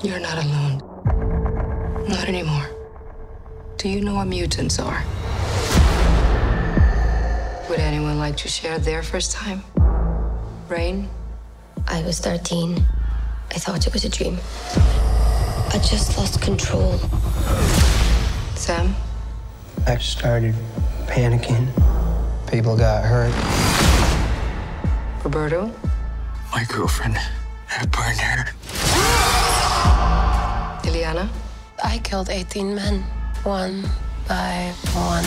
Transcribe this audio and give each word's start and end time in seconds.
You're 0.00 0.20
not 0.20 0.44
alone. 0.44 0.78
Not 2.08 2.28
anymore. 2.28 2.66
Do 3.78 3.88
you 3.88 4.00
know 4.00 4.14
what 4.14 4.26
mutants 4.26 4.78
are? 4.78 5.02
Would 7.68 7.80
anyone 7.80 8.18
like 8.18 8.36
to 8.36 8.48
share 8.48 8.78
their 8.78 9.02
first 9.02 9.32
time? 9.32 9.64
Rain? 10.68 11.08
I 11.88 12.02
was 12.02 12.20
13. 12.20 12.86
I 13.50 13.54
thought 13.54 13.88
it 13.88 13.92
was 13.92 14.04
a 14.04 14.08
dream. 14.08 14.38
I 14.76 15.80
just 15.82 16.16
lost 16.16 16.40
control. 16.40 16.98
Sam? 18.54 18.94
I 19.84 19.98
started 19.98 20.54
panicking. 21.06 21.66
People 22.48 22.76
got 22.76 23.04
hurt. 23.04 23.34
Roberto? 25.24 25.72
My 26.52 26.64
girlfriend 26.68 27.16
had 27.66 27.90
burned 27.90 28.20
her. 28.20 28.57
I 31.90 31.96
killed 32.00 32.28
18 32.28 32.74
men, 32.74 33.02
one 33.44 33.82
by 34.28 34.74
one. 34.92 35.24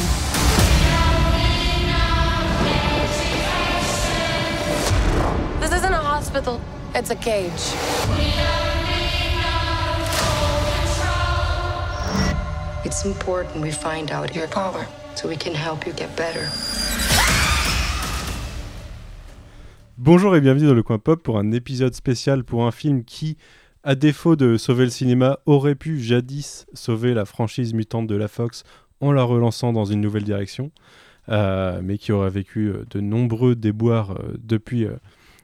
This 5.59 5.71
isn't 5.73 5.91
a 5.91 5.97
hospital, 5.97 6.61
it's 6.93 7.09
a 7.09 7.15
cage. 7.15 7.49
It's 12.85 13.05
important 13.05 13.63
we 13.63 13.71
find 13.71 14.11
out 14.11 14.35
your 14.35 14.47
power 14.47 14.85
so 15.15 15.27
we 15.27 15.37
can 15.37 15.55
help 15.55 15.87
you 15.87 15.93
get 15.93 16.15
better. 16.15 16.47
Bonjour 19.97 20.35
et 20.35 20.41
bienvenue 20.41 20.67
dans 20.67 20.75
le 20.75 20.83
coin 20.83 20.99
pop 20.99 21.23
pour 21.23 21.39
un 21.39 21.51
épisode 21.51 21.95
spécial 21.95 22.43
pour 22.43 22.67
un 22.67 22.71
film 22.71 23.03
qui, 23.03 23.37
à 23.83 23.95
défaut 23.95 24.35
de 24.35 24.57
sauver 24.57 24.85
le 24.85 24.89
cinéma, 24.91 25.39
aurait 25.45 25.75
pu 25.75 25.99
jadis 25.99 26.65
sauver 26.73 27.13
la 27.13 27.25
franchise 27.25 27.73
mutante 27.73 28.07
de 28.07 28.15
la 28.15 28.27
Fox 28.27 28.63
en 28.99 29.11
la 29.11 29.23
relançant 29.23 29.73
dans 29.73 29.85
une 29.85 30.01
nouvelle 30.01 30.23
direction, 30.23 30.71
euh, 31.29 31.81
mais 31.83 31.97
qui 31.97 32.11
aurait 32.11 32.29
vécu 32.29 32.67
euh, 32.67 32.85
de 32.91 32.99
nombreux 32.99 33.55
déboires 33.55 34.11
euh, 34.11 34.33
depuis, 34.43 34.85
euh, 34.85 34.93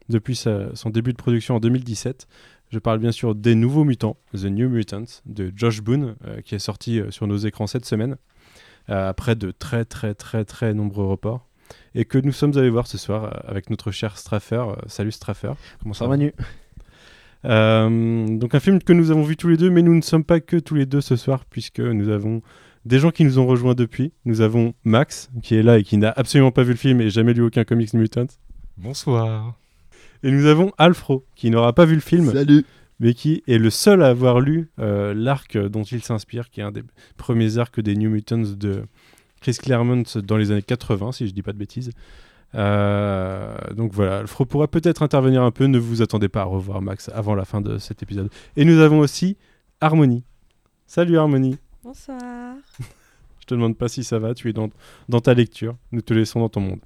depuis 0.09 0.35
sa- 0.35 0.75
son 0.75 0.89
début 0.91 1.11
de 1.13 1.17
production 1.17 1.55
en 1.55 1.59
2017. 1.59 2.27
Je 2.69 2.79
parle 2.79 2.99
bien 2.99 3.11
sûr 3.13 3.33
des 3.33 3.55
Nouveaux 3.55 3.85
Mutants, 3.85 4.17
The 4.33 4.45
New 4.45 4.69
Mutants, 4.69 5.21
de 5.25 5.51
Josh 5.55 5.81
Boone, 5.81 6.15
qui 6.43 6.53
est 6.53 6.59
sorti 6.59 6.99
sur 7.11 7.25
nos 7.25 7.37
écrans 7.37 7.65
cette 7.65 7.85
semaine, 7.85 8.17
après 8.89 9.35
de 9.37 9.51
très 9.51 9.85
très 9.85 10.13
très 10.13 10.43
très 10.43 10.73
nombreux 10.73 11.05
reports 11.05 11.47
et 11.95 12.03
que 12.03 12.17
nous 12.17 12.33
sommes 12.33 12.57
allés 12.57 12.69
voir 12.69 12.85
ce 12.87 12.97
soir 12.97 13.41
avec 13.47 13.69
notre 13.69 13.91
cher 13.91 14.17
Straffer. 14.17 14.65
Salut 14.87 15.13
Straffer, 15.13 15.53
comment 15.81 15.93
ça 15.93 16.05
va? 16.05 16.09
Manu 16.17 16.33
Donc 17.43 18.55
un 18.55 18.59
film 18.59 18.81
que 18.81 18.93
nous 18.93 19.11
avons 19.11 19.23
vu 19.23 19.37
tous 19.37 19.47
les 19.47 19.57
deux, 19.57 19.69
mais 19.69 19.81
nous 19.81 19.95
ne 19.95 20.01
sommes 20.01 20.23
pas 20.23 20.39
que 20.39 20.57
tous 20.57 20.75
les 20.75 20.85
deux 20.85 21.01
ce 21.01 21.15
soir 21.15 21.45
puisque 21.45 21.79
nous 21.79 22.09
avons 22.09 22.41
des 22.85 22.99
gens 22.99 23.11
qui 23.11 23.25
nous 23.25 23.39
ont 23.39 23.45
rejoints 23.45 23.75
depuis. 23.75 24.13
Nous 24.25 24.41
avons 24.41 24.73
Max 24.83 25.29
qui 25.43 25.55
est 25.55 25.63
là 25.63 25.77
et 25.77 25.83
qui 25.83 25.97
n'a 25.97 26.11
absolument 26.15 26.51
pas 26.51 26.63
vu 26.63 26.71
le 26.71 26.77
film 26.77 27.01
et 27.01 27.09
jamais 27.09 27.33
lu 27.33 27.43
aucun 27.43 27.63
comics 27.63 27.93
Mutant. 27.93 28.27
Bonsoir. 28.77 29.57
Et 30.23 30.31
nous 30.31 30.45
avons 30.45 30.71
Alfro 30.77 31.25
qui 31.35 31.49
n'aura 31.49 31.73
pas 31.73 31.85
vu 31.85 31.95
le 31.95 32.01
film 32.01 32.31
Salut 32.31 32.65
mais 32.99 33.13
qui 33.13 33.43
est 33.47 33.57
le 33.57 33.69
seul 33.69 34.01
à 34.01 34.07
avoir 34.07 34.39
lu 34.39 34.69
euh, 34.79 35.13
l'arc 35.13 35.57
dont 35.57 35.83
il 35.83 36.03
s'inspire, 36.03 36.49
qui 36.49 36.61
est 36.61 36.63
un 36.63 36.71
des 36.71 36.83
premiers 37.17 37.57
arcs 37.57 37.79
des 37.79 37.95
New 37.95 38.09
Mutants 38.09 38.55
de 38.57 38.83
Chris 39.41 39.57
Claremont 39.61 40.03
dans 40.23 40.37
les 40.37 40.51
années 40.51 40.63
80, 40.63 41.11
si 41.11 41.27
je 41.27 41.33
dis 41.33 41.43
pas 41.43 41.53
de 41.53 41.57
bêtises. 41.57 41.91
Euh, 42.55 43.55
donc 43.75 43.93
voilà, 43.93 44.19
Alfro 44.19 44.45
pourra 44.45 44.67
peut-être 44.67 45.03
intervenir 45.03 45.43
un 45.43 45.51
peu, 45.51 45.65
ne 45.65 45.77
vous 45.77 46.01
attendez 46.01 46.29
pas 46.29 46.41
à 46.41 46.45
revoir 46.45 46.81
Max 46.81 47.09
avant 47.13 47.35
la 47.35 47.45
fin 47.45 47.61
de 47.61 47.77
cet 47.77 48.03
épisode. 48.03 48.29
Et 48.55 48.65
nous 48.65 48.79
avons 48.79 48.99
aussi 48.99 49.37
Harmonie. 49.81 50.23
Salut 50.85 51.17
Harmonie, 51.17 51.57
Bonsoir. 51.83 52.55
je 53.39 53.45
te 53.45 53.53
demande 53.53 53.77
pas 53.77 53.87
si 53.87 54.03
ça 54.03 54.19
va, 54.19 54.33
tu 54.33 54.49
es 54.49 54.53
dans, 54.53 54.69
dans 55.09 55.19
ta 55.19 55.33
lecture, 55.33 55.75
nous 55.91 56.01
te 56.01 56.13
laissons 56.13 56.39
dans 56.39 56.49
ton 56.49 56.61
monde. 56.61 56.79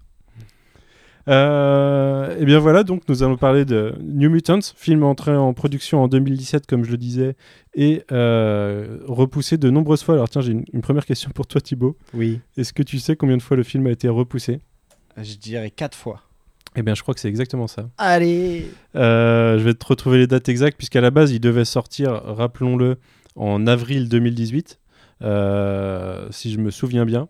Euh, 1.28 2.36
et 2.40 2.46
bien 2.46 2.60
voilà, 2.60 2.84
donc 2.84 3.04
nous 3.08 3.22
allons 3.22 3.38
parler 3.38 3.64
de 3.64 3.94
New 4.02 4.30
Mutants, 4.32 4.60
film 4.76 5.04
entré 5.04 5.36
en 5.36 5.54
production 5.54 6.04
en 6.04 6.08
2017, 6.08 6.66
comme 6.66 6.84
je 6.84 6.92
le 6.92 6.98
disais, 6.98 7.36
et 7.76 8.04
euh, 8.12 8.98
repoussé 9.08 9.58
de 9.58 9.70
nombreuses 9.70 10.04
fois. 10.04 10.16
Alors 10.16 10.30
tiens, 10.30 10.42
j'ai 10.42 10.54
une, 10.54 10.66
une 10.74 10.82
première 10.82 11.06
question 11.06 11.30
pour 11.32 11.46
toi 11.46 11.62
Thibaut. 11.62 11.96
Oui, 12.14 12.40
Est-ce 12.58 12.74
que 12.74 12.84
tu 12.84 12.98
sais 12.98 13.16
combien 13.16 13.38
de 13.38 13.42
fois 13.44 13.56
le 13.56 13.64
film 13.64 13.86
a 13.88 13.92
été 13.92 14.10
repoussé? 14.10 14.62
Je 15.18 15.36
dirais 15.36 15.72
quatre 15.72 15.98
fois. 15.98 16.22
Eh 16.76 16.84
bien 16.84 16.96
je 16.96 17.02
crois 17.02 17.14
que 17.14 17.20
c'est 17.20 17.28
exactement 17.30 17.68
ça. 17.68 17.90
Allez 17.98 18.66
Euh, 18.96 19.58
je 19.60 19.64
vais 19.64 19.74
te 19.74 19.86
retrouver 19.86 20.18
les 20.20 20.28
dates 20.28 20.48
exactes, 20.50 20.78
puisqu'à 20.78 21.02
la 21.02 21.12
base 21.12 21.32
il 21.32 21.40
devait 21.42 21.66
sortir, 21.66 22.12
rappelons-le, 22.24 22.98
en 23.36 23.68
avril 23.68 24.08
2018, 24.10 24.80
euh, 25.22 26.28
si 26.32 26.52
je 26.52 26.58
me 26.60 26.72
souviens 26.72 27.06
bien. 27.06 27.28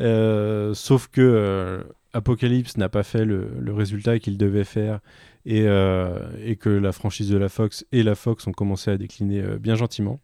Euh, 0.00 0.74
sauf 0.74 1.08
que 1.08 1.20
euh, 1.20 1.82
Apocalypse 2.12 2.76
n'a 2.76 2.88
pas 2.88 3.02
fait 3.02 3.24
le, 3.24 3.50
le 3.58 3.72
résultat 3.72 4.18
qu'il 4.18 4.36
devait 4.38 4.64
faire 4.64 5.00
et, 5.46 5.62
euh, 5.66 6.18
et 6.44 6.56
que 6.56 6.70
la 6.70 6.92
franchise 6.92 7.28
de 7.28 7.36
la 7.36 7.48
Fox 7.48 7.84
et 7.92 8.02
la 8.02 8.14
Fox 8.14 8.46
ont 8.46 8.52
commencé 8.52 8.90
à 8.90 8.96
décliner 8.96 9.40
euh, 9.42 9.58
bien 9.58 9.74
gentiment. 9.74 10.20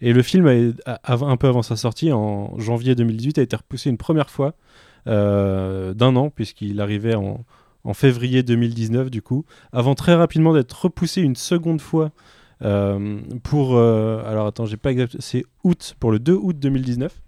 Et 0.00 0.12
le 0.12 0.22
film, 0.22 0.46
a- 0.86 1.00
a- 1.04 1.14
un 1.24 1.36
peu 1.36 1.46
avant 1.48 1.62
sa 1.62 1.76
sortie, 1.76 2.12
en 2.12 2.58
janvier 2.58 2.94
2018, 2.94 3.38
a 3.38 3.42
été 3.42 3.56
repoussé 3.56 3.88
une 3.90 3.96
première 3.96 4.28
fois 4.30 4.54
d'un 5.06 6.16
an, 6.16 6.30
puisqu'il 6.30 6.80
arrivait 6.80 7.14
en, 7.14 7.44
février 7.94 8.42
2019 8.42 9.10
du 9.10 9.22
coup, 9.22 9.44
avant 9.72 9.94
très 9.94 10.14
rapidement 10.14 10.54
d'être 10.54 10.84
repoussé 10.84 11.20
une 11.20 11.36
seconde 11.36 11.80
fois 11.80 12.12
euh, 12.64 13.20
pour... 13.42 13.76
euh, 13.76 14.22
alors 14.24 14.46
attends, 14.46 14.66
j'ai 14.66 14.76
pas 14.76 14.92
exact... 14.92 15.16
C'est 15.18 15.44
août, 15.64 15.96
pour 15.98 16.12
le 16.12 16.18
2 16.18 16.32
août 16.32 16.56
2019. 16.58 17.20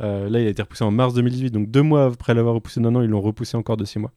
Euh, 0.00 0.28
là, 0.30 0.40
il 0.40 0.46
a 0.46 0.50
été 0.50 0.62
repoussé 0.62 0.84
en 0.84 0.90
mars 0.90 1.14
2018, 1.14 1.50
donc 1.50 1.70
deux 1.70 1.82
mois 1.82 2.06
après 2.06 2.34
l'avoir 2.34 2.54
repoussé 2.54 2.80
d'un 2.80 2.94
an, 2.94 3.02
ils 3.02 3.10
l'ont 3.10 3.20
repoussé 3.20 3.56
encore 3.56 3.76
de 3.76 3.84
six 3.84 3.98
mois. 3.98 4.12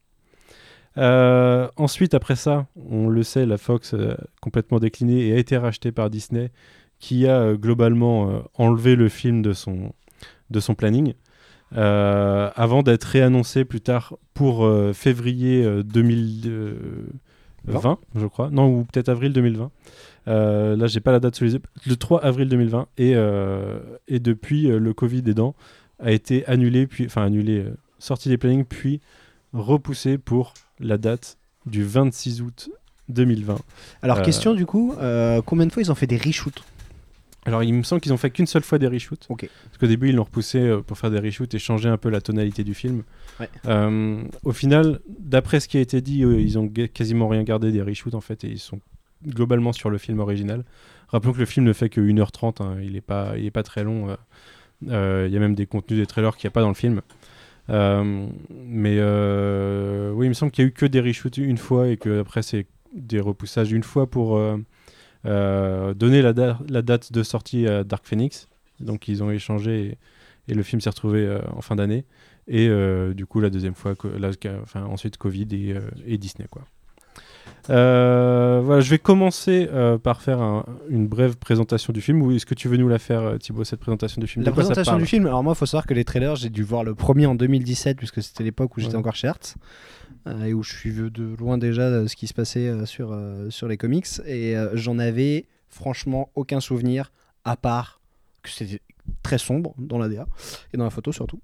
Euh, 0.98 1.68
ensuite, 1.78 2.14
après 2.14 2.36
ça, 2.36 2.68
on 2.90 3.08
le 3.08 3.24
sait, 3.24 3.46
la 3.46 3.58
Fox 3.58 3.94
euh, 3.94 4.16
complètement 4.42 4.80
déclinée 4.80 5.28
et 5.28 5.34
a 5.34 5.38
été 5.38 5.58
rachetée 5.58 5.92
par 5.92 6.10
Disney, 6.10 6.52
qui 7.00 7.28
a 7.28 7.40
euh, 7.40 7.56
globalement 7.56 8.30
euh, 8.30 8.40
enlevé 8.56 8.96
le 8.96 9.10
film 9.10 9.42
de 9.42 9.54
son 9.54 10.76
planning, 10.76 11.14
euh, 11.76 12.50
avant 12.56 12.84
d'être 12.84 13.06
réannoncé 13.06 13.66
plus 13.66 13.82
tard 13.82 14.18
pour 14.34 14.66
euh, 14.66 14.94
février 14.94 15.64
euh, 15.64 15.84
2020, 15.84 17.98
je 18.16 18.26
crois. 18.28 18.50
Non, 18.50 18.68
ou 18.68 18.84
peut-être 18.84 19.10
avril 19.10 19.34
2020. 19.34 19.72
Euh, 20.28 20.76
là, 20.76 20.88
j'ai 20.88 21.00
pas 21.00 21.12
la 21.12 21.20
date 21.20 21.36
sous 21.36 21.44
les 21.46 21.54
yeux. 21.54 21.62
Le 21.88 21.96
3 21.96 22.24
avril 22.24 22.48
2020. 22.50 22.88
Et, 22.98 23.14
euh, 23.16 23.80
et 24.08 24.20
depuis, 24.20 24.70
euh, 24.70 24.80
le 24.80 24.94
Covid 24.94 25.24
aidant, 25.28 25.56
a 26.00 26.12
été 26.12 26.46
annulé, 26.48 26.88
puis, 26.88 27.06
enfin 27.06 27.24
annulé, 27.26 27.60
euh, 27.60 27.76
sorti 28.00 28.30
des 28.30 28.38
plannings, 28.38 28.66
puis 28.66 29.02
repoussé 29.54 30.18
pour 30.18 30.54
la 30.80 30.98
date 30.98 31.38
du 31.66 31.84
26 31.84 32.42
août 32.42 32.70
2020. 33.10 33.58
Alors, 34.02 34.20
Euh, 34.20 34.24
question 34.24 34.54
du 34.54 34.66
coup, 34.66 34.94
euh, 35.00 35.42
combien 35.46 35.66
de 35.68 35.72
fois 35.72 35.84
ils 35.84 35.92
ont 35.92 35.96
fait 35.96 36.08
des 36.08 36.18
reshoots? 36.18 36.64
Alors, 37.46 37.64
il 37.64 37.74
me 37.74 37.82
semble 37.84 38.02
qu'ils 38.02 38.14
ont 38.14 38.18
fait 38.18 38.30
qu'une 38.30 38.46
seule 38.46 38.62
fois 38.62 38.78
des 38.78 38.88
reshoots. 38.88 39.26
Ok. 39.30 39.50
Parce 39.66 39.78
qu'au 39.80 39.88
début, 39.88 40.10
ils 40.10 40.16
l'ont 40.16 40.24
repoussé 40.26 40.60
euh, 40.60 40.82
pour 40.82 40.98
faire 40.98 41.10
des 41.10 41.20
reshoots 41.20 41.54
et 41.54 41.60
changer 41.60 41.90
un 41.90 41.98
peu 41.98 42.10
la 42.10 42.22
tonalité 42.22 42.64
du 42.64 42.76
film. 42.76 43.04
Ouais. 43.40 43.50
Euh, 43.66 44.24
au 44.44 44.52
final, 44.52 45.00
d'après 45.20 45.60
ce 45.60 45.68
qui 45.68 45.78
a 45.78 45.82
été 45.82 46.02
dit, 46.02 46.20
ils 46.20 46.60
ont 46.60 46.68
quasiment 46.94 47.28
rien 47.28 47.44
gardé 47.44 47.72
des 47.72 47.82
reshoots 47.82 48.14
en 48.14 48.22
fait 48.22 48.44
et 48.44 48.48
ils 48.50 48.60
sont 48.60 48.80
globalement 49.26 49.74
sur 49.74 49.90
le 49.90 49.98
film 49.98 50.20
original. 50.20 50.64
Rappelons 51.08 51.34
que 51.34 51.40
le 51.40 51.46
film 51.46 51.66
ne 51.66 51.74
fait 51.74 51.90
que 51.90 52.00
1h30, 52.00 52.62
hein, 52.64 52.78
il 52.82 52.94
n'est 52.94 53.02
pas, 53.02 53.34
il 53.38 53.46
est 53.46 53.52
pas 53.52 53.64
très 53.64 53.84
long. 53.84 54.10
euh. 54.10 54.16
Euh, 54.90 55.26
Il 55.28 55.34
y 55.34 55.38
a 55.38 55.40
même 55.40 55.56
des 55.56 55.66
contenus 55.66 56.00
des 56.00 56.06
trailers 56.08 56.38
qu'il 56.38 56.48
n'y 56.48 56.52
a 56.52 56.54
pas 56.54 56.62
dans 56.62 56.68
le 56.70 56.74
film. 56.76 57.02
Mais 57.70 59.00
oui, 59.00 60.26
il 60.26 60.30
me 60.30 60.34
semble 60.34 60.52
qu'il 60.52 60.64
n'y 60.66 60.68
a 60.68 60.70
eu 60.70 60.74
que 60.74 60.86
des 60.86 61.00
reshoots 61.02 61.38
une 61.38 61.58
fois 61.58 61.88
et 61.88 61.98
que 61.98 62.20
après 62.22 62.44
c'est 62.44 62.68
des 62.94 63.20
repoussages 63.20 63.72
une 63.72 63.84
fois 63.84 64.06
pour 64.08 64.40
euh, 65.26 65.94
donner 65.94 66.22
la, 66.22 66.34
da- 66.34 66.60
la 66.70 66.82
date 66.82 67.12
de 67.12 67.24
sortie 67.24 67.68
à 67.68 67.84
Dark 67.84 68.06
Phoenix. 68.06 68.48
Donc 68.80 69.08
ils 69.08 69.22
ont 69.24 69.30
échangé 69.32 69.98
et, 70.48 70.52
et 70.52 70.56
le 70.56 70.64
film 70.64 70.82
s'est 70.82 70.90
retrouvé 70.90 71.20
euh, 71.26 71.40
en 71.56 71.62
fin 71.62 71.76
d'année. 71.76 72.06
Et 72.48 72.68
euh, 72.68 73.14
du 73.14 73.26
coup 73.26 73.40
la 73.40 73.50
deuxième 73.50 73.76
fois, 73.76 73.94
enfin, 74.64 74.84
ensuite 74.86 75.18
Covid 75.18 75.48
et, 75.52 75.76
et 76.06 76.18
Disney 76.18 76.48
quoi. 76.50 76.64
Euh, 77.70 78.60
voilà, 78.64 78.82
je 78.82 78.90
vais 78.90 78.98
commencer 78.98 79.70
euh, 79.72 79.98
par 79.98 80.22
faire 80.22 80.42
un- 80.42 80.66
une 80.90 81.08
brève 81.08 81.38
présentation 81.38 81.94
du 81.94 82.02
film. 82.02 82.22
Ou 82.22 82.32
est-ce 82.32 82.46
que 82.46 82.56
tu 82.56 82.68
veux 82.68 82.78
nous 82.78 82.88
la 82.88 82.98
faire, 83.00 83.38
Thibaut, 83.40 83.64
cette 83.64 83.80
présentation 83.80 84.20
du 84.20 84.28
film? 84.28 84.44
La 84.46 84.52
présentation 84.52 84.98
du 84.98 85.06
film, 85.06 85.26
alors 85.28 85.44
moi, 85.44 85.54
il 85.56 85.58
faut 85.60 85.66
savoir 85.66 85.86
que 85.86 85.94
les 85.94 86.04
trailers, 86.04 86.36
j'ai 86.36 86.50
dû 86.50 86.64
voir 86.64 86.84
le 86.84 86.96
premier 86.96 87.26
en 87.28 87.36
2017, 87.36 87.98
puisque 87.98 88.22
c'était 88.24 88.44
l'époque 88.44 88.76
où 88.78 88.80
j'étais 88.80 88.94
Ouais. 88.94 89.00
encore 89.00 89.16
chez 89.16 89.28
Hertz, 89.28 89.56
et 90.46 90.54
où 90.54 90.64
je 90.64 90.76
suis 90.76 90.94
de 90.94 91.36
loin 91.38 91.58
déjà 91.58 91.90
de 91.90 92.08
ce 92.08 92.16
qui 92.16 92.28
se 92.28 92.34
passait 92.34 92.68
euh, 92.68 92.86
sur, 92.86 93.12
euh, 93.12 93.50
sur 93.50 93.68
les 93.68 93.78
comics, 93.78 94.08
et 94.26 94.56
euh, 94.56 94.70
j'en 94.76 95.00
avais 95.00 95.46
franchement 95.70 96.30
aucun 96.36 96.60
souvenir, 96.60 97.12
à 97.44 97.56
part 97.58 98.02
que 98.44 98.50
c'était 98.50 98.82
très 99.24 99.38
sombre 99.38 99.74
dans 99.78 99.98
la 99.98 100.10
DA, 100.10 100.28
et 100.74 100.78
dans 100.78 100.84
la 100.84 100.90
photo 100.90 101.12
surtout. 101.12 101.42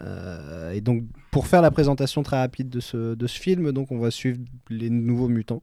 Euh, 0.00 0.72
et 0.72 0.80
donc, 0.80 1.04
pour 1.30 1.46
faire 1.46 1.62
la 1.62 1.70
présentation 1.70 2.22
très 2.22 2.38
rapide 2.38 2.68
de 2.68 2.80
ce, 2.80 3.14
de 3.14 3.26
ce 3.26 3.38
film, 3.38 3.72
donc 3.72 3.92
on 3.92 3.98
va 3.98 4.10
suivre 4.10 4.38
les 4.70 4.90
nouveaux 4.90 5.28
mutants, 5.28 5.62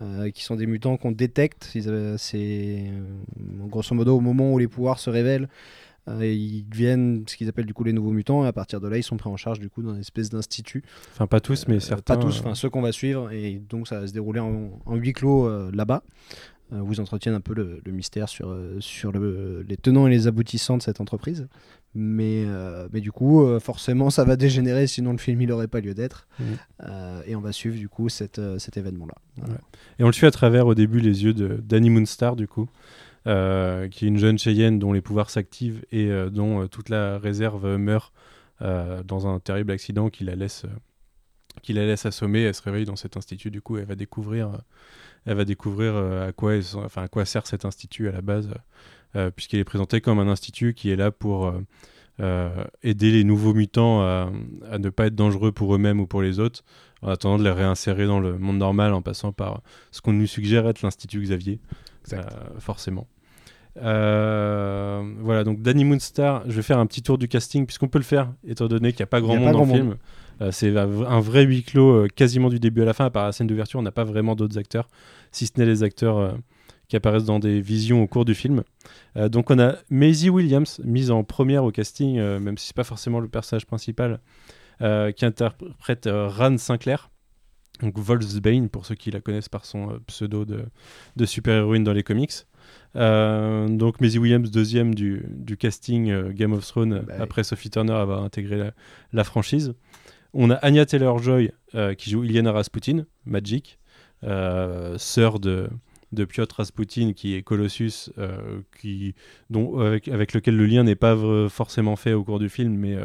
euh, 0.00 0.30
qui 0.30 0.44
sont 0.44 0.56
des 0.56 0.66
mutants 0.66 0.96
qu'on 0.96 1.12
détecte. 1.12 1.72
Euh, 1.76 2.16
C'est 2.18 2.86
euh, 2.88 3.04
grosso 3.68 3.94
modo 3.94 4.16
au 4.16 4.20
moment 4.20 4.52
où 4.52 4.58
les 4.58 4.68
pouvoirs 4.68 4.98
se 4.98 5.10
révèlent. 5.10 5.48
Euh, 6.08 6.26
ils 6.26 6.68
deviennent 6.68 7.24
ce 7.26 7.36
qu'ils 7.36 7.48
appellent 7.48 7.66
du 7.66 7.74
coup 7.74 7.84
les 7.84 7.92
nouveaux 7.92 8.10
mutants 8.12 8.44
et 8.44 8.48
à 8.48 8.52
partir 8.52 8.80
de 8.80 8.88
là 8.88 8.96
ils 8.98 9.02
sont 9.02 9.16
pris 9.16 9.30
en 9.30 9.36
charge 9.36 9.58
du 9.60 9.70
coup 9.70 9.82
dans 9.82 9.94
une 9.94 10.00
espèce 10.00 10.28
d'institut 10.30 10.82
Enfin, 11.12 11.26
pas 11.26 11.40
tous, 11.40 11.66
mais 11.68 11.76
euh, 11.76 11.80
certains. 11.80 12.16
pas 12.16 12.20
tous, 12.22 12.36
euh, 12.36 12.40
enfin 12.40 12.54
ceux 12.54 12.68
qu'on 12.70 12.82
va 12.82 12.92
suivre, 12.92 13.30
et 13.32 13.60
donc 13.68 13.88
ça 13.88 14.00
va 14.00 14.06
se 14.06 14.12
dérouler 14.12 14.40
en, 14.40 14.70
en 14.84 14.94
huis 14.96 15.12
clos 15.12 15.70
là-bas, 15.70 16.02
où 16.72 16.92
ils 16.92 17.00
entretiennent 17.00 17.34
un 17.34 17.40
peu 17.40 17.54
le, 17.54 17.80
le 17.84 17.92
mystère 17.92 18.28
sur, 18.28 18.56
sur 18.80 19.12
le- 19.12 19.64
les 19.68 19.76
tenants 19.76 20.06
et 20.08 20.10
les 20.10 20.26
aboutissants 20.26 20.76
de 20.76 20.82
cette 20.82 21.00
entreprise. 21.00 21.46
Mais, 21.96 22.42
euh, 22.46 22.88
mais 22.92 23.00
du 23.00 23.12
coup, 23.12 23.44
euh, 23.44 23.60
forcément, 23.60 24.10
ça 24.10 24.24
va 24.24 24.34
dégénérer, 24.34 24.88
sinon 24.88 25.12
le 25.12 25.18
film 25.18 25.40
il 25.42 25.48
n'aurait 25.48 25.68
pas 25.68 25.78
lieu 25.80 25.94
d'être. 25.94 26.26
Euh, 26.82 27.22
et 27.26 27.36
on 27.36 27.40
va 27.40 27.52
suivre 27.52 27.76
du 27.76 27.88
coup 27.88 28.08
cette, 28.08 28.40
cet 28.58 28.76
événement-là. 28.76 29.14
Voilà. 29.36 29.60
Et 30.00 30.02
on 30.02 30.06
le 30.08 30.12
suit 30.12 30.26
à 30.26 30.32
travers 30.32 30.66
au 30.66 30.74
début 30.74 30.98
les 30.98 31.22
yeux 31.22 31.34
de 31.34 31.60
Danny 31.62 31.90
Moonstar, 31.90 32.34
du 32.34 32.48
coup, 32.48 32.68
euh, 33.26 33.88
qui 33.88 34.04
est 34.04 34.08
une 34.08 34.18
jeune 34.18 34.38
Cheyenne 34.38 34.78
dont 34.78 34.92
les 34.92 35.00
pouvoirs 35.00 35.30
s'activent 35.30 35.84
et 35.90 36.10
euh, 36.10 36.30
dont 36.30 36.62
euh, 36.62 36.68
toute 36.68 36.88
la 36.88 37.18
réserve 37.18 37.76
meurt 37.76 38.12
dans 38.60 39.26
un 39.26 39.40
terrible 39.40 39.72
accident 39.72 40.08
qui 40.08 40.24
la 40.24 40.36
laisse. 40.36 40.64
qui 41.60 41.74
la 41.74 41.84
laisse 41.84 42.06
assommer, 42.06 42.42
elle 42.42 42.54
se 42.54 42.62
réveille 42.62 42.86
dans 42.86 42.96
cet 42.96 43.18
institut, 43.18 43.50
du 43.50 43.60
coup 43.60 43.76
elle 43.76 43.84
va 43.84 43.94
découvrir, 43.94 44.62
elle 45.26 45.36
va 45.36 45.44
découvrir 45.44 45.96
à, 45.96 46.32
quoi 46.32 46.54
enfin, 46.76 47.02
à 47.02 47.08
quoi 47.08 47.26
sert 47.26 47.46
cet 47.46 47.66
institut 47.66 48.08
à 48.08 48.12
la 48.12 48.22
base, 48.22 48.48
puisqu'il 49.34 49.58
est 49.58 49.64
présenté 49.64 50.00
comme 50.00 50.18
un 50.18 50.28
institut 50.28 50.72
qui 50.72 50.88
est 50.88 50.96
là 50.96 51.10
pour 51.10 51.52
euh, 52.20 52.64
aider 52.84 53.10
les 53.10 53.24
nouveaux 53.24 53.54
mutants 53.54 54.02
à, 54.02 54.30
à 54.70 54.78
ne 54.78 54.88
pas 54.88 55.06
être 55.06 55.16
dangereux 55.16 55.50
pour 55.50 55.74
eux-mêmes 55.74 55.98
ou 55.98 56.06
pour 56.06 56.22
les 56.22 56.38
autres, 56.38 56.62
en 57.02 57.08
attendant 57.08 57.38
de 57.38 57.42
les 57.42 57.50
réinsérer 57.50 58.06
dans 58.06 58.20
le 58.20 58.38
monde 58.38 58.58
normal 58.58 58.94
en 58.94 59.02
passant 59.02 59.32
par 59.32 59.62
ce 59.90 60.00
qu'on 60.00 60.12
nous 60.12 60.28
suggère 60.28 60.68
être 60.68 60.82
l'Institut 60.82 61.20
Xavier, 61.20 61.60
euh, 62.12 62.22
forcément. 62.60 63.08
Euh, 63.82 65.02
voilà, 65.20 65.44
donc 65.44 65.60
Danny 65.60 65.84
Moonstar, 65.84 66.44
je 66.46 66.52
vais 66.52 66.62
faire 66.62 66.78
un 66.78 66.86
petit 66.86 67.02
tour 67.02 67.18
du 67.18 67.28
casting, 67.28 67.66
puisqu'on 67.66 67.88
peut 67.88 67.98
le 67.98 68.04
faire, 68.04 68.32
étant 68.46 68.68
donné 68.68 68.92
qu'il 68.92 69.00
n'y 69.00 69.04
a 69.04 69.08
pas 69.08 69.20
grand 69.20 69.34
a 69.34 69.38
monde 69.38 69.46
pas 69.46 69.52
dans 69.52 69.64
le 69.64 69.72
film. 69.72 69.96
Euh, 70.40 70.50
c'est 70.52 70.76
un 70.76 71.20
vrai 71.20 71.44
huis 71.44 71.62
clos 71.62 71.92
euh, 71.92 72.08
quasiment 72.08 72.48
du 72.48 72.58
début 72.58 72.82
à 72.82 72.84
la 72.84 72.92
fin, 72.92 73.06
à 73.06 73.10
part 73.10 73.26
la 73.26 73.32
scène 73.32 73.46
d'ouverture, 73.46 73.80
on 73.80 73.82
n'a 73.82 73.92
pas 73.92 74.04
vraiment 74.04 74.34
d'autres 74.34 74.58
acteurs, 74.58 74.88
si 75.32 75.46
ce 75.46 75.52
n'est 75.58 75.66
les 75.66 75.82
acteurs 75.82 76.36
qui 76.88 76.96
apparaissent 76.96 77.24
dans 77.24 77.38
des 77.38 77.60
visions 77.60 78.02
au 78.02 78.06
cours 78.06 78.24
du 78.24 78.34
film. 78.34 78.62
Donc 79.16 79.50
on 79.50 79.58
a 79.58 79.76
Maisie 79.90 80.28
Williams, 80.28 80.80
mise 80.84 81.10
en 81.10 81.24
première 81.24 81.64
au 81.64 81.70
casting, 81.70 82.20
même 82.20 82.58
si 82.58 82.68
c'est 82.68 82.76
pas 82.76 82.84
forcément 82.84 83.20
le 83.20 83.28
personnage 83.28 83.64
principal, 83.64 84.20
qui 84.80 85.24
interprète 85.24 86.08
Ran 86.12 86.58
Sinclair. 86.58 87.10
Donc 87.80 87.98
Volksbane, 87.98 88.68
pour 88.68 88.86
ceux 88.86 88.94
qui 88.94 89.10
la 89.10 89.20
connaissent 89.20 89.48
par 89.48 89.64
son 89.64 89.98
pseudo 90.06 90.44
de, 90.44 90.64
de 91.16 91.24
super-héroïne 91.24 91.82
dans 91.82 91.92
les 91.92 92.04
comics. 92.04 92.32
Euh, 92.96 93.68
donc 93.68 94.00
Maisie 94.00 94.18
Williams, 94.18 94.50
deuxième 94.50 94.94
du, 94.94 95.24
du 95.28 95.56
casting 95.56 96.10
euh, 96.10 96.30
Game 96.32 96.52
of 96.52 96.64
Thrones, 96.66 97.00
Bah 97.06 97.14
oui. 97.16 97.22
après 97.22 97.42
Sophie 97.44 97.70
Turner 97.70 97.92
avoir 97.94 98.22
intégré 98.22 98.56
la, 98.56 98.70
la 99.12 99.24
franchise. 99.24 99.74
On 100.32 100.50
a 100.50 100.54
Anya 100.56 100.86
Taylor-Joy 100.86 101.50
euh, 101.74 101.94
qui 101.94 102.10
joue 102.10 102.24
Ilyana 102.24 102.52
Rasputin, 102.52 103.04
Magic, 103.26 103.78
sœur 104.96 105.38
de, 105.40 105.68
de 106.12 106.24
Piotr 106.24 106.56
Rasputin 106.56 107.12
qui 107.14 107.34
est 107.34 107.42
Colossus, 107.42 108.10
qui, 108.80 109.14
dont, 109.50 109.78
avec, 109.80 110.08
avec 110.08 110.32
lequel 110.32 110.56
le 110.56 110.66
lien 110.66 110.82
n'est 110.82 110.94
pas 110.96 111.16
forcément 111.50 111.94
fait 111.96 112.14
au 112.14 112.24
cours 112.24 112.38
du 112.38 112.48
film, 112.48 112.74
mais 112.74 112.96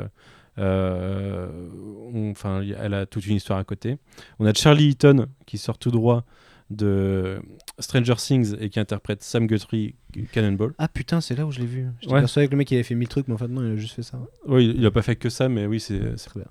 on- 0.58 2.34
elle 2.80 2.94
a 2.94 3.06
toute 3.06 3.26
une 3.28 3.36
histoire 3.36 3.60
à 3.60 3.64
côté. 3.64 3.98
On 4.40 4.46
a 4.46 4.54
Charlie 4.54 4.90
Eaton 4.90 5.28
qui 5.46 5.58
sort 5.58 5.78
tout 5.78 5.92
droit 5.92 6.24
de 6.70 7.42
Stranger 7.80 8.16
Things 8.18 8.56
et 8.60 8.70
qui 8.70 8.80
interprète 8.80 9.24
Sam 9.24 9.48
Guthrie 9.48 9.96
Cannonball. 10.32 10.74
Ah 10.78 10.88
putain, 10.88 11.20
c'est 11.20 11.36
là 11.36 11.46
où 11.46 11.52
je 11.52 11.60
l'ai 11.60 11.66
vu. 11.66 11.88
J'étais 12.02 12.14
Ouais. 12.14 12.20
persuadé 12.20 12.48
que 12.48 12.52
le 12.52 12.58
mec 12.58 12.70
il 12.70 12.76
avait 12.76 12.84
fait 12.84 12.94
mille 12.96 13.08
trucs, 13.08 13.28
mais 13.28 13.34
en 13.34 13.38
fait 13.38 13.48
non, 13.48 13.64
il 13.64 13.72
a 13.72 13.76
juste 13.76 13.96
fait 13.96 14.04
ça. 14.04 14.20
Oui, 14.46 14.72
il 14.76 14.82
n'a 14.82 14.92
pas 14.92 15.02
fait 15.02 15.16
que 15.16 15.30
ça, 15.30 15.50
mais 15.50 15.66
oui, 15.66 15.80
c'est 15.80 16.00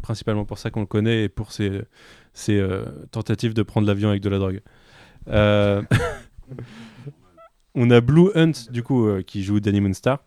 principalement 0.03 0.45
pour 0.45 0.59
ça 0.59 0.71
qu'on 0.71 0.81
le 0.81 0.87
connaît 0.87 1.25
et 1.25 1.29
pour 1.29 1.53
ses, 1.53 1.83
ses, 2.33 2.59
euh, 2.59 2.85
tentatives 3.13 3.55
de 3.55 3.63
prendre 3.63 3.87
l'avion 3.87 4.09
avec 4.09 4.21
de 4.23 4.29
la 4.29 4.39
drogue. 4.39 4.61
Euh, 5.29 5.83
on 7.75 7.91
a 7.91 8.01
Blue 8.01 8.31
Hunt, 8.35 8.71
du 8.71 8.83
coup, 8.83 9.07
euh, 9.07 9.23
qui 9.23 9.43
joue 9.45 9.61
Danny 9.61 9.81
Moonstar. 9.81 10.25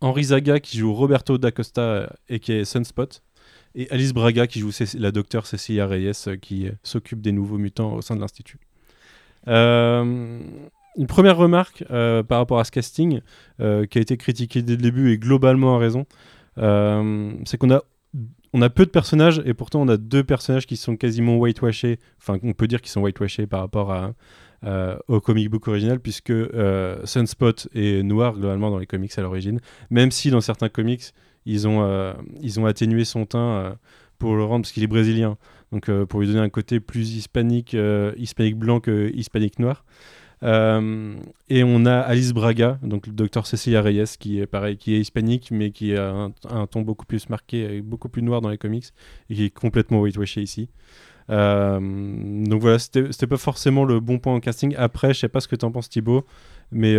Henri 0.00 0.24
Zaga, 0.24 0.60
qui 0.60 0.78
joue 0.78 0.92
Roberto 0.92 1.38
d'Acosta, 1.38 2.12
et 2.28 2.40
qui 2.40 2.52
est 2.52 2.64
Sunspot. 2.64 3.22
Et 3.74 3.90
Alice 3.90 4.12
Braga, 4.12 4.46
qui 4.46 4.60
joue 4.60 4.70
la 4.98 5.12
docteure 5.12 5.46
Cecilia 5.46 5.86
Reyes, 5.86 6.12
qui 6.40 6.68
s'occupe 6.82 7.20
des 7.22 7.32
nouveaux 7.32 7.58
mutants 7.58 7.94
au 7.94 8.02
sein 8.02 8.14
de 8.16 8.20
l'Institut. 8.20 8.58
Euh, 9.48 10.40
une 10.96 11.06
première 11.06 11.36
remarque 11.36 11.84
euh, 11.90 12.22
par 12.22 12.38
rapport 12.38 12.58
à 12.58 12.64
ce 12.64 12.70
casting, 12.70 13.20
euh, 13.60 13.86
qui 13.86 13.98
a 13.98 14.00
été 14.00 14.16
critiqué 14.16 14.62
dès 14.62 14.72
le 14.72 14.82
début 14.82 15.12
et 15.12 15.18
globalement 15.18 15.76
à 15.76 15.78
raison, 15.78 16.06
c'est 16.56 17.56
qu'on 17.58 17.70
a 17.70 17.82
on 18.54 18.60
a 18.60 18.68
peu 18.68 18.84
de 18.84 18.90
personnages 18.90 19.40
et 19.46 19.54
pourtant 19.54 19.80
on 19.80 19.88
a 19.88 19.96
deux 19.96 20.22
personnages 20.22 20.66
qui 20.66 20.76
sont 20.76 20.96
quasiment 20.96 21.38
whitewashés. 21.38 21.98
Enfin, 22.20 22.38
on 22.42 22.52
peut 22.52 22.66
dire 22.66 22.82
qu'ils 22.82 22.90
sont 22.90 23.00
whitewashés 23.00 23.46
par 23.46 23.60
rapport 23.60 23.96
au 25.08 25.20
comic 25.20 25.48
book 25.48 25.66
original 25.68 25.98
puisque 25.98 26.34
Sunspot 27.04 27.68
est 27.74 28.02
noir 28.02 28.34
globalement 28.34 28.70
dans 28.70 28.78
les 28.78 28.86
comics 28.86 29.16
à 29.16 29.22
l'origine, 29.22 29.60
même 29.88 30.10
si 30.10 30.30
dans 30.30 30.42
certains 30.42 30.68
comics 30.68 31.14
ils 31.46 31.66
ont 31.66 32.14
ils 32.42 32.60
ont 32.60 32.66
atténué 32.66 33.06
son 33.06 33.24
teint 33.24 33.78
pour 34.18 34.36
le 34.36 34.44
rendre 34.44 34.64
parce 34.64 34.72
qu'il 34.72 34.82
est 34.82 34.88
brésilien, 34.88 35.38
donc 35.72 35.88
euh, 35.88 36.06
pour 36.06 36.20
lui 36.20 36.28
donner 36.28 36.40
un 36.40 36.50
côté 36.50 36.78
plus 36.78 37.16
hispanique, 37.16 37.74
euh, 37.74 38.12
hispanique 38.16 38.56
blanc 38.56 38.78
que 38.78 39.10
hispanique 39.14 39.58
noir. 39.58 39.84
Euh, 40.42 41.16
et 41.48 41.64
on 41.64 41.86
a 41.86 41.98
Alice 41.98 42.32
Braga, 42.32 42.78
donc 42.82 43.06
le 43.06 43.12
docteur 43.12 43.46
Cecilia 43.46 43.80
Reyes, 43.80 44.04
qui 44.18 44.40
est 44.40 44.46
pareil, 44.46 44.76
qui 44.76 44.94
est 44.94 45.00
hispanique, 45.00 45.50
mais 45.50 45.70
qui 45.70 45.96
a 45.96 46.30
un, 46.50 46.66
ton 46.66 46.82
beaucoup 46.82 47.06
plus 47.06 47.28
marqué, 47.28 47.80
beaucoup 47.80 48.08
plus 48.08 48.22
noir 48.22 48.40
dans 48.40 48.48
les 48.48 48.58
comics, 48.58 48.86
et 49.30 49.34
qui 49.34 49.44
est 49.44 49.50
complètement 49.50 50.00
whitewashé 50.00 50.42
ici. 50.42 50.68
Donc 51.28 52.60
voilà, 52.60 52.78
c'était 52.80 53.28
pas 53.28 53.36
forcément 53.36 53.84
le 53.84 54.00
bon 54.00 54.18
point 54.18 54.34
en 54.34 54.40
casting. 54.40 54.74
Après, 54.76 55.14
je 55.14 55.20
sais 55.20 55.28
pas 55.28 55.40
ce 55.40 55.46
que 55.46 55.54
t'en 55.54 55.70
penses 55.70 55.88
Thibaut, 55.88 56.26
mais 56.72 56.96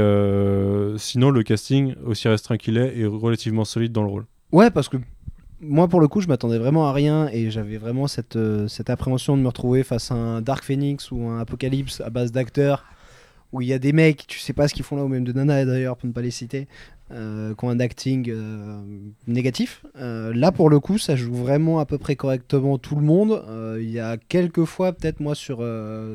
sinon 0.97 1.29
le 1.29 1.43
casting, 1.43 1.95
aussi 2.05 2.29
restreint 2.29 2.55
qu'il 2.55 2.77
est, 2.77 2.97
est 2.97 3.05
relativement 3.05 3.65
solide 3.65 3.91
dans 3.91 4.03
le 4.03 4.09
rôle. 4.09 4.25
Ouais, 4.53 4.71
parce 4.71 4.87
que 4.87 4.97
moi, 5.63 5.87
pour 5.87 6.01
le 6.01 6.07
coup, 6.07 6.21
je 6.21 6.27
m'attendais 6.27 6.57
vraiment 6.57 6.87
à 6.87 6.93
rien 6.93 7.29
et 7.31 7.49
j'avais 7.49 7.77
vraiment 7.77 8.07
cette, 8.07 8.35
euh, 8.35 8.67
cette 8.67 8.89
appréhension 8.89 9.37
de 9.37 9.41
me 9.41 9.47
retrouver 9.47 9.83
face 9.83 10.11
à 10.11 10.15
un 10.15 10.41
Dark 10.41 10.63
Phoenix 10.63 11.11
ou 11.11 11.27
un 11.27 11.39
Apocalypse 11.39 12.01
à 12.01 12.09
base 12.09 12.31
d'acteurs 12.31 12.85
où 13.51 13.61
il 13.61 13.67
y 13.67 13.73
a 13.73 13.79
des 13.79 13.93
mecs, 13.93 14.25
tu 14.27 14.39
sais 14.39 14.53
pas 14.53 14.67
ce 14.67 14.73
qu'ils 14.73 14.83
font 14.83 14.95
là, 14.95 15.03
ou 15.03 15.07
même 15.07 15.23
de 15.23 15.31
Nana 15.31 15.63
d'ailleurs, 15.63 15.95
pour 15.95 16.07
ne 16.07 16.13
pas 16.13 16.23
les 16.23 16.31
citer, 16.31 16.67
euh, 17.11 17.53
qui 17.53 17.65
ont 17.65 17.69
un 17.69 17.79
acting 17.79 18.27
euh, 18.31 18.81
négatif. 19.27 19.85
Là, 19.95 20.51
pour 20.51 20.71
le 20.71 20.79
coup, 20.79 20.97
ça 20.97 21.15
joue 21.15 21.35
vraiment 21.35 21.79
à 21.79 21.85
peu 21.85 21.99
près 21.99 22.15
correctement 22.15 22.79
tout 22.79 22.95
le 22.95 23.03
monde. 23.03 23.43
Il 23.79 23.91
y 23.91 23.99
a 23.99 24.17
quelques 24.17 24.65
fois, 24.65 24.91
peut-être 24.91 25.19
moi, 25.19 25.35
sur 25.35 25.59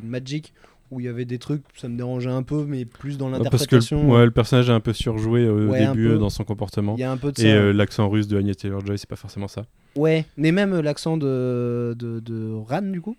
Magic, 0.02 0.52
où 0.90 1.00
il 1.00 1.06
y 1.06 1.08
avait 1.08 1.24
des 1.24 1.38
trucs, 1.38 1.62
ça 1.76 1.88
me 1.88 1.96
dérangeait 1.96 2.30
un 2.30 2.42
peu, 2.42 2.64
mais 2.64 2.84
plus 2.84 3.18
dans 3.18 3.28
Parce 3.30 3.40
que 3.40 3.44
l'interprétation. 3.44 4.02
le, 4.04 4.08
ouais, 4.14 4.24
le 4.24 4.30
personnage 4.30 4.68
est 4.70 4.72
un 4.72 4.80
peu 4.80 4.92
surjoué 4.92 5.48
au 5.48 5.68
Ouais, 5.70 5.82
un 5.84 5.90
début 5.92 6.08
euh, 6.08 6.18
dans 6.18 6.30
son 6.30 6.44
comportement. 6.44 6.94
Il 6.96 7.00
y 7.00 7.04
a 7.04 7.10
un 7.10 7.16
peu 7.16 7.32
de 7.32 7.40
Et 7.40 7.52
euh, 7.52 7.72
l'accent 7.72 8.08
russe 8.08 8.26
de 8.28 8.38
Anya 8.38 8.54
Taylor-Joy, 8.54 8.98
c'est 8.98 9.08
pas 9.08 9.16
forcément 9.16 9.48
ça. 9.48 9.66
Ouais, 9.96 10.24
mais 10.36 10.52
même 10.52 10.72
euh, 10.72 10.82
l'accent 10.82 11.16
de, 11.16 11.94
de, 11.98 12.20
de 12.20 12.52
Ran, 12.52 12.82
du 12.82 13.00
coup, 13.00 13.16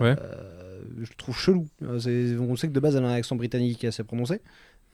Ouais. 0.00 0.14
euh, 0.20 0.82
je 0.96 1.10
le 1.10 1.16
trouve 1.16 1.36
chelou. 1.36 1.66
Euh, 1.82 2.38
on 2.40 2.54
sait 2.56 2.68
que 2.68 2.72
de 2.72 2.80
base, 2.80 2.94
elle 2.96 3.04
a 3.04 3.08
un 3.08 3.12
accent 3.14 3.34
britannique 3.36 3.84
assez 3.84 4.04
prononcé. 4.04 4.40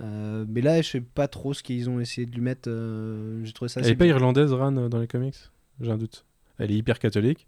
Euh, 0.01 0.45
mais 0.49 0.61
là, 0.61 0.81
je 0.81 0.89
sais 0.89 1.01
pas 1.01 1.27
trop 1.29 1.53
ce 1.55 1.63
qu'ils 1.63 1.91
ont 1.91 1.99
essayé 2.01 2.27
de 2.27 2.33
lui 2.35 2.41
mettre. 2.41 2.69
euh, 2.71 3.45
J'ai 3.45 3.53
trouvé 3.53 3.69
ça 3.69 3.81
Elle 3.81 3.89
est 3.91 3.97
pas 3.97 4.07
irlandaise, 4.07 4.53
Ran, 4.53 4.77
euh, 4.77 4.89
dans 4.89 4.99
les 4.99 5.09
comics? 5.09 5.35
J'ai 5.81 5.91
un 5.91 5.99
doute. 5.99 6.25
Elle 6.59 6.71
est 6.71 6.75
hyper 6.77 6.99
catholique. 6.99 7.47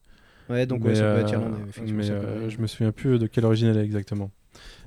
Ouais, 0.48 0.66
donc 0.66 0.80
mais, 0.82 0.88
ouais, 0.90 0.94
ça 0.96 1.02
peut 1.12 1.20
être 1.20 1.28
euh, 1.28 1.32
irlandais. 1.38 1.62
mais, 1.92 2.10
euh, 2.10 2.50
je 2.50 2.58
me 2.58 2.66
souviens 2.66 2.90
plus 2.92 3.18
de 3.20 3.26
quelle 3.28 3.44
origine 3.44 3.68
elle 3.68 3.78
est 3.78 3.84
exactement. 3.84 4.30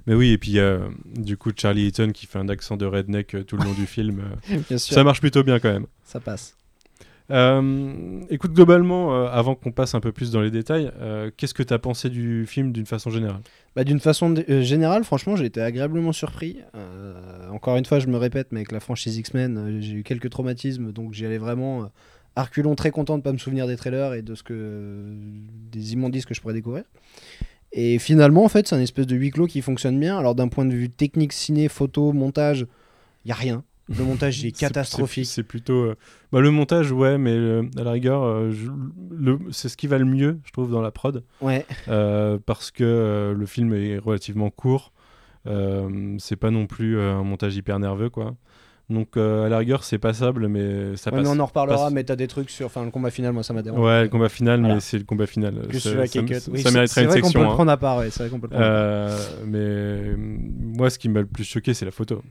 Mais 0.07 0.15
oui, 0.15 0.31
et 0.31 0.37
puis 0.37 0.59
euh, 0.59 0.79
du 1.15 1.37
coup 1.37 1.51
Charlie 1.55 1.87
Eaton 1.87 2.11
qui 2.11 2.25
fait 2.25 2.39
un 2.39 2.49
accent 2.49 2.75
de 2.77 2.85
redneck 2.85 3.35
euh, 3.35 3.43
tout 3.43 3.55
le 3.57 3.63
long 3.63 3.73
du 3.73 3.85
film. 3.87 4.19
euh, 4.51 4.57
Bien 4.69 4.77
sûr, 4.77 4.93
ça 4.93 5.03
marche 5.03 5.19
plutôt 5.21 5.43
bien 5.43 5.59
quand 5.59 5.71
même. 5.71 5.85
ça 6.03 6.19
passe. 6.19 6.57
Euh, 7.31 8.19
écoute, 8.29 8.51
globalement, 8.51 9.25
avant 9.27 9.55
qu'on 9.55 9.71
passe 9.71 9.95
un 9.95 10.01
peu 10.01 10.11
plus 10.11 10.29
dans 10.29 10.41
les 10.41 10.51
détails, 10.51 10.91
qu'est-ce 11.37 11.53
que 11.53 11.63
tu 11.63 11.73
as 11.73 11.79
pensé 11.79 12.09
du 12.09 12.45
film 12.45 12.73
d'une 12.73 12.85
façon 12.85 13.09
générale? 13.09 13.39
Bah, 13.77 13.85
D'une 13.85 14.01
façon 14.01 14.35
générale, 14.61 15.05
franchement, 15.05 15.37
j'ai 15.37 15.45
été 15.45 15.61
agréablement 15.61 16.11
surpris. 16.11 16.57
Encore 17.49 17.77
une 17.77 17.85
fois, 17.85 17.99
je 17.99 18.07
me 18.07 18.17
répète, 18.17 18.49
mais 18.51 18.59
avec 18.59 18.73
la 18.73 18.81
franchise 18.81 19.17
X-Men, 19.17 19.79
j'ai 19.79 19.93
eu 19.93 20.03
quelques 20.03 20.29
traumatismes, 20.29 20.91
donc 20.91 21.13
j'y 21.13 21.25
allais 21.25 21.37
vraiment 21.37 21.89
à 22.35 22.43
reculons, 22.43 22.75
très 22.75 22.91
content 22.91 23.17
de 23.17 23.23
pas 23.23 23.31
me 23.31 23.37
souvenir 23.37 23.67
des 23.67 23.77
trailers 23.77 24.13
et 24.15 24.21
de 24.21 24.35
ce 24.35 24.43
que 24.43 25.03
des 25.71 25.93
immondices 25.93 26.25
que 26.25 26.33
je 26.33 26.41
pourrais 26.41 26.55
découvrir. 26.55 26.83
Et 27.73 27.97
finalement, 27.97 28.43
en 28.45 28.49
fait, 28.49 28.67
c'est 28.67 28.75
un 28.75 28.79
espèce 28.79 29.07
de 29.07 29.15
huis 29.15 29.31
clos 29.31 29.47
qui 29.47 29.61
fonctionne 29.61 29.99
bien. 29.99 30.17
Alors 30.17 30.35
d'un 30.35 30.47
point 30.47 30.65
de 30.65 30.73
vue 30.73 30.89
technique, 30.89 31.33
ciné, 31.33 31.67
photo, 31.67 32.13
montage, 32.13 32.67
il 33.25 33.29
y 33.29 33.31
a 33.31 33.35
rien. 33.35 33.63
Le 33.89 34.03
montage 34.05 34.41
il 34.41 34.47
est 34.47 34.51
catastrophique. 34.57 35.25
C'est 35.25 35.43
plutôt. 35.43 35.85
euh, 35.85 35.95
bah, 36.31 36.39
le 36.39 36.51
montage, 36.51 36.91
ouais, 36.91 37.17
mais 37.17 37.31
euh, 37.31 37.63
à 37.77 37.83
la 37.83 37.91
rigueur, 37.91 38.23
euh, 38.23 38.51
c'est 39.51 39.69
ce 39.69 39.75
qui 39.75 39.87
va 39.87 39.97
le 39.97 40.05
mieux, 40.05 40.39
je 40.45 40.51
trouve, 40.51 40.71
dans 40.71 40.81
la 40.81 40.91
prod. 40.91 41.23
Ouais. 41.41 41.65
Parce 42.45 42.69
que 42.71 43.33
le 43.35 43.45
film 43.45 43.73
est 43.73 43.97
relativement 43.97 44.51
court. 44.51 44.93
C'est 45.45 46.35
pas 46.37 46.51
non 46.51 46.67
plus 46.67 46.99
un 46.99 47.23
montage 47.23 47.55
hyper 47.55 47.79
nerveux, 47.79 48.09
quoi. 48.09 48.35
Donc, 48.89 49.15
euh, 49.15 49.45
à 49.45 49.49
la 49.49 49.57
rigueur, 49.59 49.83
c'est 49.83 49.97
passable, 49.97 50.47
mais 50.49 50.95
ça 50.97 51.09
Ouais, 51.09 51.17
passe. 51.17 51.25
mais 51.27 51.35
on 51.35 51.39
en 51.41 51.45
reparlera, 51.45 51.85
passe. 51.85 51.93
mais 51.93 52.03
t'as 52.03 52.17
des 52.17 52.27
trucs 52.27 52.49
sur. 52.49 52.65
Enfin, 52.65 52.83
le 52.83 52.91
combat 52.91 53.09
final, 53.11 53.31
moi 53.33 53.41
ça 53.41 53.53
m'a 53.53 53.61
dérangé. 53.61 53.81
Ouais, 53.81 54.03
le 54.03 54.09
combat 54.09 54.27
final, 54.29 54.59
Voilà. 54.59 54.75
mais 54.75 54.79
c'est 54.81 54.97
le 54.97 55.05
combat 55.05 55.25
final. 55.25 55.67
Que 55.69 55.79
Ça- 55.79 55.89
ça, 55.91 56.05
ça 56.05 56.19
Oui, 56.21 56.29
c'est- 56.41 56.71
mériterait 56.71 56.87
c'est 56.87 57.01
une 57.03 57.07
vrai 57.07 57.21
qu'on 57.21 57.27
section. 57.27 57.39
peut 57.39 57.45
le 57.45 57.51
hein. 57.51 57.53
prendre 57.55 57.71
à 57.71 57.77
part, 57.77 57.97
ouais, 57.99 58.09
c'est 58.09 58.23
vrai 58.23 58.29
qu'on 58.29 58.39
peut 58.41 58.47
le 58.47 58.55
prendre 58.57 58.65
à 58.65 58.69
part. 58.69 58.77
Euh, 58.79 59.17
mais 59.47 59.57
euh, 59.59 60.15
moi, 60.17 60.89
ce 60.89 60.99
qui 60.99 61.07
m'a 61.09 61.21
le 61.21 61.27
plus 61.27 61.45
choqué, 61.45 61.73
c'est 61.73 61.85
la 61.85 61.91
photo. 61.91 62.21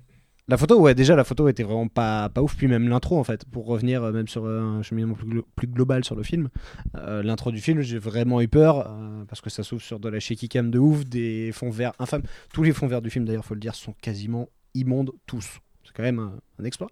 La 0.48 0.56
photo, 0.58 0.78
ouais, 0.80 0.94
déjà 0.94 1.14
la 1.16 1.22
photo 1.24 1.48
était 1.48 1.62
vraiment 1.62 1.86
pas, 1.88 2.28
pas 2.28 2.42
ouf. 2.42 2.54
Puis 2.56 2.66
même 2.66 2.88
l'intro, 2.88 3.18
en 3.18 3.24
fait, 3.24 3.44
pour 3.46 3.64
revenir 3.64 4.02
euh, 4.02 4.12
même 4.12 4.26
sur 4.28 4.44
euh, 4.44 4.60
un 4.60 4.82
cheminement 4.82 5.14
plus, 5.14 5.26
glo- 5.26 5.44
plus 5.56 5.68
global 5.68 6.04
sur 6.04 6.16
le 6.16 6.22
film. 6.24 6.48
euh, 6.96 7.22
l'intro 7.22 7.50
du 7.52 7.60
film, 7.60 7.80
j'ai 7.80 7.98
vraiment 7.98 8.40
eu 8.42 8.48
peur 8.48 8.90
parce 9.28 9.40
que 9.40 9.48
ça 9.50 9.62
s'ouvre 9.62 9.80
sur 9.80 10.00
de 10.00 10.08
la 10.10 10.20
shaky 10.20 10.48
cam 10.48 10.70
de 10.70 10.78
ouf, 10.78 11.04
des 11.06 11.50
fonds 11.52 11.70
verts 11.70 11.92
infâmes. 11.98 12.22
Tous 12.52 12.62
les 12.62 12.72
fonds 12.72 12.88
verts 12.88 13.00
du 13.02 13.08
film, 13.08 13.24
d'ailleurs, 13.24 13.44
faut 13.44 13.54
le 13.54 13.60
dire, 13.60 13.74
sont 13.74 13.94
quasiment 14.02 14.48
immondes, 14.74 15.12
tous. 15.26 15.58
C'est 15.92 15.96
quand 15.96 16.04
même 16.04 16.30
un, 16.58 16.64
exploit. 16.64 16.88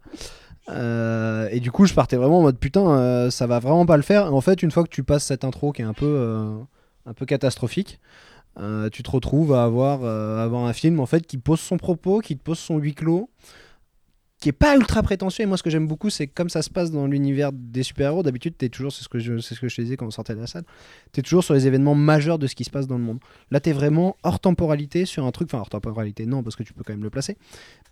Euh, 0.68 1.48
et 1.50 1.60
du 1.60 1.70
coup, 1.70 1.86
je 1.86 1.94
partais 1.94 2.16
vraiment 2.16 2.40
en 2.40 2.42
mode 2.42 2.58
putain, 2.58 2.86
euh, 2.86 3.30
ça 3.30 3.46
va 3.46 3.58
vraiment 3.58 3.86
pas 3.86 3.96
le 3.96 4.02
faire. 4.02 4.34
En 4.34 4.42
fait, 4.42 4.62
une 4.62 4.70
fois 4.70 4.84
que 4.84 4.90
tu 4.90 5.02
passes 5.02 5.24
cette 5.24 5.42
intro 5.44 5.72
qui 5.72 5.80
est 5.80 5.86
un 5.86 5.94
peu, 5.94 6.04
euh, 6.06 6.58
un 7.06 7.14
peu 7.14 7.24
catastrophique, 7.24 7.98
tu 8.92 9.02
te 9.02 9.10
retrouves 9.10 9.54
à 9.54 9.64
avoir, 9.64 10.04
avoir 10.04 10.66
un 10.66 10.74
film 10.74 11.00
en 11.00 11.06
fait 11.06 11.26
qui 11.26 11.38
pose 11.38 11.60
son 11.60 11.78
propos, 11.78 12.18
qui 12.20 12.36
te 12.36 12.42
pose 12.42 12.58
son 12.58 12.76
huis 12.76 12.92
clos, 12.94 13.30
qui 14.40 14.48
est 14.48 14.52
pas 14.52 14.74
ultra 14.74 15.02
prétentieux. 15.02 15.42
Et 15.42 15.46
moi, 15.46 15.56
ce 15.58 15.62
que 15.62 15.68
j'aime 15.70 15.86
beaucoup, 15.86 16.08
c'est 16.10 16.26
que 16.26 16.32
comme 16.34 16.48
ça 16.48 16.62
se 16.62 16.70
passe 16.70 16.90
dans 16.90 17.06
l'univers 17.06 17.52
des 17.52 17.82
super-héros, 17.82 18.22
d'habitude, 18.22 18.54
t'es 18.56 18.70
toujours, 18.70 18.90
c'est 18.90 19.04
ce 19.04 19.08
que 19.08 19.18
je, 19.18 19.38
c'est 19.38 19.54
ce 19.54 19.60
que 19.60 19.68
je 19.68 19.76
te 19.76 19.82
disais 19.82 19.96
quand 19.98 20.06
on 20.06 20.10
sortait 20.10 20.34
de 20.34 20.40
la 20.40 20.46
salle, 20.46 20.64
t'es 21.12 21.20
toujours 21.22 21.44
sur 21.44 21.52
les 21.54 21.66
événements 21.66 21.94
majeurs 21.94 22.38
de 22.38 22.46
ce 22.46 22.54
qui 22.54 22.64
se 22.64 22.70
passe 22.70 22.86
dans 22.86 22.96
le 22.96 23.04
monde. 23.04 23.18
Là, 23.50 23.60
t'es 23.60 23.72
vraiment 23.72 24.16
hors 24.22 24.40
temporalité 24.40 25.04
sur 25.04 25.26
un 25.26 25.30
truc, 25.30 25.48
enfin 25.50 25.58
hors 25.58 25.68
temporalité, 25.68 26.24
non, 26.24 26.42
parce 26.42 26.56
que 26.56 26.62
tu 26.62 26.72
peux 26.72 26.82
quand 26.82 26.94
même 26.94 27.02
le 27.02 27.10
placer, 27.10 27.36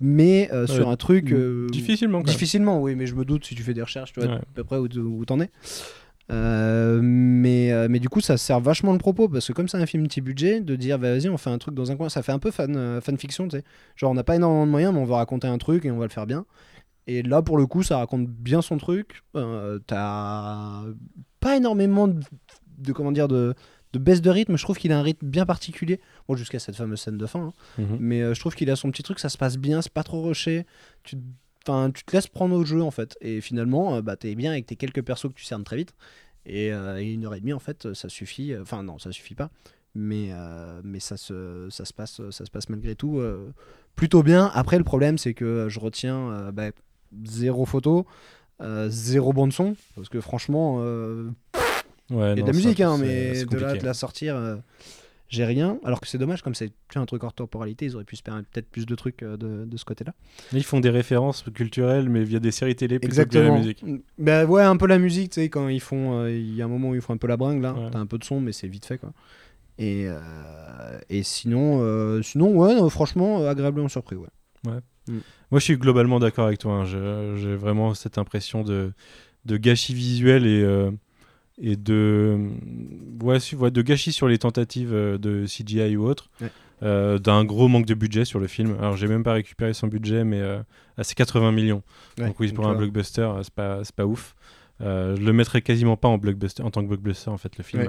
mais 0.00 0.48
euh, 0.52 0.66
sur 0.66 0.88
un 0.88 0.96
truc 0.96 1.32
euh, 1.32 1.68
Difficilement. 1.68 2.22
Difficilement, 2.22 2.80
oui, 2.80 2.94
mais 2.94 3.06
je 3.06 3.14
me 3.14 3.24
doute 3.26 3.44
si 3.44 3.54
tu 3.54 3.62
fais 3.62 3.74
des 3.74 3.82
recherches, 3.82 4.12
tu 4.14 4.20
vois 4.20 4.28
Ouais. 4.30 4.36
à 4.36 4.42
peu 4.54 4.64
près 4.64 4.76
où, 4.78 4.88
où 4.96 5.24
t'en 5.24 5.40
es. 5.40 5.50
Euh, 6.30 7.00
mais, 7.02 7.72
euh, 7.72 7.86
mais 7.88 8.00
du 8.00 8.08
coup, 8.08 8.20
ça 8.20 8.36
sert 8.36 8.60
vachement 8.60 8.92
le 8.92 8.98
propos 8.98 9.28
parce 9.28 9.46
que, 9.48 9.52
comme 9.52 9.66
c'est 9.68 9.78
un 9.78 9.86
film 9.86 10.06
petit 10.06 10.20
budget, 10.20 10.60
de 10.60 10.76
dire 10.76 10.98
bah, 10.98 11.12
vas-y, 11.12 11.28
on 11.28 11.38
fait 11.38 11.50
un 11.50 11.58
truc 11.58 11.74
dans 11.74 11.90
un 11.90 11.96
coin, 11.96 12.08
ça 12.08 12.22
fait 12.22 12.32
un 12.32 12.38
peu 12.38 12.50
fan, 12.50 12.76
euh, 12.76 13.00
fanfiction, 13.00 13.48
tu 13.48 13.56
sais. 13.58 13.64
Genre, 13.96 14.10
on 14.10 14.14
n'a 14.14 14.24
pas 14.24 14.36
énormément 14.36 14.66
de 14.66 14.70
moyens, 14.70 14.92
mais 14.92 15.00
on 15.00 15.04
va 15.06 15.16
raconter 15.16 15.46
un 15.46 15.58
truc 15.58 15.84
et 15.84 15.90
on 15.90 15.98
va 15.98 16.04
le 16.04 16.10
faire 16.12 16.26
bien. 16.26 16.44
Et 17.06 17.22
là, 17.22 17.40
pour 17.40 17.56
le 17.56 17.66
coup, 17.66 17.82
ça 17.82 17.96
raconte 17.98 18.26
bien 18.28 18.60
son 18.60 18.76
truc. 18.76 19.22
Euh, 19.36 19.78
T'as 19.86 20.82
pas 21.40 21.56
énormément 21.56 22.08
de, 22.08 22.20
de- 22.76 22.92
comment 22.92 23.12
dire, 23.12 23.28
de, 23.28 23.54
de 23.94 23.98
baisse 23.98 24.20
de 24.20 24.28
rythme. 24.28 24.56
Je 24.58 24.62
trouve 24.62 24.76
qu'il 24.76 24.92
a 24.92 24.98
un 24.98 25.02
rythme 25.02 25.26
bien 25.26 25.46
particulier. 25.46 26.00
Bon, 26.28 26.36
jusqu'à 26.36 26.58
cette 26.58 26.76
fameuse 26.76 27.00
scène 27.00 27.16
de 27.16 27.24
fin. 27.24 27.40
hein. 27.40 27.52
Mhm. 27.78 27.96
Mais 28.00 28.20
euh, 28.20 28.34
je 28.34 28.40
trouve 28.40 28.54
qu'il 28.54 28.70
a 28.70 28.76
son 28.76 28.90
petit 28.90 29.02
truc, 29.02 29.18
ça 29.20 29.30
se 29.30 29.38
passe 29.38 29.56
bien, 29.56 29.80
c'est 29.80 29.92
pas 29.92 30.02
trop 30.02 30.20
rushé. 30.22 30.66
Tu, 31.04 31.16
enfin, 31.68 31.90
tu 31.90 32.04
te 32.04 32.14
laisses 32.14 32.26
prendre 32.26 32.56
au 32.56 32.64
jeu 32.64 32.82
en 32.82 32.90
fait. 32.90 33.16
Et 33.20 33.40
finalement, 33.40 33.96
euh, 33.96 34.02
bah, 34.02 34.16
t'es 34.16 34.34
bien 34.34 34.52
avec 34.52 34.66
tes 34.66 34.76
quelques 34.76 35.02
persos 35.02 35.28
que 35.28 35.34
tu 35.34 35.44
cernes 35.44 35.64
très 35.64 35.76
vite. 35.76 35.94
Et, 36.46 36.72
euh, 36.72 36.98
et 36.98 37.12
une 37.12 37.26
heure 37.26 37.34
et 37.34 37.40
demie 37.40 37.52
en 37.52 37.58
fait, 37.58 37.92
ça 37.94 38.08
suffit. 38.08 38.54
Enfin, 38.60 38.82
non, 38.82 38.98
ça 38.98 39.12
suffit 39.12 39.34
pas. 39.34 39.50
Mais, 39.94 40.28
euh, 40.32 40.80
mais 40.84 41.00
ça, 41.00 41.16
se, 41.16 41.68
ça, 41.70 41.84
se 41.84 41.92
passe, 41.92 42.20
ça 42.30 42.44
se 42.44 42.50
passe 42.50 42.68
malgré 42.68 42.94
tout 42.94 43.18
euh, 43.18 43.52
plutôt 43.96 44.22
bien. 44.22 44.50
Après, 44.54 44.78
le 44.78 44.84
problème, 44.84 45.18
c'est 45.18 45.34
que 45.34 45.68
je 45.68 45.80
retiens 45.80 46.30
euh, 46.30 46.52
bah, 46.52 46.70
zéro 47.24 47.64
photo, 47.64 48.06
euh, 48.60 48.88
zéro 48.90 49.32
bande 49.32 49.52
son. 49.52 49.76
Parce 49.96 50.08
que 50.08 50.20
franchement, 50.20 50.78
euh, 50.80 51.30
Ouais, 52.10 52.32
il 52.32 52.38
y 52.38 52.40
a 52.40 52.42
de 52.42 52.46
la 52.46 52.52
musique, 52.56 52.80
hein, 52.80 52.96
mais 52.98 53.44
de 53.44 53.58
là 53.58 53.74
de 53.76 53.84
la 53.84 53.92
sortir, 53.92 54.34
euh, 54.34 54.56
j'ai 55.28 55.44
rien. 55.44 55.78
Alors 55.84 56.00
que 56.00 56.06
c'est 56.06 56.18
dommage, 56.18 56.42
comme 56.42 56.54
c'est 56.54 56.72
un 56.94 57.06
truc 57.06 57.22
hors 57.24 57.32
temporalité, 57.32 57.84
ils 57.84 57.94
auraient 57.94 58.04
pu 58.04 58.16
se 58.16 58.22
permettre 58.22 58.48
peut-être 58.48 58.68
plus 58.70 58.86
de 58.86 58.94
trucs 58.94 59.22
euh, 59.22 59.36
de, 59.36 59.64
de 59.66 59.76
ce 59.76 59.84
côté-là. 59.84 60.14
Ils 60.52 60.64
font 60.64 60.80
des 60.80 60.90
références 60.90 61.44
culturelles, 61.54 62.08
mais 62.08 62.24
via 62.24 62.40
des 62.40 62.50
séries 62.50 62.74
télé 62.76 62.98
plutôt 62.98 63.14
que 63.24 63.28
via 63.30 63.42
la 63.42 63.50
musique. 63.58 63.84
Bah 64.18 64.44
ouais, 64.46 64.62
un 64.62 64.76
peu 64.76 64.86
la 64.86 64.98
musique, 64.98 65.30
tu 65.30 65.40
sais, 65.42 65.48
quand 65.48 65.68
ils 65.68 65.80
font. 65.80 66.20
euh, 66.20 66.30
Il 66.30 66.54
y 66.54 66.62
a 66.62 66.64
un 66.64 66.68
moment 66.68 66.90
où 66.90 66.94
ils 66.94 67.00
font 67.00 67.12
un 67.12 67.18
peu 67.18 67.26
la 67.28 67.36
bringue, 67.36 67.62
là. 67.62 67.74
Ouais. 67.74 67.90
T'as 67.90 67.98
un 67.98 68.06
peu 68.06 68.18
de 68.18 68.24
son, 68.24 68.40
mais 68.40 68.52
c'est 68.52 68.68
vite 68.68 68.86
fait, 68.86 68.98
quoi. 68.98 69.12
Et, 69.78 70.06
euh, 70.08 70.98
et 71.08 71.22
sinon, 71.22 72.20
sinon, 72.22 72.50
ouais, 72.56 72.74
non, 72.74 72.88
franchement, 72.90 73.46
agréablement 73.46 73.88
surpris, 73.88 74.16
ouais. 74.16 74.28
Moi, 74.66 75.60
je 75.60 75.64
suis 75.64 75.76
globalement 75.78 76.18
d'accord 76.18 76.46
avec 76.46 76.58
toi. 76.58 76.72
hein. 76.84 76.84
J'ai 77.36 77.54
vraiment 77.56 77.94
cette 77.94 78.18
impression 78.18 78.62
de, 78.64 78.92
de 79.44 79.56
gâchis 79.56 79.94
visuel 79.94 80.46
et, 80.46 80.62
et 81.60 81.76
de, 81.76 82.50
ouais, 83.22 83.38
de 83.70 83.82
gâchis 83.82 84.12
sur 84.12 84.28
les 84.28 84.38
tentatives 84.38 84.94
euh, 84.94 85.18
de 85.18 85.44
CGI 85.46 85.96
ou 85.96 86.06
autre. 86.06 86.30
Ouais. 86.40 86.50
Euh, 86.82 87.18
d'un 87.18 87.44
gros 87.44 87.66
manque 87.66 87.86
de 87.86 87.94
budget 87.94 88.24
sur 88.24 88.38
le 88.38 88.46
film. 88.46 88.76
Alors, 88.78 88.96
j'ai 88.96 89.08
même 89.08 89.24
pas 89.24 89.32
récupéré 89.32 89.74
son 89.74 89.88
budget, 89.88 90.22
mais 90.22 90.40
euh, 90.40 90.60
ah, 90.96 91.02
c'est 91.02 91.16
80 91.16 91.50
millions. 91.50 91.82
Ouais, 92.18 92.26
donc, 92.26 92.38
oui, 92.38 92.52
pour 92.52 92.68
un 92.68 92.74
blockbuster, 92.74 93.22
euh, 93.22 93.42
c'est 93.42 93.52
pas, 93.52 93.80
pas 93.96 94.06
ouf. 94.06 94.36
Euh, 94.80 95.16
je 95.16 95.22
le 95.22 95.32
mettrais 95.32 95.60
quasiment 95.60 95.96
pas 95.96 96.06
en, 96.06 96.18
blockbuster, 96.18 96.62
en 96.62 96.70
tant 96.70 96.82
que 96.82 96.88
blockbuster, 96.88 97.30
en 97.30 97.38
fait, 97.38 97.56
le 97.58 97.64
film. 97.64 97.88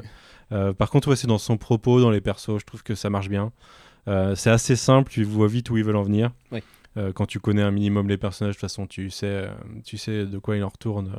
Ouais. 0.52 0.74
Par 0.74 0.90
contre, 0.90 1.14
c'est 1.14 1.28
dans 1.28 1.38
son 1.38 1.58
propos, 1.58 2.02
dans 2.02 2.10
les 2.10 2.22
persos, 2.22 2.58
je 2.60 2.66
trouve 2.66 2.82
que 2.82 2.96
ça 2.96 3.12
marche 3.12 3.30
bien. 3.30 3.52
C'est 4.08 4.50
assez 4.50 4.76
simple, 4.76 5.12
tu 5.12 5.24
vois 5.24 5.48
vite 5.48 5.70
où 5.70 5.78
ils 5.78 5.84
veulent 5.84 5.96
en 5.96 6.04
venir. 6.04 6.32
Quand 7.14 7.28
tu 7.28 7.40
connais 7.40 7.62
un 7.62 7.70
minimum 7.70 8.10
les 8.10 8.18
personnages, 8.18 8.56
de 8.56 8.60
toute 8.60 8.62
façon, 8.62 8.88
tu 8.88 9.12
sais, 9.12 9.48
tu 9.86 10.00
sais 10.00 10.26
de 10.26 10.40
quoi 10.40 10.58
il 10.58 10.64
en 10.64 10.70
retourne. 10.70 11.12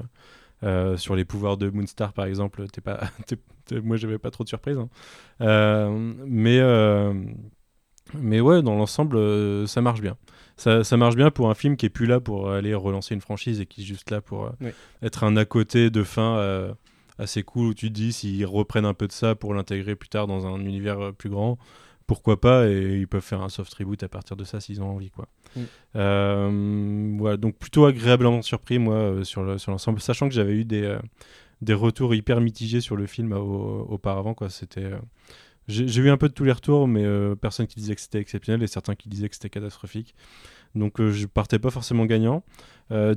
Euh, 0.62 0.96
sur 0.98 1.16
les 1.16 1.24
pouvoirs 1.24 1.56
de 1.56 1.70
Moonstar, 1.70 2.12
par 2.12 2.26
exemple, 2.26 2.66
t'es 2.68 2.80
pas, 2.82 3.00
t'es- 3.26 3.36
t'es- 3.64 3.80
moi, 3.80 3.96
j'avais 3.96 4.18
pas 4.18 4.30
trop 4.30 4.44
de 4.44 4.48
surprises. 4.48 4.76
hein. 4.78 4.88
Euh, 5.40 5.88
mais, 6.26 6.58
euh, 6.60 7.14
mais 8.14 8.40
ouais, 8.40 8.60
dans 8.62 8.74
l'ensemble, 8.74 9.66
ça 9.68 9.80
marche 9.80 10.00
bien. 10.00 10.16
Ça, 10.56 10.84
ça 10.84 10.96
marche 10.96 11.16
bien 11.16 11.30
pour 11.30 11.48
un 11.48 11.54
film 11.54 11.76
qui 11.76 11.86
est 11.86 11.90
plus 11.90 12.06
là 12.06 12.20
pour 12.20 12.50
aller 12.50 12.74
relancer 12.74 13.14
une 13.14 13.20
franchise 13.22 13.60
et 13.60 13.66
qui 13.66 13.80
est 13.80 13.84
juste 13.84 14.10
là 14.10 14.20
pour 14.20 14.50
être 15.02 15.24
un 15.24 15.36
à 15.36 15.44
côté 15.46 15.88
de 15.90 16.02
fin 16.02 16.74
assez 17.18 17.42
cool 17.42 17.68
où 17.68 17.74
tu 17.74 17.88
te 17.88 17.92
dis 17.94 18.12
s'ils 18.12 18.44
reprennent 18.44 18.84
un 18.84 18.94
peu 18.94 19.06
de 19.06 19.12
ça 19.12 19.34
pour 19.34 19.54
l'intégrer 19.54 19.94
plus 19.94 20.08
tard 20.10 20.26
dans 20.26 20.46
un 20.46 20.58
univers 20.60 21.12
plus 21.16 21.30
grand, 21.30 21.56
pourquoi 22.10 22.40
pas 22.40 22.66
et 22.68 22.98
ils 22.98 23.06
peuvent 23.06 23.22
faire 23.22 23.40
un 23.40 23.48
soft 23.48 23.72
reboot 23.74 24.02
à 24.02 24.08
partir 24.08 24.34
de 24.36 24.42
ça 24.42 24.58
s'ils 24.60 24.82
ont 24.82 24.90
envie 24.96 25.10
quoi. 25.10 25.28
Mm. 25.54 25.60
Euh, 25.94 27.14
voilà, 27.18 27.36
donc 27.36 27.56
plutôt 27.56 27.84
agréablement 27.86 28.42
surpris 28.42 28.80
moi 28.80 28.96
euh, 28.96 29.22
sur 29.22 29.44
le- 29.44 29.58
sur 29.58 29.70
l'ensemble, 29.70 30.00
sachant 30.00 30.28
que 30.28 30.34
j'avais 30.34 30.54
eu 30.56 30.64
des 30.64 30.82
euh, 30.82 30.98
des 31.62 31.72
retours 31.72 32.12
hyper 32.12 32.40
mitigés 32.40 32.80
sur 32.80 32.96
le 32.96 33.06
film 33.06 33.32
au- 33.32 33.86
auparavant 33.88 34.34
quoi. 34.34 34.50
C'était 34.50 34.82
euh, 34.86 34.98
j'ai 35.68 36.00
eu 36.02 36.10
un 36.10 36.16
peu 36.16 36.28
de 36.28 36.34
tous 36.34 36.42
les 36.42 36.50
retours, 36.50 36.88
mais 36.88 37.04
personne 37.40 37.68
qui 37.68 37.76
disait 37.78 37.94
que 37.94 38.00
c'était 38.00 38.18
exceptionnel 38.18 38.60
et 38.64 38.66
certains 38.66 38.96
qui 38.96 39.08
disaient 39.08 39.28
que 39.28 39.36
c'était 39.36 39.50
catastrophique. 39.50 40.16
Donc 40.74 41.00
je 41.00 41.26
partais 41.26 41.60
pas 41.60 41.70
forcément 41.70 42.06
gagnant. 42.06 42.42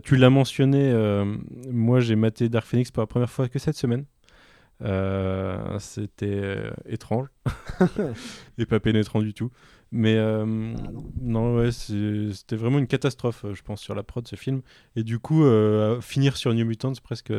Tu 0.04 0.18
l'as 0.18 0.30
mentionné, 0.30 0.94
moi 1.72 2.00
j'ai 2.00 2.16
maté 2.16 2.50
Dark 2.50 2.68
Phoenix 2.68 2.92
pour 2.92 3.02
la 3.02 3.08
première 3.08 3.32
fois 3.32 3.50
que 3.50 3.58
cette 3.58 3.76
semaine. 3.78 4.06
Euh, 4.84 5.80
c'était 5.80 6.26
euh, 6.28 6.72
étrange 6.88 7.28
et 8.58 8.66
pas 8.66 8.80
pénétrant 8.80 9.22
du 9.22 9.34
tout. 9.34 9.50
Mais 9.92 10.16
euh, 10.18 10.44
Ah 10.44 10.92
non. 10.92 11.12
non, 11.22 11.56
ouais, 11.58 11.72
c'était 11.72 12.56
vraiment 12.56 12.80
une 12.80 12.88
catastrophe, 12.88 13.46
je 13.54 13.62
pense, 13.62 13.80
sur 13.80 13.94
la 13.94 14.02
prod 14.04 14.28
ce 14.28 14.36
film. 14.36 14.62
Et 14.96 15.04
du 15.04 15.20
coup, 15.20 15.44
euh, 15.46 16.02
finir 16.02 16.36
sur 16.36 16.54
New 16.54 16.66
Mutants, 16.66 16.94
presque, 17.04 17.32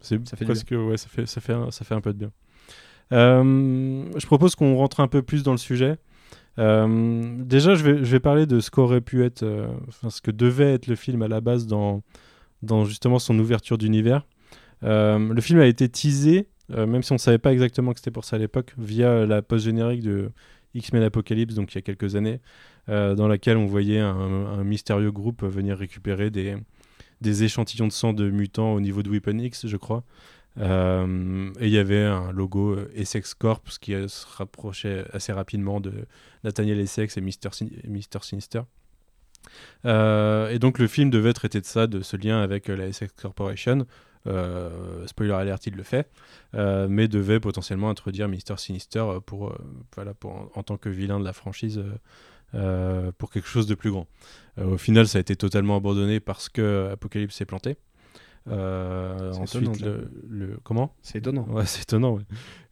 c'est 0.00 0.26
Ça 0.28 0.36
fait 0.36 0.44
du 0.44 0.50
presque, 0.52 0.70
ouais, 0.70 0.96
ça 0.96 1.08
fait, 1.08 1.26
ça 1.26 1.40
fait, 1.40 1.52
un, 1.52 1.70
ça 1.70 1.84
fait 1.84 1.94
un 1.94 2.00
peu 2.00 2.12
de 2.12 2.18
bien. 2.18 2.32
Euh, 3.12 4.04
je 4.16 4.26
propose 4.26 4.54
qu'on 4.54 4.76
rentre 4.76 5.00
un 5.00 5.08
peu 5.08 5.22
plus 5.22 5.42
dans 5.42 5.52
le 5.52 5.58
sujet. 5.58 5.98
Euh, 6.58 7.36
déjà, 7.44 7.74
je 7.74 7.84
vais, 7.84 7.98
je 7.98 8.10
vais 8.10 8.20
parler 8.20 8.46
de 8.46 8.60
ce 8.60 8.70
qu'aurait 8.70 9.00
pu 9.00 9.24
être, 9.24 9.42
euh, 9.42 9.68
enfin, 9.88 10.10
ce 10.10 10.20
que 10.22 10.30
devait 10.30 10.72
être 10.72 10.86
le 10.86 10.94
film 10.96 11.22
à 11.22 11.28
la 11.28 11.40
base 11.40 11.66
dans, 11.66 12.02
dans 12.62 12.84
justement 12.84 13.18
son 13.18 13.38
ouverture 13.38 13.78
d'univers. 13.78 14.26
Euh, 14.84 15.18
le 15.32 15.40
film 15.40 15.58
a 15.60 15.66
été 15.66 15.88
teasé, 15.88 16.48
euh, 16.72 16.86
même 16.86 17.02
si 17.02 17.12
on 17.12 17.16
ne 17.16 17.20
savait 17.20 17.38
pas 17.38 17.52
exactement 17.52 17.92
que 17.92 17.98
c'était 17.98 18.10
pour 18.10 18.24
ça 18.24 18.36
à 18.36 18.38
l'époque, 18.38 18.72
via 18.78 19.26
la 19.26 19.42
post-générique 19.42 20.02
de 20.02 20.30
X-Men 20.74 21.02
Apocalypse, 21.02 21.54
donc 21.54 21.72
il 21.72 21.76
y 21.76 21.78
a 21.78 21.82
quelques 21.82 22.16
années, 22.16 22.40
euh, 22.88 23.14
dans 23.14 23.28
laquelle 23.28 23.56
on 23.56 23.66
voyait 23.66 24.00
un, 24.00 24.62
mystérieux 24.62 25.10
groupe 25.10 25.42
venir 25.42 25.76
récupérer 25.76 26.30
des, 26.30 27.44
échantillons 27.44 27.86
de 27.86 27.92
sang 27.92 28.12
de 28.12 28.30
mutants 28.30 28.74
au 28.74 28.80
niveau 28.80 29.02
de 29.02 29.10
Weapon 29.10 29.38
X, 29.38 29.66
je 29.66 29.76
crois. 29.76 30.04
Euh, 30.58 31.50
et 31.60 31.66
il 31.66 31.72
y 31.72 31.78
avait 31.78 32.02
un 32.02 32.32
logo 32.32 32.76
Essex 32.94 33.34
Corps 33.34 33.62
qui 33.78 33.92
euh, 33.92 34.08
se 34.08 34.26
rapprochait 34.26 35.04
assez 35.12 35.32
rapidement 35.32 35.80
de 35.80 35.92
Nathaniel 36.44 36.80
Essex 36.80 37.16
et 37.18 37.20
Mister, 37.20 37.50
Sin- 37.52 37.68
Mister 37.84 38.20
Sinister. 38.22 38.62
Et 39.84 40.58
donc 40.58 40.78
le 40.78 40.86
film 40.88 41.10
devait 41.10 41.32
traiter 41.32 41.60
de 41.60 41.66
ça, 41.66 41.86
de 41.86 42.00
ce 42.00 42.16
lien 42.16 42.40
avec 42.40 42.68
la 42.68 42.86
Essex 42.86 43.12
Corporation. 43.12 43.86
Euh, 44.26 45.06
spoiler 45.06 45.32
alert, 45.32 45.66
il 45.66 45.74
le 45.74 45.82
fait, 45.82 46.10
Euh, 46.54 46.86
mais 46.88 47.06
devait 47.08 47.40
potentiellement 47.40 47.90
introduire 47.90 48.28
Mister 48.28 48.56
Sinister 48.56 49.00
euh, 49.00 49.20
pour, 49.20 49.54
voilà, 49.94 50.14
pour 50.14 50.32
en, 50.32 50.50
en 50.54 50.62
tant 50.62 50.76
que 50.76 50.88
vilain 50.88 51.20
de 51.20 51.24
la 51.24 51.32
franchise 51.32 51.82
euh, 52.54 53.12
pour 53.18 53.30
quelque 53.30 53.48
chose 53.48 53.66
de 53.66 53.74
plus 53.74 53.90
grand. 53.90 54.06
Euh, 54.58 54.74
au 54.74 54.78
final, 54.78 55.06
ça 55.06 55.18
a 55.18 55.20
été 55.20 55.36
totalement 55.36 55.76
abandonné 55.76 56.20
parce 56.20 56.48
que 56.48 56.88
Apocalypse 56.92 57.34
s'est 57.36 57.44
planté. 57.44 57.76
Euh, 58.48 59.32
ensuite, 59.32 59.62
étonnant, 59.62 59.72
le, 59.84 60.08
le- 60.28 60.58
comment? 60.62 60.94
C'est 61.02 61.18
étonnant. 61.18 61.46
Ouais, 61.50 61.66
c'est 61.66 61.82
étonnant. 61.82 62.12
ouais. 62.14 62.22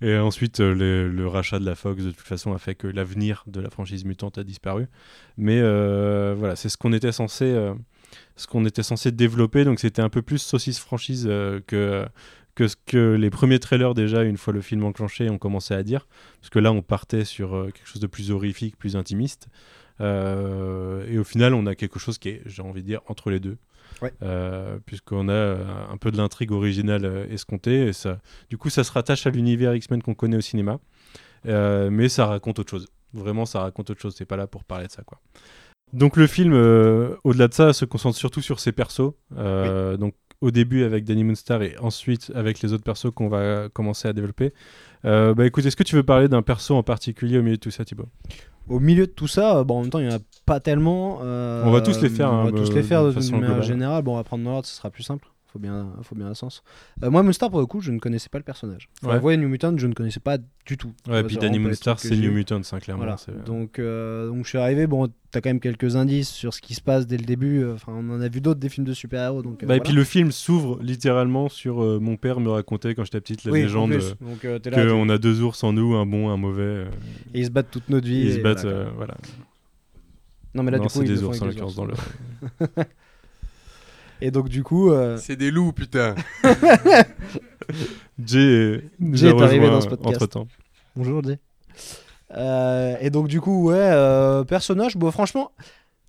Et 0.01 0.17
ensuite, 0.17 0.61
le, 0.61 1.27
rachat 1.27 1.59
de 1.59 1.65
la 1.67 1.75
Fox, 1.75 2.05
de 2.05 2.13
toute 2.13 2.21
façon, 2.21 2.53
a 2.55 2.59
fait 2.59 2.77
que 2.77 2.87
l'avenir 2.87 3.43
de 3.49 3.61
la 3.61 3.71
franchise 3.71 4.05
mutante 4.05 4.39
a 4.39 4.45
disparu. 4.45 4.87
Mais 5.37 5.61
voilà, 5.61 6.55
c'est 6.55 6.69
ce 6.69 6.77
qu'on 6.77 6.93
était 6.93 7.11
censé, 7.13 7.53
ce 8.37 8.47
qu'on 8.47 8.65
était 8.65 8.83
censé 8.83 9.13
développer. 9.13 9.65
Donc, 9.65 9.81
c'était 9.81 10.03
un 10.03 10.09
peu 10.09 10.23
plus 10.23 10.39
saucisse 10.39 10.79
franchise 10.79 11.27
euh, 11.29 11.61
que 11.67 12.07
que 12.55 12.69
ce 12.69 12.77
que 12.87 13.15
les 13.15 13.31
premiers 13.31 13.59
trailers 13.59 13.95
déjà, 13.95 14.23
une 14.23 14.37
fois 14.37 14.53
le 14.53 14.61
film 14.61 14.85
enclenché, 14.85 15.29
ont 15.31 15.39
commencé 15.39 15.75
à 15.75 15.83
dire. 15.83 16.07
Parce 16.41 16.51
que 16.51 16.59
là, 16.59 16.73
on 16.73 16.83
partait 16.83 17.25
sur 17.25 17.55
euh, 17.55 17.71
quelque 17.71 17.87
chose 17.87 18.01
de 18.01 18.07
plus 18.07 18.31
horrifique, 18.31 18.77
plus 18.77 18.97
intimiste. 18.97 19.49
Euh, 20.01 21.05
et 21.09 21.19
au 21.19 21.25
final, 21.25 21.55
on 21.55 21.67
a 21.67 21.75
quelque 21.75 21.99
chose 21.99 22.19
qui 22.19 22.31
est, 22.31 22.43
j'ai 22.47 22.63
envie 22.63 22.83
de 22.83 22.87
dire, 22.87 23.01
entre 23.09 23.31
les 23.31 23.41
deux. 23.41 23.57
Ouais. 24.03 24.13
Euh, 24.23 24.79
puisqu'on 24.87 25.29
a 25.29 25.57
un 25.91 25.97
peu 25.97 26.11
de 26.11 26.17
l'intrigue 26.17 26.53
originale 26.53 27.27
escomptée. 27.31 27.89
Et 27.89 27.93
ça, 27.93 28.19
du 28.51 28.59
coup, 28.59 28.71
ça 28.71 28.85
se 28.85 28.93
rattache 28.93 29.27
à 29.27 29.31
l'univers 29.31 29.75
X-Men 29.75 30.03
qu'on 30.03 30.15
connaît 30.15 30.37
au 30.37 30.43
cinéma. 30.43 30.79
Mais 31.45 32.09
ça 32.09 32.27
raconte 32.27 32.59
autre 32.59 32.71
chose. 32.71 32.87
Vraiment, 33.13 33.47
ça 33.47 33.61
raconte 33.61 33.91
autre 33.91 34.01
chose. 34.01 34.15
C'est 34.17 34.25
pas 34.25 34.37
là 34.37 34.47
pour 34.47 34.65
parler 34.65 34.87
de 34.87 34.93
ça, 34.93 35.03
quoi. 35.03 35.21
Donc 35.93 36.17
le 36.17 36.27
film, 36.27 36.53
euh, 36.55 37.15
au-delà 37.25 37.49
de 37.49 37.55
ça, 37.55 37.73
se 37.73 37.85
concentre 37.85 38.17
surtout 38.17 38.41
sur 38.41 38.61
ses 38.61 38.73
persos. 38.73 39.13
Euh, 39.37 39.97
Donc 39.97 40.15
au 40.41 40.51
début 40.51 40.83
avec 40.85 41.05
Danny 41.05 41.25
Moonstar 41.25 41.63
et 41.63 41.77
ensuite 41.79 42.31
avec 42.35 42.61
les 42.61 42.73
autres 42.73 42.85
persos 42.85 43.11
qu'on 43.15 43.29
va 43.29 43.69
commencer 43.71 44.09
à 44.09 44.13
développer. 44.13 44.53
Euh, 45.05 45.33
bah 45.35 45.47
écoute, 45.47 45.65
est-ce 45.65 45.77
que 45.77 45.85
tu 45.85 45.95
veux 45.97 46.03
parler 46.03 46.29
d'un 46.29 46.43
perso 46.43 46.75
en 46.75 46.83
particulier 46.83 47.39
au 47.39 47.43
milieu 47.43 47.57
de 47.57 47.61
tout 47.61 47.71
ça, 47.71 47.85
Thibaut? 47.85 48.09
Au 48.69 48.81
milieu 48.81 49.07
de 49.07 49.13
tout 49.13 49.29
ça, 49.29 49.63
bon, 49.65 49.79
en 49.79 49.81
même 49.83 49.91
temps, 49.91 50.01
il 50.01 50.09
n'y 50.09 50.13
en 50.13 50.17
a 50.17 50.21
pas 50.47 50.61
tellement. 50.61 51.21
On 51.21 51.71
va 51.71 51.81
tous 51.81 52.01
les 52.03 52.09
faire, 52.09 52.33
On 52.33 52.41
hein, 52.41 52.45
va 52.45 52.53
tous 52.53 52.73
les 52.73 52.83
faire 52.83 53.03
de 53.05 53.09
de, 53.09 53.13
façon 53.13 53.33
manière 53.33 53.49
globale. 53.49 53.67
générale. 53.67 54.03
Bon, 54.03 54.15
on 54.15 54.17
va 54.17 54.25
prendre 54.25 54.45
dans 54.45 54.51
l'ordre, 54.51 54.67
ce 54.67 54.75
sera 54.75 54.91
plus 54.91 55.03
simple. 55.03 55.29
Faut 55.55 55.61
bien, 55.61 55.93
faut 56.03 56.17
bien 56.17 56.27
un 56.27 56.35
sens. 56.35 56.65
Euh, 57.05 57.11
moi, 57.11 57.23
Moonstar, 57.23 57.49
pour 57.49 57.61
le 57.61 57.67
coup, 57.67 57.81
je 57.81 57.93
ne 57.93 58.01
connaissais 58.01 58.29
pas 58.29 58.39
le 58.39 58.45
personnage. 58.45 58.89
Faut 59.01 59.07
Ouais. 59.07 59.15
avouer, 59.15 59.37
New 59.37 59.49
Mutant, 59.49 59.73
je 59.79 59.87
ne 59.87 59.95
connaissais 59.95 60.19
pas 60.19 60.37
du 60.67 60.77
tout. 60.77 60.93
Ouais, 61.09 61.19
Ça, 61.21 61.23
puis 61.23 61.37
Danny 61.37 61.61
Moonstar, 61.61 62.01
c'est 62.01 62.17
New 62.17 62.25
eu. 62.33 62.35
Mutants, 62.35 62.61
hein, 62.73 62.81
clairement. 62.81 63.05
Voilà. 63.05 63.17
Donc, 63.47 63.79
euh, 63.79 64.27
donc 64.27 64.43
je 64.43 64.49
suis 64.49 64.59
arrivé. 64.59 64.89
Bon, 64.89 65.09
t'as 65.31 65.41
quand 65.41 65.51
même 65.51 65.61
quelques 65.61 65.95
indices 65.95 66.29
sur 66.29 66.53
ce 66.53 66.61
qui 66.61 66.75
se 66.75 66.81
passe 66.81 67.07
dès 67.07 67.19
le 67.19 67.25
début. 67.25 67.63
euh, 67.63 67.75
Enfin, 67.75 67.93
on 67.95 68.11
en 68.11 68.21
a 68.21 68.27
vu 68.29 68.41
d'autres 68.41 68.59
des 68.59 68.69
films 68.69 68.85
de 68.85 68.95
super-héros. 68.95 69.43
Donc, 69.43 69.65
Bah, 69.65 69.77
Et 69.77 69.81
puis 69.81 69.93
le 69.93 70.03
film 70.03 70.33
s'ouvre 70.33 70.81
littéralement 70.83 71.49
sur 71.49 71.77
mon 72.01 72.17
père 72.17 72.41
me 72.41 72.51
racontait 72.51 72.97
quand 72.97 73.05
j'étais 73.05 73.21
petite 73.21 73.45
la 73.45 73.53
Oui, 73.53 73.61
en 73.61 73.63
légende 73.63 73.93
qu'on 74.75 75.09
a 75.09 75.19
deux 75.19 75.41
ours 75.41 75.63
en 75.63 75.73
nous, 75.73 75.95
un 75.95 76.05
bon, 76.05 76.31
un 76.31 76.37
mauvais. 76.37 76.87
et 77.33 77.39
ils 77.39 77.47
se 77.47 77.51
battent 77.51 77.71
toute 77.71 77.89
notre 77.91 78.09
vie. 78.09 78.23
ils 78.23 78.33
se 78.33 78.39
et 78.39 78.43
battent, 78.43 78.67
voilà. 78.97 79.15
Non, 80.57 80.65
mais 80.65 80.73
là, 80.73 80.79
non, 80.79 80.85
du 80.85 80.89
coup, 80.89 80.99
c'est 80.99 81.05
ils 81.05 81.15
des 81.15 81.23
ours 81.23 81.41
en 81.41 81.45
avec 81.47 81.55
des 81.57 81.61
l'occurrence 81.63 81.77
ours. 81.77 81.77
dans 81.77 81.85
le. 81.85 82.85
Et 84.25 84.31
donc, 84.31 84.49
du 84.49 84.63
coup. 84.63 84.91
euh, 84.91 85.19
C'est 85.19 85.37
des 85.37 85.51
loups, 85.51 85.73
putain. 85.73 86.15
Jay, 88.25 88.83
nous 88.99 89.17
Jay 89.19 89.29
a 89.29 89.31
est 89.33 89.43
arrivé 89.43 89.67
rejoint 89.67 89.75
dans 89.75 89.81
ce 89.83 89.89
podcast. 89.89 90.17
Entre 90.17 90.27
temps. 90.27 90.49
Bonjour 90.97 91.23
Jay. 91.23 91.39
Euh, 92.35 92.97
et 93.01 93.11
donc 93.11 93.29
du 93.29 93.41
coup 93.41 93.69
ouais 93.69 93.77
euh, 93.79 94.43
personnage 94.45 94.97
bon 94.97 95.11
franchement 95.11 95.53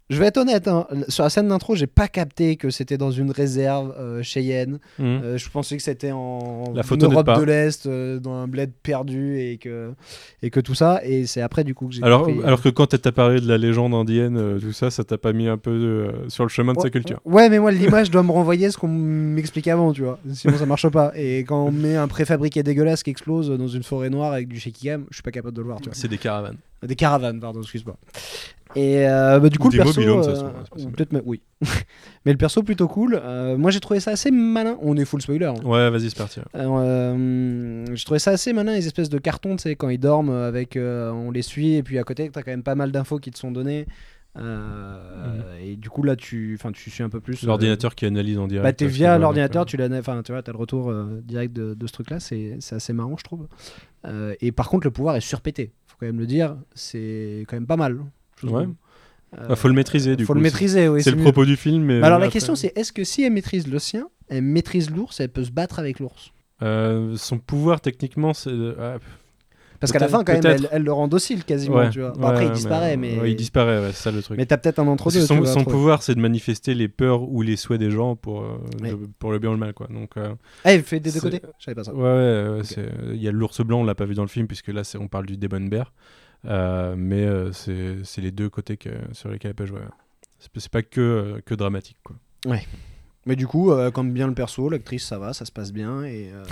je 0.09 0.19
vais 0.19 0.27
être 0.27 0.37
honnête 0.37 0.67
hein, 0.67 0.85
sur 1.07 1.23
la 1.23 1.29
scène 1.29 1.47
d'intro 1.47 1.75
j'ai 1.75 1.87
pas 1.87 2.07
capté 2.07 2.55
que 2.57 2.69
c'était 2.69 2.97
dans 2.97 3.11
une 3.11 3.31
réserve 3.31 3.95
euh, 3.97 4.21
Cheyenne 4.23 4.79
Euh, 4.99 5.37
je 5.37 5.49
pensais 5.49 5.77
que 5.77 5.83
c'était 5.83 6.11
en 6.11 6.73
La 6.75 6.83
photo 6.83 7.09
Europe 7.11 7.27
de 7.39 7.43
l'Est 7.43 7.85
euh, 7.85 8.19
dans 8.19 8.33
un 8.33 8.47
bled 8.47 8.71
perdu 8.83 9.39
et 9.39 9.57
que 9.57 9.93
et 10.41 10.49
que 10.49 10.59
tout 10.59 10.75
ça 10.75 11.01
et 11.03 11.25
c'est 11.25 11.41
après 11.41 11.63
du 11.63 11.73
coup 11.73 11.87
que 11.87 11.93
j'ai 11.93 12.03
Alors, 12.03 12.25
compris, 12.25 12.39
euh, 12.41 12.47
alors 12.47 12.61
que 12.61 12.69
quand 12.69 12.87
t'as 12.87 13.11
parlé 13.11 13.39
de 13.39 13.47
la 13.47 13.57
légende 13.57 13.93
indienne, 13.93 14.37
euh, 14.37 14.59
tout 14.59 14.73
ça, 14.73 14.91
ça 14.91 15.03
t'a 15.03 15.17
pas 15.17 15.33
mis 15.33 15.47
un 15.47 15.57
peu 15.57 15.71
euh, 15.71 16.29
sur 16.29 16.43
le 16.43 16.49
chemin 16.49 16.73
de 16.73 16.79
sa 16.79 16.89
culture. 16.89 17.19
Ouais, 17.25 17.49
mais 17.49 17.59
moi, 17.59 17.71
l'image 17.71 18.11
doit 18.11 18.23
me 18.23 18.31
renvoyer 18.31 18.69
ce 18.71 18.77
qu'on 18.77 18.87
m'explique 18.87 19.67
avant, 19.67 19.93
tu 19.93 20.01
vois. 20.03 20.19
Sinon, 20.33 20.57
ça 20.57 20.65
marche 20.65 20.87
pas. 20.89 21.11
Et 21.15 21.39
quand 21.39 21.65
on 21.65 21.71
met 21.71 21.95
un 21.95 22.07
préfabriqué 22.07 22.63
dégueulasse 22.63 23.03
qui 23.03 23.09
explose 23.09 23.49
dans 23.49 23.67
une 23.67 23.83
forêt 23.83 24.09
noire 24.09 24.33
avec 24.33 24.47
du 24.47 24.59
shaky 24.59 24.87
cam, 24.87 25.05
je 25.09 25.15
suis 25.15 25.23
pas 25.23 25.31
capable 25.31 25.55
de 25.55 25.61
le 25.61 25.67
voir, 25.67 25.79
tu 25.79 25.89
vois. 25.89 25.95
C'est 25.95 26.07
des 26.07 26.17
caravanes. 26.17 26.57
Des 26.85 26.95
caravanes, 26.95 27.39
pardon, 27.39 27.61
excuse-moi. 27.61 27.97
Et 28.75 29.07
euh, 29.07 29.39
bah, 29.39 29.47
du 29.49 29.57
coup, 29.57 29.67
Ou 29.67 29.71
le 29.71 29.77
des 29.77 29.83
perso. 29.83 30.01
mobilhomes, 30.01 30.27
euh, 30.27 30.83
ou 30.85 30.89
peut-être, 30.89 31.13
mais- 31.13 31.21
oui. 31.25 31.41
mais 32.25 32.31
le 32.33 32.37
perso 32.37 32.61
plutôt 32.61 32.87
cool. 32.89 33.17
Euh, 33.23 33.55
moi, 33.57 33.71
j'ai 33.71 33.79
trouvé 33.79 33.99
ça 34.01 34.11
assez 34.11 34.31
malin. 34.31 34.77
On 34.81 34.97
est 34.97 35.05
full 35.05 35.21
spoiler. 35.21 35.45
hein. 35.45 35.53
Ouais, 35.63 35.89
vas-y, 35.89 36.09
c'est 36.09 36.17
parti. 36.17 36.41
Alors, 36.53 36.79
euh, 36.81 37.85
j'ai 37.93 38.03
trouvé 38.03 38.19
ça 38.19 38.31
assez 38.31 38.51
malin, 38.51 38.73
les 38.73 38.85
espèces 38.85 39.09
de 39.09 39.17
cartons, 39.17 39.55
tu 39.55 39.63
sais, 39.63 39.75
quand 39.77 39.87
ils 39.89 39.97
dorment, 39.99 40.31
avec, 40.31 40.75
euh, 40.75 41.09
on 41.11 41.31
les 41.31 41.41
suit, 41.41 41.75
et 41.75 41.83
puis 41.83 41.97
à 41.99 42.03
côté, 42.03 42.29
t'as 42.29 42.41
quand 42.43 42.51
même 42.51 42.63
pas 42.63 42.75
mal 42.75 42.91
d'infos 42.91 43.17
qui 43.19 43.31
te 43.31 43.37
sont 43.37 43.51
données. 43.51 43.85
Euh, 44.37 45.57
Et 45.61 45.75
du 45.77 45.89
coup, 45.89 46.03
là, 46.03 46.15
tu, 46.15 46.57
enfin, 46.59 46.71
tu 46.71 46.89
suis 46.89 47.03
un 47.03 47.09
peu 47.09 47.19
plus. 47.21 47.43
euh, 47.43 47.47
L'ordinateur 47.47 47.95
qui 47.95 48.05
analyse 48.05 48.37
en 48.37 48.47
direct. 48.47 48.63
bah, 48.63 48.73
t'es 48.73 48.87
via 48.87 49.17
l'ordinateur, 49.17 49.65
tu 49.65 49.77
l'as, 49.77 49.87
enfin, 49.97 50.21
tu 50.23 50.31
vois, 50.33 50.41
t'as 50.43 50.51
le 50.51 50.57
retour 50.57 50.89
euh, 50.89 51.21
direct 51.23 51.53
de, 51.55 51.73
de 51.73 51.87
ce 51.87 51.93
truc-là, 51.93 52.19
c'est, 52.19 52.57
c'est 52.59 52.75
assez 52.75 52.91
marrant, 52.93 53.15
je 53.17 53.23
trouve. 53.23 53.47
Euh, 54.05 54.35
et 54.41 54.51
par 54.51 54.69
contre, 54.69 54.85
le 54.85 54.91
pouvoir 54.91 55.15
est 55.15 55.21
surpété, 55.21 55.71
faut 55.95 55.99
quand 56.01 56.05
même 56.07 56.19
le 56.19 56.27
dire, 56.27 56.57
c'est 56.73 57.45
quand 57.47 57.55
même 57.55 57.67
pas 57.67 57.77
mal. 57.77 57.97
je 58.41 58.47
Ouais. 58.47 58.65
Euh, 59.37 59.47
Bah, 59.47 59.55
faut 59.55 59.67
le 59.67 59.73
maîtriser, 59.73 60.15
du 60.15 60.25
faut 60.25 60.33
coup. 60.33 60.37
le 60.39 60.43
maîtriser, 60.43 60.87
oui. 60.87 61.01
C'est 61.03 61.11
le 61.11 61.17
mieux. 61.17 61.23
propos 61.23 61.45
du 61.45 61.55
film. 61.55 61.83
Mais 61.83 61.99
Bah, 61.99 62.07
alors 62.07 62.19
la 62.19 62.25
après- 62.25 62.33
question, 62.33 62.55
c'est 62.55 62.71
est-ce 62.77 62.93
que 62.93 63.03
si 63.03 63.23
elle 63.23 63.33
maîtrise 63.33 63.67
le 63.67 63.79
sien, 63.79 64.07
elle 64.29 64.43
maîtrise 64.43 64.89
l'ours, 64.91 65.19
elle 65.19 65.29
peut 65.29 65.43
se 65.43 65.51
battre 65.51 65.79
avec 65.79 65.99
l'ours? 65.99 66.31
Euh, 66.61 67.15
son 67.17 67.37
pouvoir, 67.39 67.81
techniquement, 67.81 68.33
c'est. 68.33 68.51
ah, 68.79 68.97
Parce 69.79 69.91
qu'à 69.91 69.99
la 69.99 70.07
fin, 70.07 70.23
quand 70.23 70.33
même, 70.33 70.45
elle, 70.45 70.69
elle 70.71 70.83
le 70.83 70.91
rend 70.93 71.07
docile 71.07 71.43
quasiment, 71.43 71.77
ouais, 71.77 71.89
tu 71.89 71.99
vois. 71.99 72.11
Bon, 72.11 72.21
ouais, 72.23 72.27
après, 72.29 72.43
il 72.45 72.47
ouais, 72.49 72.53
disparaît, 72.55 72.97
mais. 72.97 73.19
ouais, 73.19 73.31
il 73.31 73.35
disparaît, 73.35 73.79
ouais, 73.79 73.91
c'est 73.93 74.03
ça 74.03 74.11
le 74.11 74.21
truc. 74.23 74.37
Mais 74.37 74.45
t'as 74.45 74.57
peut-être 74.57 74.79
un 74.79 74.87
entre 74.87 75.03
Parce 75.05 75.15
que 75.15 75.19
deux. 75.21 75.25
son, 75.27 75.37
vois, 75.37 75.47
son 75.47 75.63
pouvoir, 75.65 76.01
c'est 76.03 76.15
de 76.15 76.19
manifester 76.21 76.73
les 76.73 76.87
peurs 76.87 77.23
ou 77.23 77.41
les 77.41 77.55
souhaits 77.57 77.79
des 77.79 77.91
gens 77.91 78.15
pour, 78.15 78.41
euh, 78.41 78.57
Ouais. 78.81 78.91
le, 78.91 78.97
pour 79.19 79.31
le 79.31 79.39
bien 79.39 79.49
ou 79.49 79.53
le 79.53 79.59
mal, 79.59 79.73
quoi. 79.73 79.87
Donc, 79.89 80.17
euh, 80.17 80.33
Ah, 80.63 80.73
il 80.73 80.83
fait 80.83 80.99
des 80.99 81.11
deux 81.11 81.19
côtés? 81.19 81.41
Je 81.59 81.65
savais 81.65 81.75
pas 81.75 81.83
ça. 81.83 81.93
ouais, 81.93 82.01
ouais, 82.01 82.59
ouais, 82.59 82.89
il 83.13 83.21
y 83.21 83.27
a 83.27 83.31
l'ours 83.31 83.61
blanc, 83.61 83.81
on 83.81 83.83
l'a 83.83 83.95
pas 83.95 84.05
vu 84.05 84.13
dans 84.15 84.21
le 84.23 84.27
film, 84.29 84.47
puisque 84.47 84.67
là, 84.69 84.81
on 84.99 85.07
parle 85.07 85.25
du 85.25 85.37
Demon 85.37 85.67
Bear. 85.67 85.93
Euh, 86.47 86.95
mais 86.97 87.23
euh, 87.23 87.51
c'est 87.51 88.21
les 88.21 88.31
deux 88.31 88.49
côtés 88.49 88.77
que, 88.77 88.89
sur 89.13 89.29
lesquels 89.29 89.49
elle 89.49 89.55
peut 89.55 89.65
jouer. 89.65 89.79
C'est 90.39 90.69
pas 90.69 90.83
que, 90.83 91.41
que 91.45 91.55
dramatique, 91.55 91.97
quoi. 92.03 92.15
Mais 93.25 93.35
du 93.35 93.47
coup, 93.47 93.71
euh, 93.71 93.89
comme 93.89 94.11
bien 94.11 94.27
le 94.27 94.35
perso, 94.35 94.69
l'actrice, 94.69 95.05
ça 95.07 95.17
va, 95.17 95.33
ça 95.33 95.45
se 95.45 95.51
passe 95.51 95.73
bien. 95.73 96.03
Et, 96.03 96.29
euh, 96.31 96.43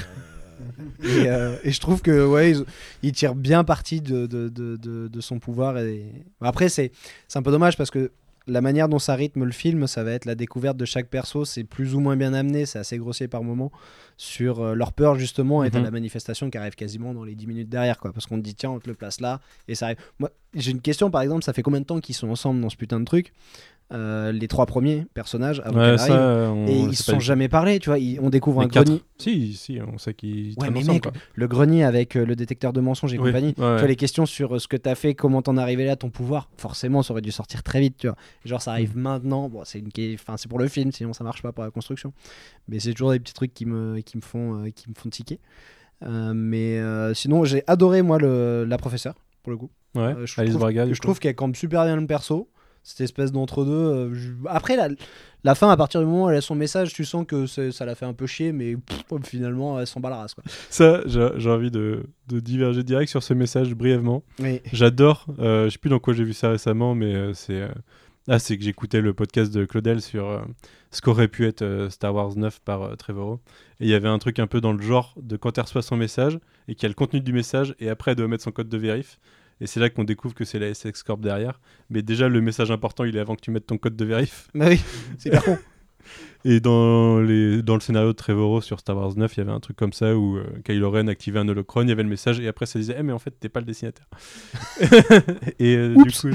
et, 1.04 1.28
euh, 1.28 1.56
et 1.64 1.72
je 1.72 1.80
trouve 1.80 2.02
que 2.02 2.26
ouais, 2.26 2.52
ils- 2.52 2.66
il 3.04 3.12
tire 3.12 3.36
bien 3.36 3.64
parti 3.64 4.02
de, 4.02 4.26
de, 4.28 4.50
de, 4.50 4.78
de- 4.78 5.22
son 5.22 5.40
pouvoir. 5.40 5.78
Et... 5.78 6.06
Après, 6.42 6.70
c'est 6.70 6.92
c'est 7.28 7.40
un 7.40 7.44
peu 7.44 7.52
dommage 7.52 7.78
parce 7.78 7.92
que 7.92 8.12
la 8.46 8.60
manière 8.60 8.90
dont 8.90 9.00
ça 9.00 9.16
rythme 9.16 9.46
le 9.46 9.52
film, 9.54 9.88
ça 9.88 10.04
va 10.04 10.12
être 10.12 10.26
la 10.26 10.36
découverte 10.36 10.76
de 10.76 10.84
chaque 10.84 11.08
perso. 11.08 11.46
C'est 11.46 11.64
plus 11.64 11.96
ou 11.96 12.02
moins 12.02 12.18
bien 12.18 12.34
amené, 12.34 12.66
c'est 12.66 12.78
assez 12.80 12.98
grossier 12.98 13.30
par 13.30 13.42
moment 13.42 13.72
sur 14.18 14.60
euh, 14.62 14.76
leur 14.76 14.92
peur 14.94 15.16
justement 15.16 15.64
et 15.64 15.70
Mhm. 15.72 15.82
la 15.84 15.92
manifestation 15.92 16.50
qui 16.50 16.58
arrive 16.58 16.76
quasiment 16.76 17.14
dans 17.14 17.24
les 17.24 17.36
10 17.36 17.48
minutes 17.48 17.70
derrière 17.70 17.98
quoi 18.00 18.14
parce 18.14 18.28
qu'on 18.28 18.38
te 18.38 18.44
dit 18.44 18.54
tiens 18.54 18.70
on 18.70 18.80
te 18.80 18.88
le 18.88 18.94
place 18.96 19.20
là 19.22 19.40
et 19.68 19.74
ça 19.74 19.86
arrive 19.88 19.98
moi 20.20 20.30
j'ai 20.54 20.70
une 20.70 20.82
question 20.82 21.10
par 21.10 21.24
exemple 21.24 21.44
ça 21.44 21.52
fait 21.52 21.64
combien 21.64 21.80
de 21.80 21.86
temps 21.86 22.00
qu'ils 22.00 22.14
sont 22.14 22.30
ensemble 22.30 22.62
dans 22.62 22.70
ce 22.70 22.76
putain 22.78 23.00
de 23.00 23.06
truc? 23.06 23.34
Euh, 23.94 24.32
les 24.32 24.48
trois 24.48 24.66
premiers 24.66 25.06
personnages 25.14 25.62
avant 25.64 25.80
Ouais, 25.80 25.98
ça, 26.00 26.48
arrive 26.50 26.68
et 26.68 26.80
ils 26.80 26.96
se 26.96 27.04
sont 27.04 27.20
jamais 27.20 27.48
parlé, 27.48 27.78
tu 27.78 27.90
vois. 27.90 28.00
ils- 28.00 28.20
on 28.20 28.32
découvre 28.32 28.62
Les 28.62 28.66
un 28.66 28.70
quatre. 28.70 28.88
grenier. 28.88 29.04
Si, 29.20 29.54
si, 29.54 29.80
on 29.86 30.00
sait 30.00 30.16
qu'ils 30.16 30.56
Ouais, 30.58 30.72
mais 30.72 30.80
ensemble, 30.80 30.94
mec, 31.06 31.14
le 31.36 31.48
grenier 31.48 31.84
avec 31.84 32.16
euh, 32.16 32.26
le 32.26 32.36
détecteur 32.36 32.74
de 32.74 32.82
mensonges 32.82 33.14
et 33.14 33.20
Oui, 33.20 33.28
compagnie. 33.30 33.50
ouais, 33.50 33.54
Tu 33.54 33.62
vois, 33.62 33.86
les 33.88 33.96
questions 33.96 34.26
sur 34.26 34.56
euh, 34.56 34.60
ce 34.60 34.68
que 34.68 34.78
t'as 34.78 34.96
fait, 34.96 35.14
comment 35.14 35.44
t'en 35.44 35.58
es 35.58 35.62
arrivé 35.62 35.86
là, 35.86 35.96
ton 35.96 36.10
pouvoir, 36.10 36.50
forcément, 36.58 37.04
ça 37.04 37.14
aurait 37.14 37.22
dû 37.22 37.32
sortir 37.32 37.62
très 37.62 37.82
vite, 37.82 37.98
tu 37.98 38.08
vois. 38.08 38.16
Genre, 38.46 38.62
ça 38.64 38.72
Mm. 38.72 38.74
arrive 38.74 38.98
maintenant. 38.98 39.48
Bon, 39.50 39.62
c'est 39.64 39.78
une... 39.78 39.90
enfin, 40.16 40.38
c'est 40.38 40.48
pour 40.50 40.58
le 40.58 40.68
film, 40.68 40.92
sinon 40.92 41.14
ça 41.14 41.24
marche 41.24 41.44
pas 41.44 41.52
pour 41.52 41.64
la 41.64 41.70
construction. 41.70 42.14
Mais 42.68 42.80
c'est 42.80 42.94
toujours 42.94 43.12
des 43.12 43.20
petits 43.20 43.34
trucs 43.36 43.54
qui 43.54 43.68
me, 43.68 44.00
qui 44.00 44.18
me, 44.18 44.24
font, 44.24 44.64
qui 44.76 44.90
me 44.90 44.96
font 44.96 45.10
tiquer. 45.10 45.40
Mais 46.02 46.80
sinon, 47.14 47.44
j'ai 47.46 47.64
adoré, 47.68 48.02
moi, 48.02 48.18
le... 48.18 48.66
la 48.68 48.78
professeure, 48.78 49.16
pour 49.44 49.52
le 49.52 49.58
coup. 49.58 49.70
Ouais, 49.96 50.16
je 50.26 50.42
Alice 50.42 50.52
trouve- 50.54 50.62
Braga, 50.62 50.92
je 50.92 51.00
trouve 51.02 51.20
qu'elle 51.20 51.36
campe 51.36 51.56
super 51.56 51.84
bien 51.86 51.96
le 51.96 52.08
perso. 52.08 52.50
Cette 52.84 53.02
espèce 53.02 53.32
d'entre-deux. 53.32 53.72
euh, 53.72 54.14
Après, 54.48 54.76
la, 54.76 54.90
la 55.46 55.56
fin, 55.56 55.70
à 55.70 55.78
partir 55.78 56.02
du 56.02 56.06
moment 56.06 56.26
où 56.26 56.30
elle 56.30 56.36
a 56.38 56.42
son 56.42 56.56
message, 56.56 56.94
tu 56.94 57.06
sens 57.06 57.26
que 57.26 57.46
ça 57.48 57.86
l'a 57.86 57.96
fait 57.96 58.06
un 58.06 58.14
peu 58.14 58.28
chier, 58.28 58.52
mais 58.52 58.76
pff, 58.76 59.04
finalement, 59.24 59.80
elle 59.80 59.88
s'en 59.88 60.00
bat 60.02 60.10
la 60.10 60.18
race. 60.18 60.34
Quoi. 60.34 60.44
Ça, 60.70 61.02
j'ai 61.06 61.50
envie 61.50 61.72
de, 61.72 62.04
de 62.28 62.40
diverger 62.40 62.84
direct 62.84 63.10
sur 63.10 63.24
ce 63.24 63.34
message 63.34 63.74
brièvement. 63.74 64.24
J'adore, 64.74 65.26
euh, 65.40 65.66
je 65.66 65.70
sais 65.72 65.78
plus 65.78 65.90
dans 65.90 66.00
quoi 66.00 66.14
j'ai 66.14 66.24
vu 66.26 66.34
ça 66.34 66.50
récemment, 66.50 66.94
mais 66.94 67.14
euh, 67.16 67.34
c'est 67.34 67.62
euh, 67.62 67.70
ah, 68.30 68.40
c'est 68.40 68.58
que 68.58 68.64
j'écoutais 68.64 69.02
le 69.02 69.14
podcast 69.14 69.54
de 69.54 69.66
Claudel 69.66 70.02
sur 70.02 70.26
euh, 70.30 70.40
ce 70.92 71.02
qu'aurait 71.02 71.28
pu 71.28 71.46
être 71.46 71.62
euh, 71.62 71.90
Star 71.90 72.14
Wars 72.16 72.36
9 72.38 72.60
par 72.62 72.82
euh, 72.84 72.96
Trevorrow. 72.96 73.40
Et 73.82 73.86
il 73.86 73.90
y 73.90 73.94
avait 73.94 74.08
un 74.08 74.18
truc 74.20 74.40
un 74.40 74.48
peu 74.48 74.62
dans 74.62 74.72
le 74.72 74.82
genre 74.82 75.14
de 75.22 75.36
quand 75.36 75.58
elle 75.58 75.64
reçoit 75.66 75.82
son 75.82 75.98
message 75.98 76.40
et 76.70 76.76
qu'il 76.76 76.84
y 76.84 76.86
a 76.86 76.90
le 76.90 76.94
contenu 76.96 77.20
du 77.20 77.34
message 77.34 77.76
et 77.80 77.90
après 77.90 78.12
elle 78.12 78.18
doit 78.18 78.30
mettre 78.30 78.44
son 78.44 78.52
code 78.52 78.70
de 78.70 78.78
vérif. 78.78 79.20
Et 79.62 79.68
c'est 79.68 79.80
là 79.80 79.90
qu'on 79.90 80.04
découvre 80.04 80.34
que 80.34 80.46
c'est 80.46 80.60
la 80.60 80.74
SX 80.74 81.04
Corp 81.04 81.22
derrière. 81.22 81.60
Mais 81.90 82.02
déjà, 82.02 82.28
le 82.30 82.42
message 82.42 82.72
important, 82.72 83.04
il 83.04 83.16
est 83.16 83.20
avant 83.20 83.36
que 83.36 83.42
tu 83.42 83.52
mettes 83.52 83.68
ton 83.68 83.78
code 83.78 83.96
de 83.96 84.06
vérif. 84.06 84.48
bah 84.56 84.66
oui, 84.70 84.82
c'est 85.18 85.30
hyper 85.30 85.44
con. 85.44 85.58
Et 86.46 86.60
dans, 86.60 87.22
les, 87.22 87.62
dans 87.62 87.76
le 87.76 87.80
scénario 87.80 88.10
de 88.10 88.18
Trevorrow 88.18 88.60
sur 88.60 88.78
Star 88.82 88.98
Wars 88.98 89.16
9, 89.16 89.34
il 89.36 89.40
y 89.40 89.42
avait 89.42 89.54
un 89.54 89.62
truc 89.62 89.78
comme 89.78 89.94
ça 89.94 90.18
où 90.18 90.36
euh, 90.36 90.44
Kylo 90.66 90.92
Ren 90.92 91.08
activait 91.08 91.40
un 91.40 91.48
holocron, 91.48 91.84
il 91.84 91.88
y 91.88 91.92
avait 91.94 92.04
le 92.04 92.10
message 92.10 92.42
et 92.42 92.48
après 92.50 92.66
ça 92.66 92.78
disait 92.78 92.96
Eh, 93.00 93.04
mais 93.04 93.14
en 93.14 93.20
fait, 93.20 93.32
t'es 93.40 93.48
pas 93.48 93.62
le 93.62 93.66
dessinateur. 93.66 94.06
et 95.60 95.78
euh, 95.78 95.96
du 96.04 96.12
coup, 96.12 96.30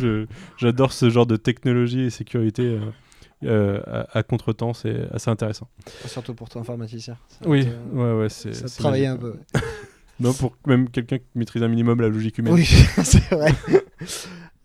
j'adore 0.57 0.93
ce 0.95 1.11
genre 1.11 1.27
de 1.27 1.37
technologie 1.37 2.01
et 2.01 2.11
sécurité 2.11 2.63
euh, 2.63 2.81
euh, 3.45 3.83
à, 3.87 4.19
à 4.19 4.23
contre-temps, 4.23 4.73
c'est 4.73 5.07
assez 5.13 5.29
intéressant. 5.31 5.69
Surtout 6.07 6.33
pour 6.33 6.49
toi, 6.49 6.63
informaticien. 6.63 7.19
Ça 7.29 7.47
Oui, 7.47 7.67
te- 7.67 7.95
ouais, 7.95 8.13
ouais, 8.23 8.29
c'est. 8.31 8.55
Ça 8.55 8.69
travaillait 8.83 9.07
un 9.09 9.19
peu. 9.19 9.35
Non, 10.21 10.33
pour 10.33 10.57
même 10.67 10.89
quelqu'un 10.91 11.19
qui 11.19 11.25
maîtrise 11.37 11.63
un 11.63 11.69
minimum 11.69 12.01
la 12.01 12.09
logique 12.09 12.39
humaine. 12.39 12.55
Oui, 12.55 12.65
c'est 13.05 13.31
vrai. 13.31 13.53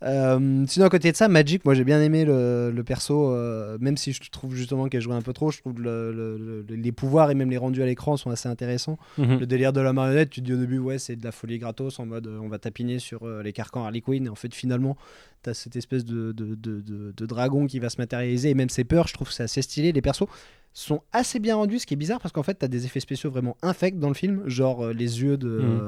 Euh, 0.06 0.66
sinon, 0.68 0.88
à 0.88 0.90
côté 0.90 1.10
de 1.14 1.16
ça, 1.16 1.30
Magic, 1.30 1.64
moi 1.64 1.76
j'ai 1.76 1.86
bien 1.86 2.02
aimé 2.02 2.26
le, 2.26 2.72
le 2.76 2.84
perso, 2.84 3.32
euh, 3.32 3.78
même 3.80 3.96
si 3.96 4.12
je 4.12 4.20
trouve 4.32 4.54
justement 4.54 4.90
qu'elle 4.90 5.00
jouait 5.02 5.16
un 5.16 5.22
peu 5.22 5.32
trop. 5.32 5.50
Je 5.50 5.60
trouve 5.62 5.82
le- 5.82 6.12
le- 6.12 6.38
le- 6.68 6.76
les 6.76 6.92
pouvoirs 6.92 7.32
et 7.32 7.36
même 7.36 7.50
les 7.50 7.56
rendus 7.58 7.82
à 7.82 7.86
l'écran 7.86 8.18
sont 8.18 8.30
assez 8.30 8.50
intéressants. 8.50 8.98
Mhm. 9.18 9.40
Le 9.40 9.46
délire 9.46 9.72
de 9.72 9.80
la 9.80 9.94
marionnette, 9.94 10.30
tu 10.30 10.42
te 10.42 10.46
dis 10.46 10.52
au 10.54 10.58
début, 10.58 10.80
ouais, 10.80 10.98
c'est 11.00 11.16
de 11.16 11.24
la 11.24 11.32
folie 11.32 11.58
gratos 11.58 12.00
en 12.00 12.06
mode 12.06 12.28
euh, 12.28 12.38
on 12.42 12.50
va 12.50 12.60
tapiner 12.60 13.00
sur 13.00 13.24
euh, 13.26 13.42
les 13.44 13.54
carcans 13.54 13.86
Harley 13.86 14.02
Quinn. 14.02 14.26
Et 14.26 14.30
en 14.30 14.36
fait, 14.36 14.54
finalement, 14.54 14.98
tu 15.42 15.52
as 15.52 15.54
cette 15.54 15.78
espèce 15.78 16.04
de, 16.04 16.34
de, 16.34 16.54
de- 16.56 16.82
de- 16.82 17.14
de 17.16 17.26
dragon 17.26 17.66
qui 17.66 17.80
va 17.80 17.90
se 17.90 17.96
matérialiser 17.98 18.50
et 18.50 18.56
même 18.56 18.68
ses 18.70 18.84
peurs, 18.84 19.08
je 19.08 19.14
trouve 19.14 19.30
que 19.30 19.34
c'est 19.34 19.44
assez 19.44 19.62
stylé. 19.62 19.94
Les 19.94 20.02
persos 20.02 20.28
sont 20.74 21.02
assez 21.12 21.40
bien 21.40 21.56
rendus, 21.56 21.80
ce 21.80 21.86
qui 21.86 21.94
est 21.94 21.98
bizarre 21.98 22.20
parce 22.20 22.32
qu'en 22.34 22.44
fait, 22.44 22.58
tu 22.60 22.66
as 22.66 22.68
des 22.68 22.86
effets 22.86 23.00
spéciaux 23.00 23.30
vraiment 23.30 23.56
infects 23.62 24.00
dans 24.00 24.08
le 24.08 24.14
film, 24.16 24.42
genre 24.48 24.86
euh, 24.86 24.94
les 24.94 25.22
yeux 25.22 25.38
de 25.38 25.48
Mhm. 25.60 25.80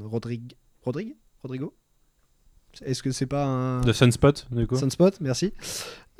euh, 0.00 0.04
Rodrigue. 0.04 0.52
Rodrigue 0.84 1.14
Rodrigo? 1.42 1.74
Est-ce 2.84 3.02
que 3.02 3.10
c'est 3.10 3.26
pas 3.26 3.44
un. 3.46 3.80
De 3.80 3.92
Sunspot, 3.92 4.46
du 4.52 4.66
coup. 4.66 4.76
Sunspot, 4.76 5.20
merci. 5.20 5.52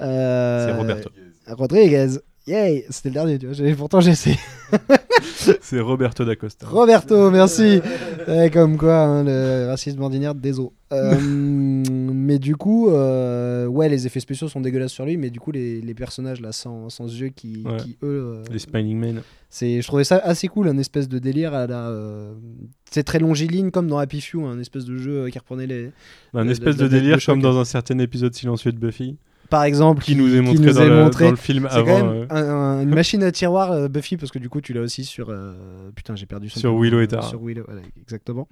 Euh, 0.00 0.66
C'est 0.66 0.72
Roberto. 0.76 1.10
Rodriguez. 1.48 2.08
Yay 2.46 2.86
C'était 2.88 3.10
le 3.10 3.14
dernier, 3.14 3.38
tu 3.38 3.46
vois. 3.46 3.76
Pourtant, 3.76 4.00
j'ai 4.00 4.12
essayé. 4.12 4.38
C'est 5.60 5.80
Roberto 5.80 6.24
d'Acosta. 6.24 6.66
Roberto, 6.66 7.30
merci. 7.30 7.80
Ouais, 8.26 8.50
comme 8.50 8.78
quoi, 8.78 9.00
hein, 9.00 9.24
le 9.24 9.66
racisme 9.68 10.00
ordinaire 10.00 10.34
des 10.34 10.58
os. 10.58 10.70
Euh, 10.92 11.14
mais 12.28 12.38
du 12.38 12.56
coup, 12.56 12.90
euh, 12.90 13.66
ouais, 13.66 13.88
les 13.88 14.06
effets 14.06 14.20
spéciaux 14.20 14.48
sont 14.48 14.60
dégueulasses 14.60 14.92
sur 14.92 15.06
lui, 15.06 15.16
mais 15.16 15.30
du 15.30 15.40
coup, 15.40 15.50
les, 15.50 15.80
les 15.80 15.94
personnages 15.94 16.40
là, 16.42 16.52
sans, 16.52 16.90
sans 16.90 17.06
yeux 17.06 17.30
qui, 17.30 17.62
Ouais. 17.64 17.76
qui 17.78 17.96
eux, 18.02 18.36
euh, 18.36 18.42
Les 18.52 18.58
Spinning 18.58 18.98
Men. 18.98 19.22
je 19.50 19.86
trouvais 19.86 20.04
ça 20.04 20.18
assez 20.18 20.46
cool, 20.48 20.68
un 20.68 20.76
espèce 20.76 21.08
de 21.08 21.18
délire 21.18 21.54
à 21.54 21.66
la. 21.66 21.88
euh, 21.88 22.34
c'est 22.90 23.02
très 23.02 23.18
longiligne 23.18 23.70
comme 23.70 23.88
dans 23.88 23.98
Happy 23.98 24.20
Few, 24.20 24.44
un 24.44 24.58
espèce 24.60 24.84
de 24.84 24.98
jeu 24.98 25.28
qui 25.30 25.38
reprenait 25.38 25.66
les. 25.66 25.90
Un 26.34 26.48
espèce 26.48 26.76
de- 26.76 26.84
de, 26.84 26.88
de- 26.88 26.94
de 26.94 27.00
délire 27.00 27.18
comme 27.24 27.40
dans 27.40 27.58
un 27.58 27.64
certain 27.64 27.98
épisode 27.98 28.34
silencieux 28.34 28.72
de 28.72 28.78
Buffy, 28.78 29.16
Par 29.50 29.64
exemple, 29.64 30.02
qui 30.02 30.14
nous 30.14 30.34
est 30.34 30.42
montré, 30.42 30.66
nous 30.66 30.72
dans, 30.74 30.82
est 30.82 30.88
le, 30.88 31.02
montré. 31.04 31.24
dans 31.24 31.30
le 31.30 31.36
film 31.36 31.66
C'est 31.70 31.82
quand 31.82 31.96
avant 31.96 32.06
même 32.12 32.22
euh, 32.22 32.26
un- 32.28 32.44
un- 32.44 32.82
une 32.82 32.94
machine 32.94 33.22
à 33.22 33.32
tiroir 33.32 33.72
euh, 33.72 33.88
Buffy 33.88 34.18
parce 34.18 34.30
que 34.30 34.38
du 34.38 34.50
coup 34.50 34.60
tu 34.60 34.74
l'as 34.74 34.82
aussi 34.82 35.04
sur 35.04 35.30
euh, 35.30 35.54
putain 35.96 36.14
j'ai 36.16 36.26
perdu 36.26 36.50
son 36.50 36.60
Sur 36.60 36.72
nom. 36.72 36.80
Willow 36.82 37.00
et 37.00 37.08
Tara. 37.08 37.26
sur 37.26 37.42
Willow 37.42 37.62
voilà, 37.66 37.80
exactement 38.02 38.46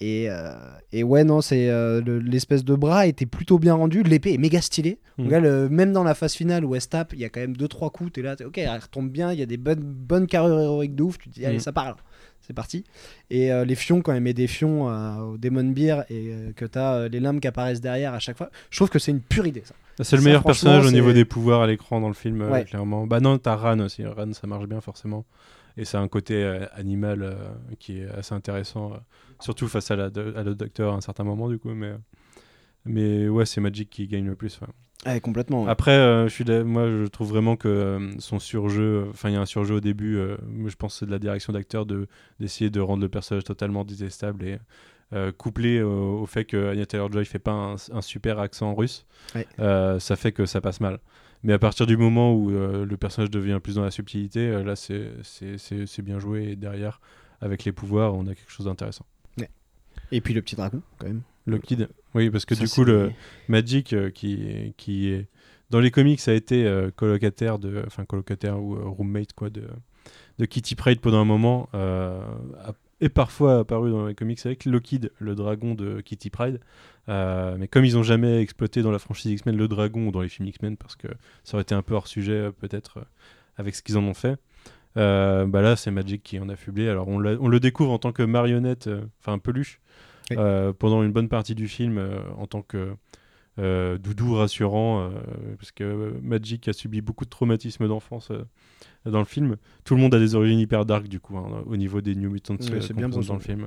et, 0.00 0.26
euh, 0.28 0.52
et 0.92 1.02
ouais 1.02 1.22
non 1.24 1.40
c'est 1.40 1.68
euh, 1.70 2.00
le- 2.04 2.18
l'espèce 2.18 2.64
de 2.64 2.74
bras 2.74 3.06
était 3.06 3.26
plutôt 3.26 3.58
bien 3.58 3.74
rendu 3.74 4.02
l'épée 4.02 4.32
est 4.34 4.38
méga 4.38 4.60
stylée 4.60 4.98
Mm. 5.18 5.22
Donc 5.24 5.32
là, 5.32 5.40
le- 5.40 5.68
même 5.68 5.92
dans 5.92 6.04
la 6.04 6.14
phase 6.14 6.32
finale 6.32 6.64
où 6.64 6.74
elle 6.74 6.80
se 6.80 6.88
tape 6.88 7.12
il 7.12 7.20
y 7.20 7.24
a 7.26 7.28
quand 7.28 7.40
même 7.40 7.52
2-3 7.54 7.90
coups 7.90 8.12
t'es 8.12 8.22
là 8.22 8.34
ok 8.46 8.56
elle 8.56 8.70
retombe 8.80 9.10
bien 9.10 9.30
il 9.32 9.38
y 9.38 9.42
a 9.42 9.46
des 9.46 9.58
bonnes, 9.58 9.82
bonnes 9.82 10.26
carrures 10.26 10.58
héroïques 10.58 10.94
de 10.94 11.02
ouf 11.02 11.18
tu 11.18 11.28
te 11.28 11.34
dis 11.34 11.44
allez 11.44 11.58
Mm. 11.58 11.60
ça 11.60 11.72
parle 11.72 11.96
c'est 12.40 12.54
parti 12.54 12.82
et 13.30 13.52
euh, 13.52 13.64
les 13.66 13.74
fions 13.74 14.00
quand 14.00 14.12
elle 14.14 14.22
met 14.22 14.32
des 14.32 14.46
fions 14.46 14.88
euh, 14.90 15.16
au 15.18 15.36
Demon 15.38 15.64
Beer 15.64 16.04
et 16.08 16.32
euh, 16.32 16.52
que 16.56 16.64
t'as 16.64 16.94
euh, 16.94 17.08
les 17.10 17.20
lames 17.20 17.40
qui 17.40 17.46
apparaissent 17.46 17.82
derrière 17.82 18.14
à 18.14 18.18
chaque 18.20 18.38
fois 18.38 18.50
je 18.70 18.78
trouve 18.78 18.88
que 18.88 18.98
c'est 18.98 19.10
une 19.12 19.20
pure 19.20 19.46
idée 19.46 19.62
ça 19.66 19.74
C'est 20.02 20.16
le 20.16 20.22
meilleur 20.22 20.42
personnage 20.42 20.86
au 20.86 20.90
niveau 20.90 21.12
des 21.12 21.26
pouvoirs 21.26 21.60
à 21.60 21.66
l'écran 21.66 22.00
dans 22.00 22.08
le 22.08 22.14
film, 22.14 22.40
euh, 22.40 22.50
Ouais. 22.50 22.64
clairement. 22.64 23.06
Bah 23.06 23.20
non, 23.20 23.36
t'as 23.36 23.54
Ran 23.54 23.78
aussi. 23.80 24.04
Ran, 24.06 24.32
ça 24.32 24.46
marche 24.46 24.66
bien 24.66 24.80
forcément. 24.80 25.26
Et 25.76 25.84
c'est 25.84 25.96
un 25.96 26.08
côté 26.08 26.42
euh, 26.44 26.66
animal 26.74 27.22
euh, 27.22 27.34
qui 27.78 28.00
est 28.00 28.08
assez 28.10 28.34
intéressant, 28.34 28.92
euh, 28.92 28.96
surtout 29.40 29.68
face 29.68 29.90
à, 29.90 29.96
la, 29.96 30.04
à 30.06 30.42
le 30.42 30.54
docteur 30.54 30.92
à 30.92 30.96
un 30.96 31.00
certain 31.00 31.24
moment, 31.24 31.48
du 31.48 31.58
coup. 31.58 31.70
Mais, 31.70 31.92
mais 32.84 33.28
ouais, 33.28 33.46
c'est 33.46 33.60
Magic 33.60 33.88
qui 33.90 34.06
gagne 34.06 34.26
le 34.26 34.34
plus. 34.34 34.60
ouais. 35.06 35.20
complètement 35.20 35.64
ouais. 35.64 35.70
Après, 35.70 35.92
euh, 35.92 36.28
je 36.28 36.34
suis 36.34 36.44
moi, 36.64 36.88
je 36.88 37.06
trouve 37.06 37.28
vraiment 37.30 37.56
que 37.56 37.68
euh, 37.68 38.10
son 38.18 38.38
surjeu, 38.38 39.06
enfin, 39.10 39.30
il 39.30 39.32
y 39.34 39.36
a 39.36 39.40
un 39.40 39.46
surjeu 39.46 39.76
au 39.76 39.80
début. 39.80 40.16
euh, 40.16 40.36
je 40.66 40.74
pense 40.76 40.94
que 40.94 40.98
c'est 41.00 41.06
de 41.06 41.10
la 41.12 41.18
direction 41.18 41.52
d'acteur 41.52 41.86
de 41.86 42.06
d'essayer 42.40 42.70
de 42.70 42.80
rendre 42.80 43.02
le 43.02 43.08
personnage 43.08 43.44
totalement 43.44 43.84
détestable 43.84 44.44
et 44.44 44.58
couplé 45.36 45.82
au, 45.82 46.20
au 46.22 46.26
fait 46.26 46.46
que 46.46 46.70
Anya 46.70 46.86
Taylor-Joy 46.86 47.26
fait 47.26 47.38
pas 47.38 47.52
un, 47.52 47.74
un 47.92 48.00
super 48.00 48.38
accent 48.38 48.74
russe, 48.74 49.04
Ouais. 49.34 49.46
ça 50.00 50.16
fait 50.16 50.32
que 50.32 50.46
ça 50.46 50.60
passe 50.60 50.80
mal. 50.80 51.00
Mais 51.44 51.52
à 51.52 51.58
partir 51.58 51.86
du 51.86 51.96
moment 51.96 52.34
où 52.34 52.50
euh, 52.50 52.84
le 52.86 52.96
personnage 52.96 53.30
devient 53.30 53.58
plus 53.62 53.74
dans 53.74 53.82
la 53.82 53.90
subtilité, 53.90 54.48
euh, 54.48 54.62
là, 54.62 54.76
c'est 54.76 56.02
bien 56.02 56.18
joué. 56.18 56.50
Et 56.52 56.56
derrière, 56.56 57.00
avec 57.40 57.64
les 57.64 57.72
pouvoirs, 57.72 58.14
on 58.14 58.26
a 58.26 58.34
quelque 58.34 58.50
chose 58.50 58.66
d'intéressant. 58.66 59.06
Et 60.10 60.20
puis 60.20 60.34
le 60.34 60.42
petit 60.42 60.56
dragon, 60.56 60.82
quand 60.98 61.06
même. 61.06 61.22
Le 61.46 61.58
Kid, 61.58 61.88
oui, 62.14 62.30
parce 62.30 62.44
que 62.44 62.54
Ça, 62.54 62.64
du 62.64 62.70
coup, 62.70 62.84
le, 62.84 63.10
Magic, 63.48 63.92
euh, 63.92 64.10
qui, 64.10 64.74
qui 64.76 65.08
est 65.08 65.26
dans 65.70 65.80
les 65.80 65.90
comics, 65.90 66.20
ça 66.20 66.30
a 66.32 66.34
été 66.34 66.70
colocataire 66.96 67.58
de, 67.58 67.82
enfin 67.86 68.04
colocataire 68.04 68.62
ou 68.62 68.74
roommate 68.92 69.32
quoi 69.32 69.48
de, 69.48 69.64
de 70.38 70.44
Kitty 70.44 70.74
Pryde 70.74 71.00
pendant 71.00 71.18
un 71.18 71.24
moment, 71.24 71.68
a- 71.72 72.74
et 73.02 73.08
parfois 73.08 73.58
apparu 73.58 73.90
dans 73.90 74.06
les 74.06 74.14
comics 74.14 74.38
avec 74.46 74.64
Lockheed, 74.64 75.10
le 75.18 75.34
dragon 75.34 75.74
de 75.74 76.00
Kitty 76.00 76.30
Pryde. 76.30 76.60
Euh, 77.08 77.56
mais 77.58 77.66
comme 77.66 77.84
ils 77.84 77.98
ont 77.98 78.04
jamais 78.04 78.40
exploité 78.40 78.80
dans 78.80 78.92
la 78.92 79.00
franchise 79.00 79.32
X-Men 79.32 79.56
le 79.56 79.66
dragon 79.66 80.06
ou 80.06 80.12
dans 80.12 80.20
les 80.22 80.28
films 80.28 80.48
X-Men, 80.48 80.76
parce 80.76 80.94
que 80.94 81.08
ça 81.42 81.56
aurait 81.56 81.62
été 81.62 81.74
un 81.74 81.82
peu 81.82 81.94
hors 81.94 82.06
sujet 82.06 82.32
euh, 82.34 82.50
peut-être 82.52 82.98
euh, 82.98 83.04
avec 83.56 83.74
ce 83.74 83.82
qu'ils 83.82 83.98
en 83.98 84.04
ont 84.04 84.14
fait. 84.14 84.36
euh, 84.96 85.44
bah 85.46 85.62
là, 85.62 85.74
c'est 85.74 85.90
Magic 85.90 86.22
qui 86.22 86.38
en 86.38 86.48
a 86.48 86.54
fublé. 86.54 86.88
Alors 86.88 87.08
on, 87.08 87.18
le 87.18 87.58
découvre 87.60 87.90
en 87.90 87.98
tant 87.98 88.12
que 88.12 88.22
marionnette, 88.22 88.88
enfin 89.20 89.38
peluche, 89.38 89.80
Oui. 90.30 90.36
pendant 90.78 91.02
une 91.02 91.12
bonne 91.12 91.28
partie 91.28 91.56
du 91.56 91.66
film 91.66 92.00
en 92.38 92.46
tant 92.46 92.62
que 92.62 92.94
euh, 93.58 93.98
doudou 93.98 94.34
rassurant, 94.34 95.02
euh, 95.02 95.10
parce 95.58 95.72
que 95.72 96.14
Magic 96.22 96.68
a 96.68 96.72
subi 96.72 97.00
beaucoup 97.02 97.24
de 97.24 97.30
traumatismes 97.30 97.86
d'enfance 97.88 98.30
euh, 98.30 98.44
dans 99.04 99.18
le 99.18 99.24
film. 99.26 99.56
Tout 99.84 99.94
le 99.94 100.00
monde 100.00 100.14
a 100.14 100.18
des 100.18 100.34
origines 100.34 100.58
hyper 100.58 100.84
dark 100.86 101.06
du 101.08 101.20
coup, 101.20 101.36
hein, 101.36 101.62
au 101.66 101.76
niveau 101.76 102.00
des 102.00 102.14
New 102.14 102.30
Mutants 102.30 102.56
c'est 102.60 102.94
bien 102.94 103.08
dans 103.08 103.34
le 103.34 103.40
film. 103.40 103.66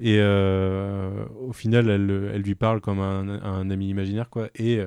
Et 0.00 0.18
au 0.20 1.52
final, 1.52 1.88
elle, 1.88 2.30
elle 2.34 2.42
lui 2.42 2.56
parle 2.56 2.80
comme 2.80 2.98
un, 2.98 3.28
un 3.42 3.70
ami 3.70 3.88
imaginaire, 3.88 4.28
quoi, 4.28 4.48
et 4.56 4.80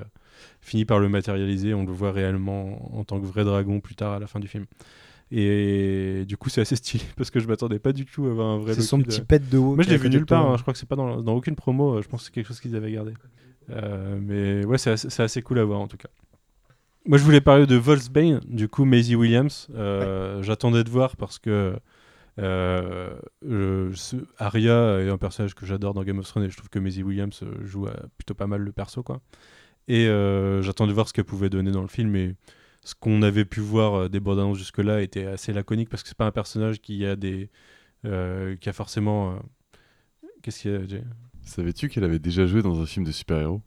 finit 0.61 0.83
par 0.83 0.99
le 0.99 1.07
matérialiser. 1.07 1.73
On 1.73 1.85
le 1.85 1.93
voit 1.93 2.11
réellement 2.11 2.97
en 2.97 3.05
tant 3.05 3.19
que 3.19 3.25
vrai 3.25 3.45
dragon 3.45 3.79
plus 3.79 3.95
tard 3.95 4.11
à 4.13 4.19
la 4.19 4.27
fin 4.27 4.41
du 4.41 4.47
film. 4.49 4.65
Et 5.31 6.23
du 6.27 6.37
coup, 6.37 6.49
c'est 6.49 6.61
assez 6.61 6.75
stylé 6.75 7.03
parce 7.17 7.31
que 7.31 7.39
je 7.39 7.47
m'attendais 7.47 7.79
pas 7.79 7.91
du 7.93 8.05
tout 8.05 8.25
à 8.27 8.31
avoir 8.31 8.47
un 8.47 8.57
vrai 8.59 8.73
C'est 8.73 8.81
son 8.81 9.01
petit 9.01 9.21
pet 9.21 9.47
de 9.49 9.57
haut. 9.57 9.75
Moi, 9.75 9.83
je 9.83 9.89
l'ai 9.89 9.97
vu 9.97 10.09
nulle 10.09 10.25
part. 10.25 10.49
hein. 10.49 10.57
Je 10.57 10.61
crois 10.61 10.73
que 10.73 10.79
c'est 10.79 10.87
pas 10.87 10.95
dans, 10.95 11.21
dans 11.21 11.33
aucune 11.35 11.55
promo. 11.55 12.01
Je 12.01 12.07
pense 12.07 12.21
que 12.21 12.25
c'est 12.27 12.31
quelque 12.33 12.47
chose 12.47 12.59
qu'ils 12.61 12.75
avaient 12.75 12.91
gardé. 12.91 13.13
Euh, 13.69 14.17
mais 14.21 14.65
ouais, 14.65 14.77
c'est 14.77 14.91
assez, 15.19 15.41
cool 15.41 15.59
à 15.59 15.63
voir 15.65 15.79
en 15.79 15.87
tout 15.87 15.97
cas. 15.97 16.09
Moi, 17.05 17.17
je 17.17 17.23
voulais 17.23 17.41
parler 17.41 17.65
de 17.65 17.75
Volksbane, 17.75 18.41
du 18.47 18.67
coup, 18.67 18.85
Maisie 18.85 19.15
Williams. 19.15 19.67
Euh, 19.75 20.41
J'attendais 20.43 20.83
de 20.83 20.89
voir 20.89 21.15
parce 21.15 21.39
que 21.39 21.75
euh, 22.39 23.15
ce- 23.41 24.17
Arya 24.37 24.99
est 25.01 25.09
un 25.09 25.17
personnage 25.17 25.55
que 25.55 25.65
j'adore 25.65 25.93
dans 25.93 26.03
Game 26.03 26.19
of 26.19 26.27
Thrones 26.27 26.43
et 26.43 26.49
je 26.49 26.57
trouve 26.57 26.69
que 26.69 26.79
Maisie 26.79 27.03
Williams 27.03 27.39
euh, 27.43 27.65
joue 27.65 27.87
plutôt 28.17 28.33
pas 28.33 28.47
mal 28.47 28.61
le 28.61 28.71
perso, 28.71 29.03
quoi. 29.03 29.21
Et 29.87 30.07
euh, 30.07 30.61
j'attendais 30.61 30.89
de 30.89 30.95
voir 30.95 31.07
ce 31.07 31.13
qu'elle 31.13 31.23
pouvait 31.25 31.49
donner 31.49 31.71
dans 31.71 31.81
le 31.81 31.87
film. 31.87 32.15
Et 32.17 32.35
ce 32.83 32.93
qu'on 32.93 33.21
avait 33.21 33.45
pu 33.45 33.61
voir 33.61 34.09
des 34.09 34.19
bandes 34.19 34.39
annonces 34.39 34.57
jusque-là 34.57 35.01
était 35.01 35.25
assez 35.25 35.53
laconique 35.53 35.89
parce 35.89 36.03
que 36.03 36.09
c'est 36.09 36.17
pas 36.17 36.25
un 36.27 36.31
personnage 36.31 36.81
qui 36.81 37.05
a 37.05 37.15
des. 37.15 37.49
qui 38.03 38.69
a 38.69 38.73
forcément. 38.73 39.39
Qu'est-ce 40.41 40.61
qu'il 40.61 40.71
y 40.71 40.75
a, 40.75 41.01
Savais-tu 41.47 41.87
qu'elle 41.87 42.03
avait 42.03 42.19
déjà 42.19 42.45
joué 42.45 42.61
dans 42.61 42.81
un 42.81 42.85
film 42.85 43.05
de 43.05 43.11
super-héros 43.11 43.61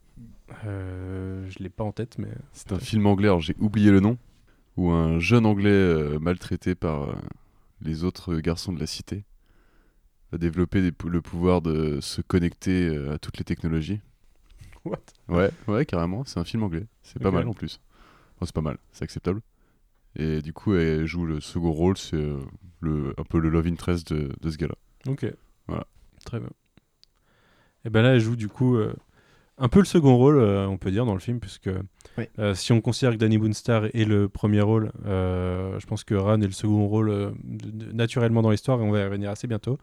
Euh, 0.66 1.49
Je 1.49 1.59
l'ai 1.61 1.71
pas 1.71 1.83
en 1.83 1.93
tête, 1.93 2.19
mais. 2.19 2.29
C'est 2.53 2.73
un 2.73 2.79
film 2.79 3.07
anglais, 3.07 3.29
alors 3.29 3.40
j'ai 3.40 3.57
oublié 3.59 3.90
le 3.90 4.01
nom, 4.01 4.19
où 4.77 4.90
un 4.90 5.19
jeune 5.19 5.47
anglais 5.47 5.71
euh, 5.71 6.19
maltraité 6.19 6.75
par 6.75 7.09
euh, 7.09 7.14
les 7.81 8.05
autres 8.05 8.37
garçons 8.37 8.73
de 8.73 8.79
la 8.81 8.87
cité 8.87 9.25
a 10.33 10.38
développé 10.38 10.81
des 10.83 10.93
le 11.09 11.23
pouvoir 11.23 11.62
de 11.62 12.01
se 12.01 12.21
connecter 12.21 12.88
euh, 12.88 13.14
à 13.14 13.19
toutes 13.19 13.38
les 13.38 13.45
technologies. 13.45 14.01
What? 14.85 15.01
Ouais, 15.29 15.51
ouais, 15.66 15.85
carrément, 15.87 16.25
c'est 16.25 16.38
un 16.38 16.45
film 16.45 16.62
anglais. 16.62 16.87
C'est 17.03 17.21
pas 17.21 17.31
mal 17.31 17.49
en 17.49 17.55
plus. 17.55 17.81
Enfin, 18.37 18.47
c'est 18.47 18.55
pas 18.55 18.61
mal, 18.61 18.79
c'est 18.93 19.05
acceptable. 19.05 19.40
Et 20.16 20.43
du 20.43 20.53
coup, 20.53 20.75
elle 20.75 21.07
joue 21.07 21.25
le 21.25 21.40
second 21.40 21.73
rôle, 21.73 21.97
c'est 21.97 22.31
le, 22.81 23.14
un 23.19 23.25
peu 23.25 23.38
le 23.38 23.49
love 23.49 23.66
interest 23.66 24.12
de, 24.12 24.33
de 24.40 24.51
ce 24.51 24.57
gars-là. 24.59 24.75
Ok. 25.09 25.27
Voilà. 25.66 25.87
Très 26.25 26.38
bien. 26.40 26.51
Et 27.85 27.90
ben 27.90 28.03
là, 28.03 28.14
elle 28.14 28.21
joue 28.21 28.37
du 28.37 28.49
coup 28.49 28.77
euh, 28.77 28.95
un 29.59 29.69
peu 29.69 29.79
le 29.79 29.85
second 29.85 30.16
rôle, 30.16 30.37
euh, 30.38 30.66
on 30.66 30.77
peut 30.79 30.90
dire, 30.90 31.05
dans 31.07 31.14
le 31.14 31.21
film, 31.21 31.38
puisque 31.40 31.71
Oui. 32.19 32.25
euh, 32.38 32.55
si 32.55 32.73
on 32.73 32.81
considère 32.81 33.12
que 33.12 33.19
Danny 33.19 33.38
Boonstar 33.38 33.85
est 33.95 34.05
le 34.07 34.29
premier 34.29 34.61
rôle, 34.61 34.93
euh, 35.07 35.79
je 35.81 35.87
pense 35.87 36.05
que 36.05 36.14
Ran 36.14 36.40
est 36.40 36.47
le 36.47 36.53
second 36.53 36.87
rôle 36.87 37.33
naturellement 37.93 38.43
dans 38.43 38.51
l'histoire, 38.51 38.81
et 38.81 38.85
on 38.85 38.90
va 38.90 39.01
y 39.01 39.05
revenir 39.05 39.31
assez 39.31 39.47
bientôt. 39.47 39.79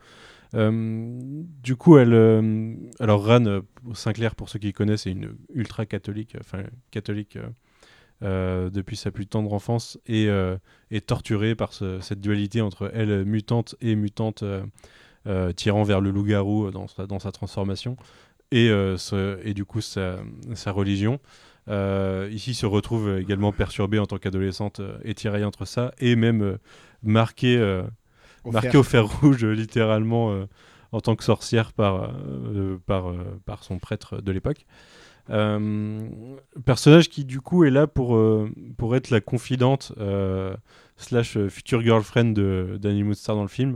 Du 0.54 1.76
coup, 1.76 1.98
elle, 1.98 2.78
alors 3.00 3.26
Ran, 3.26 3.62
Sinclair, 3.94 4.34
pour 4.36 4.50
ceux 4.50 4.60
qui 4.60 4.74
connaissent, 4.74 5.06
est 5.08 5.12
une 5.12 5.36
ultra 5.54 5.86
catholique, 5.86 6.36
enfin 6.40 6.64
catholique 6.92 7.38
depuis 8.22 8.96
sa 8.96 9.12
plus 9.12 9.28
tendre 9.28 9.54
enfance 9.54 10.00
et 10.08 10.28
est 10.92 11.06
torturée 11.06 11.54
par 11.56 11.74
ce- 11.74 12.00
cette 12.00 12.22
dualité 12.22 12.62
entre 12.62 12.90
elle 12.94 13.26
mutante 13.26 13.76
et 13.82 13.96
mutante 13.96 14.44
tirant 15.56 15.84
vers 15.84 16.02
le 16.02 16.12
loup-garou 16.12 16.72
dans 16.72 16.88
sa, 16.88 17.06
dans 17.08 17.20
sa 17.20 17.32
transformation 17.32 17.98
et, 18.52 18.70
euh, 18.70 18.98
ce- 18.98 19.40
et 19.46 19.54
du 19.54 19.66
coup 19.66 19.82
sa, 19.82 20.18
sa 20.54 20.72
religion. 20.72 21.20
Euh, 21.70 22.30
ici 22.32 22.54
se 22.54 22.66
retrouve 22.66 23.18
également 23.20 23.52
perturbée 23.52 24.00
en 24.00 24.06
tant 24.06 24.18
qu'adolescente 24.20 24.80
euh, 24.80 24.98
et 25.04 25.14
tiraillée 25.14 25.44
entre 25.44 25.66
ça 25.66 25.92
et 26.00 26.16
même 26.16 26.42
euh, 26.42 26.58
marquée, 27.04 27.58
euh, 27.58 27.84
Au 28.46 28.52
marquée 28.52 28.70
fer. 28.72 28.80
au 28.80 28.84
fer 28.84 29.06
rouge 29.06 29.44
euh, 29.44 29.52
littéralement 29.52 30.32
euh, 30.32 30.46
en 30.94 31.02
tant 31.02 31.18
que 31.18 31.26
sorcière 31.26 31.74
par, 31.74 32.04
euh, 32.16 32.78
par, 32.86 33.10
euh, 33.10 33.18
par 33.46 33.66
son 33.66 33.80
prêtre 33.80 34.22
de 34.22 34.32
l'époque. 34.32 34.66
Euh, 35.30 36.08
personnage 36.66 37.10
qui 37.10 37.26
du 37.26 37.42
coup 37.42 37.66
est 37.66 37.70
là 37.70 37.86
pour, 37.86 38.16
euh, 38.16 38.50
pour 38.78 38.96
être 38.96 39.10
la 39.10 39.20
confidente 39.20 39.92
euh, 40.00 40.56
slash 40.96 41.36
euh, 41.36 41.50
future 41.50 41.82
girlfriend 41.82 42.32
de 42.34 42.78
Danny 42.82 43.04
Moodstar 43.04 43.36
dans 43.36 43.42
le 43.42 43.50
film 43.50 43.76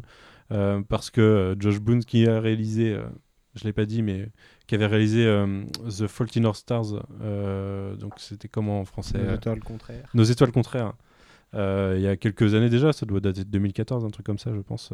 euh, 0.52 0.82
parce 0.88 1.10
que 1.10 1.22
euh, 1.22 1.56
Josh 1.60 1.80
Boone 1.80 2.04
qui 2.04 2.28
a 2.28 2.40
réalisé 2.40 2.94
euh, 2.94 3.04
je 3.56 3.64
l'ai 3.64 3.74
pas 3.74 3.86
dit 3.86 4.02
mais 4.02 4.30
qui 4.68 4.76
avait 4.76 4.86
réalisé 4.86 5.26
euh, 5.26 5.64
The 5.88 6.08
Fault 6.08 6.38
in 6.38 6.46
Our 6.46 6.56
Stars 6.56 6.94
donc 7.98 8.14
c'était 8.18 8.48
comment 8.48 8.82
en 8.82 8.86
français 8.86 9.20
Nos 9.20 9.36
étoiles 9.36 9.60
contraires. 9.60 10.10
Nos 10.14 10.24
étoiles 10.24 10.52
contraires. 10.52 10.94
Il 11.54 12.02
y 12.02 12.08
a 12.08 12.16
quelques 12.16 12.54
années 12.54 12.70
déjà 12.70 12.94
ça 12.94 13.06
doit 13.06 13.20
dater 13.20 13.44
de 13.44 13.50
2014 13.50 14.06
un 14.06 14.10
truc 14.10 14.26
comme 14.26 14.40
ça 14.40 14.52
je 14.54 14.62
pense 14.62 14.94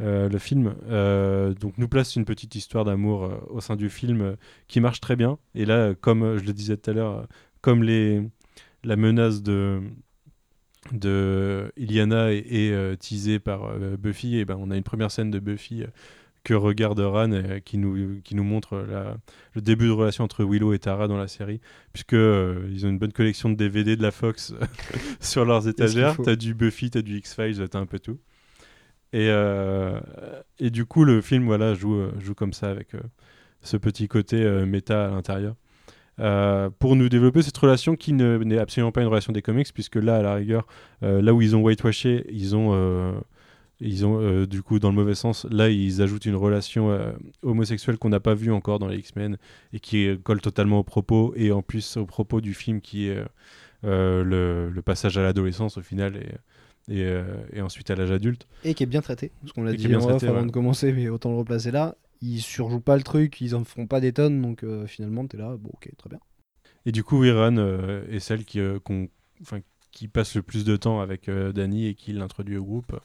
le 0.00 0.38
film. 0.38 0.74
Donc 1.60 1.78
nous 1.78 1.88
place 1.88 2.16
une 2.16 2.24
petite 2.24 2.54
histoire 2.54 2.84
d'amour 2.84 3.30
au 3.48 3.60
sein 3.60 3.76
du 3.76 3.88
film 3.88 4.36
qui 4.68 4.80
marche 4.80 5.00
très 5.00 5.16
bien. 5.16 5.38
Et 5.54 5.64
là 5.64 5.94
comme 5.94 6.36
je 6.36 6.44
le 6.44 6.52
disais 6.52 6.76
tout 6.76 6.90
à 6.90 6.92
l'heure 6.92 7.26
comme 7.62 7.82
les 7.82 8.22
la 8.84 8.96
menace 8.96 9.42
de 9.42 9.80
de 10.90 11.72
Iliana 11.76 12.32
est, 12.32 12.38
est, 12.50 12.72
euh, 12.72 12.96
teasée 12.96 13.38
par 13.38 13.64
euh, 13.66 13.96
Buffy 13.96 14.36
et 14.38 14.44
ben 14.44 14.56
on 14.58 14.70
a 14.70 14.76
une 14.76 14.82
première 14.82 15.10
scène 15.12 15.30
de 15.30 15.38
Buffy 15.38 15.82
euh, 15.84 15.86
que 16.44 16.54
regarde 16.54 16.98
Ran 16.98 17.30
euh, 17.32 17.60
qui 17.60 17.78
nous 17.78 18.20
qui 18.24 18.34
nous 18.34 18.42
montre 18.42 18.78
la- 18.78 19.16
le 19.54 19.60
début 19.62 19.86
de 19.86 19.92
relation 19.92 20.24
entre 20.24 20.44
Willow 20.44 20.72
et 20.72 20.80
Tara 20.80 21.06
dans 21.06 21.16
la 21.16 21.28
série 21.28 21.60
puisque 21.92 22.14
euh, 22.14 22.68
ils 22.72 22.84
ont 22.84 22.88
une 22.88 22.98
bonne 22.98 23.12
collection 23.12 23.48
de 23.48 23.54
DVD 23.54 23.94
de 23.96 24.02
la 24.02 24.10
Fox 24.10 24.52
sur 25.20 25.44
leurs 25.44 25.68
étagères. 25.68 26.16
t'as 26.24 26.34
du 26.36 26.52
Buffy 26.54 26.90
t'as 26.90 27.02
du 27.02 27.16
X-Files 27.18 27.68
t'as 27.68 27.78
un 27.78 27.86
peu 27.86 28.00
tout. 28.00 28.18
Et, 29.14 29.28
euh, 29.28 30.00
et 30.58 30.70
du 30.70 30.86
coup, 30.86 31.04
le 31.04 31.20
film 31.20 31.44
voilà, 31.44 31.74
joue, 31.74 32.00
joue 32.18 32.34
comme 32.34 32.54
ça 32.54 32.70
avec 32.70 32.92
ce 33.60 33.76
petit 33.76 34.08
côté 34.08 34.42
méta 34.66 35.04
à 35.06 35.10
l'intérieur. 35.10 35.54
Euh, 36.20 36.68
pour 36.78 36.94
nous 36.94 37.08
développer 37.08 37.40
cette 37.42 37.56
relation 37.56 37.96
qui 37.96 38.12
ne- 38.12 38.36
n'est 38.38 38.58
absolument 38.58 38.92
pas 38.92 39.00
une 39.00 39.08
relation 39.08 39.32
des 39.32 39.40
comics, 39.42 39.72
puisque 39.72 39.96
là, 39.96 40.16
à 40.18 40.22
la 40.22 40.34
rigueur, 40.34 40.66
euh, 41.02 41.22
là 41.22 41.32
où 41.32 41.40
ils 41.40 41.56
ont 41.56 41.62
whitewashé, 41.62 42.26
ils 42.30 42.54
ont, 42.54 42.72
euh, 42.74 43.12
ils 43.80 44.04
ont 44.04 44.20
euh, 44.20 44.46
du 44.46 44.62
coup, 44.62 44.78
dans 44.78 44.90
le 44.90 44.94
mauvais 44.94 45.14
sens, 45.14 45.46
là, 45.50 45.70
ils 45.70 46.02
ajoutent 46.02 46.26
une 46.26 46.36
relation 46.36 46.90
euh, 46.90 47.12
homosexuelle 47.42 47.96
qu'on 47.96 48.10
n'a 48.10 48.20
pas 48.20 48.34
vue 48.34 48.52
encore 48.52 48.78
dans 48.78 48.88
les 48.88 48.98
X-Men 48.98 49.38
et 49.72 49.80
qui 49.80 50.06
euh, 50.06 50.16
colle 50.22 50.42
totalement 50.42 50.80
au 50.80 50.84
propos, 50.84 51.32
et 51.34 51.50
en 51.50 51.62
plus 51.62 51.96
au 51.96 52.04
propos 52.04 52.40
du 52.42 52.52
film 52.52 52.80
qui 52.82 53.08
est 53.08 53.24
le, 53.82 54.70
le 54.70 54.82
passage 54.82 55.16
à 55.18 55.22
l'adolescence 55.22 55.76
au 55.76 55.82
final 55.82 56.16
et, 56.88 56.94
et, 57.00 57.20
et 57.52 57.60
ensuite 57.62 57.90
à 57.90 57.94
l'âge 57.96 58.10
adulte. 58.12 58.46
Et 58.64 58.74
qui 58.74 58.82
est 58.82 58.86
bien 58.86 59.00
traité. 59.00 59.32
Parce 59.40 59.52
qu'on 59.52 59.64
l'a 59.64 59.72
dit 59.72 59.96
en 59.96 60.08
off 60.10 60.22
avant 60.22 60.40
ouais. 60.40 60.46
de 60.46 60.50
commencer, 60.52 60.92
mais 60.92 61.08
autant 61.08 61.30
le 61.30 61.38
replacer 61.38 61.70
là. 61.70 61.96
Ils 62.22 62.40
surjouent 62.40 62.80
pas 62.80 62.96
le 62.96 63.02
truc, 63.02 63.40
ils 63.40 63.54
en 63.54 63.64
feront 63.64 63.86
pas 63.86 64.00
des 64.00 64.12
tonnes, 64.12 64.40
donc 64.40 64.64
euh, 64.64 64.86
finalement 64.86 65.26
t'es 65.26 65.36
là, 65.36 65.56
bon 65.58 65.70
ok, 65.74 65.90
très 65.98 66.08
bien. 66.08 66.20
Et 66.86 66.92
du 66.92 67.04
coup, 67.04 67.24
Iran 67.24 67.56
euh, 67.56 68.04
est 68.10 68.18
celle 68.18 68.44
qui, 68.44 68.60
euh, 68.60 68.78
qui 69.90 70.08
passe 70.08 70.34
le 70.34 70.42
plus 70.42 70.64
de 70.64 70.76
temps 70.76 71.00
avec 71.00 71.28
euh, 71.28 71.52
Danny 71.52 71.86
et 71.86 71.94
qui 71.94 72.12
l'introduit 72.12 72.56
au 72.56 72.64
groupe, 72.64 72.98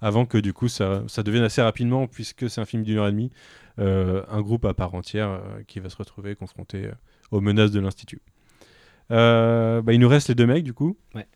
avant 0.00 0.26
que 0.26 0.38
du 0.38 0.52
coup 0.52 0.68
ça, 0.68 1.02
ça 1.08 1.22
devienne 1.22 1.42
assez 1.42 1.62
rapidement, 1.62 2.06
puisque 2.06 2.48
c'est 2.48 2.60
un 2.60 2.64
film 2.64 2.82
d'une 2.82 2.98
heure 2.98 3.08
et 3.08 3.12
demie, 3.12 3.30
un 3.78 4.40
groupe 4.40 4.64
à 4.66 4.74
part 4.74 4.94
entière 4.94 5.40
qui 5.66 5.80
va 5.80 5.88
se 5.88 5.96
retrouver 5.96 6.36
confronté 6.36 6.90
aux 7.30 7.40
menaces 7.40 7.70
de 7.70 7.80
l'Institut. 7.80 8.20
Bah, 9.08 9.82
il 9.88 9.98
nous 9.98 10.08
reste 10.08 10.28
les 10.28 10.34
deux 10.34 10.46
mecs 10.46 10.64
du 10.64 10.74
coup, 10.74 10.96
Ouais. 11.14 11.26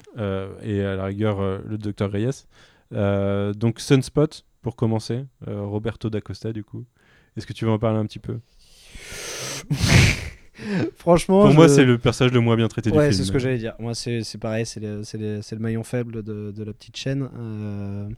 Et 0.62 0.82
à 0.82 0.96
la 0.96 1.04
rigueur 1.06 1.40
le 1.40 1.78
docteur 1.78 2.10
Reyes. 2.12 2.44
Donc 2.90 3.80
Sunspot 3.80 4.44
pour 4.60 4.76
commencer, 4.76 5.24
Roberto 5.46 6.10
d'Acosta 6.10 6.52
du 6.52 6.62
coup. 6.62 6.84
Est-ce 7.38 7.46
que 7.46 7.52
tu 7.54 7.64
veux 7.64 7.70
en 7.70 7.78
parler 7.78 7.98
un 7.98 8.04
petit 8.06 8.18
peu? 8.18 8.38
Franchement, 10.96 11.42
Pour 11.42 11.50
je- 11.52 11.56
moi, 11.56 11.68
c'est 11.68 11.84
le 11.84 11.98
personnage 11.98 12.32
le 12.32 12.40
moins 12.40 12.56
bien 12.56 12.66
traité 12.66 12.90
du 12.90 12.98
Ouais, 12.98 13.04
film. 13.10 13.16
c'est 13.16 13.24
ce 13.24 13.30
que 13.30 13.38
j'allais 13.38 13.58
dire. 13.58 13.74
Moi, 13.78 13.94
c'est 13.94 14.24
c'est 14.24 14.38
pareil, 14.38 14.66
c'est 14.66 14.80
le, 14.80 15.04
c'est 15.04 15.16
le- 15.16 15.58
maillon 15.60 15.84
faible 15.84 16.24
de, 16.24 16.50
de 16.50 16.64
la 16.64 16.72
petite 16.72 16.96
chaîne. 16.96 17.28
Euh, 17.38 18.08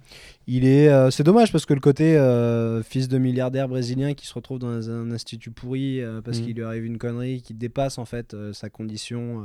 il 0.46 0.64
est, 0.64 0.88
euh, 0.88 1.10
c'est 1.10 1.22
dommage 1.22 1.52
parce 1.52 1.66
que 1.66 1.74
le 1.74 1.80
côté 1.80 2.16
euh, 2.16 2.82
fils 2.82 3.08
de 3.08 3.18
milliardaire 3.18 3.68
brésilien 3.68 4.14
qui 4.14 4.26
se 4.26 4.32
retrouve 4.32 4.58
dans 4.58 4.88
un 4.90 5.10
institut 5.10 5.50
pourri 5.50 6.00
parce 6.24 6.38
Mhm. 6.38 6.44
qu'il 6.46 6.56
lui 6.56 6.62
arrive 6.64 6.86
une 6.86 6.96
connerie 6.96 7.42
qui 7.42 7.52
dépasse 7.52 7.98
en 7.98 8.06
fait 8.06 8.34
sa 8.52 8.70
condition 8.70 9.44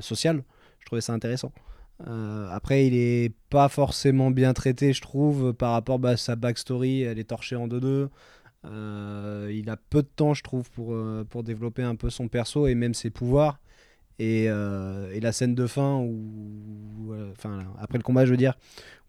sociale, 0.00 0.42
je 0.80 0.86
trouvais 0.86 1.00
ça 1.00 1.14
intéressant. 1.14 1.50
Euh, 2.06 2.46
après, 2.50 2.86
il 2.86 2.94
est 2.94 3.32
pas 3.48 3.70
forcément 3.70 4.30
bien 4.30 4.52
traité, 4.52 4.92
je 4.92 5.00
trouve, 5.00 5.54
par 5.54 5.72
rapport 5.72 5.98
bah, 5.98 6.10
à 6.10 6.16
sa 6.18 6.36
backstory. 6.36 7.00
Elle 7.02 7.18
est 7.18 7.24
torchée 7.24 7.56
en 7.56 7.68
deux-deux. 7.68 8.10
Euh, 8.66 9.50
il 9.54 9.70
a 9.70 9.76
peu 9.76 10.02
de 10.02 10.08
temps, 10.14 10.34
je 10.34 10.42
trouve, 10.42 10.70
pour, 10.70 10.92
euh, 10.94 11.24
pour 11.28 11.42
développer 11.42 11.82
un 11.82 11.94
peu 11.96 12.10
son 12.10 12.28
perso 12.28 12.66
et 12.66 12.74
même 12.74 12.94
ses 12.94 13.10
pouvoirs. 13.10 13.60
Et, 14.18 14.46
euh, 14.48 15.10
et 15.12 15.20
la 15.20 15.30
scène 15.30 15.54
de 15.54 15.66
fin, 15.66 15.96
où, 16.00 17.12
enfin, 17.32 17.58
après 17.78 17.98
le 17.98 18.02
combat, 18.02 18.24
je 18.24 18.30
veux 18.30 18.38
dire, 18.38 18.54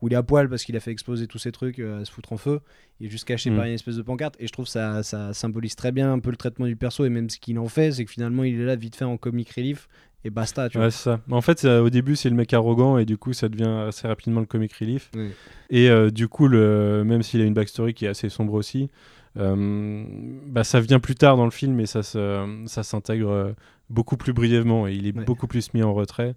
où 0.01 0.07
il 0.07 0.13
est 0.13 0.17
à 0.17 0.23
poil 0.23 0.49
parce 0.49 0.65
qu'il 0.65 0.75
a 0.75 0.81
fait 0.81 0.91
exploser 0.91 1.27
tous 1.27 1.37
ses 1.37 1.51
trucs 1.53 1.79
à 1.79 2.03
se 2.03 2.11
foutre 2.11 2.33
en 2.33 2.37
feu, 2.37 2.59
il 2.99 3.07
est 3.07 3.09
juste 3.09 3.23
caché 3.25 3.49
Mm. 3.49 3.55
par 3.55 3.65
une 3.65 3.73
espèce 3.73 3.95
de 3.95 4.01
pancarte. 4.01 4.35
Et 4.39 4.47
je 4.47 4.51
trouve 4.51 4.65
que 4.65 4.71
ça, 4.71 5.03
ça 5.03 5.33
symbolise 5.33 5.75
très 5.77 5.93
bien 5.93 6.11
un 6.11 6.19
peu 6.19 6.29
le 6.29 6.35
traitement 6.35 6.65
du 6.65 6.75
perso 6.75 7.05
et 7.05 7.09
même 7.09 7.29
ce 7.29 7.39
qu'il 7.39 7.57
en 7.57 7.69
fait, 7.69 7.91
c'est 7.93 8.03
que 8.05 8.11
finalement, 8.11 8.43
il 8.43 8.59
est 8.59 8.65
là 8.65 8.75
vite 8.75 8.97
fait 8.97 9.05
en 9.05 9.15
comic 9.15 9.49
relief 9.51 9.87
et 10.25 10.29
basta. 10.29 10.67
Tu 10.67 10.77
Ouais, 10.77 10.91
ça. 10.91 11.21
En 11.31 11.39
fait, 11.41 11.59
ça- 11.59 11.81
au 11.81 11.89
début, 11.89 12.17
c'est 12.17 12.29
le 12.29 12.35
mec 12.35 12.53
arrogant 12.53 12.97
et 12.97 13.05
du 13.05 13.17
coup, 13.17 13.31
ça 13.31 13.47
devient 13.47 13.85
assez 13.87 14.09
rapidement 14.09 14.41
le 14.41 14.45
comic 14.45 14.73
relief. 14.73 15.09
Oui. 15.15 15.29
Et 15.69 15.89
euh, 15.89 16.11
du 16.11 16.27
coup, 16.27 16.49
le, 16.49 17.03
même 17.05 17.23
s'il 17.23 17.39
a 17.39 17.45
une 17.45 17.53
backstory 17.53 17.93
qui 17.93 18.03
est 18.05 18.09
assez 18.09 18.27
sombre 18.27 18.53
aussi, 18.55 18.89
bah, 19.37 20.63
ça 20.63 20.79
vient 20.79 20.99
plus 20.99 21.15
tard 21.15 21.37
dans 21.37 21.45
le 21.45 21.51
film 21.51 21.79
et 21.79 21.85
ça, 21.85 22.03
se- 22.03 22.63
ça 22.65 22.83
s'intègre 22.83 23.29
euh, 23.29 23.51
beaucoup 23.89 24.17
plus 24.17 24.33
brièvement 24.33 24.87
et 24.87 24.93
il 24.93 25.07
est 25.07 25.15
Ouais. 25.17 25.23
beaucoup 25.25 25.47
plus 25.47 25.73
mis 25.73 25.83
en 25.83 25.93
retrait. 25.93 26.35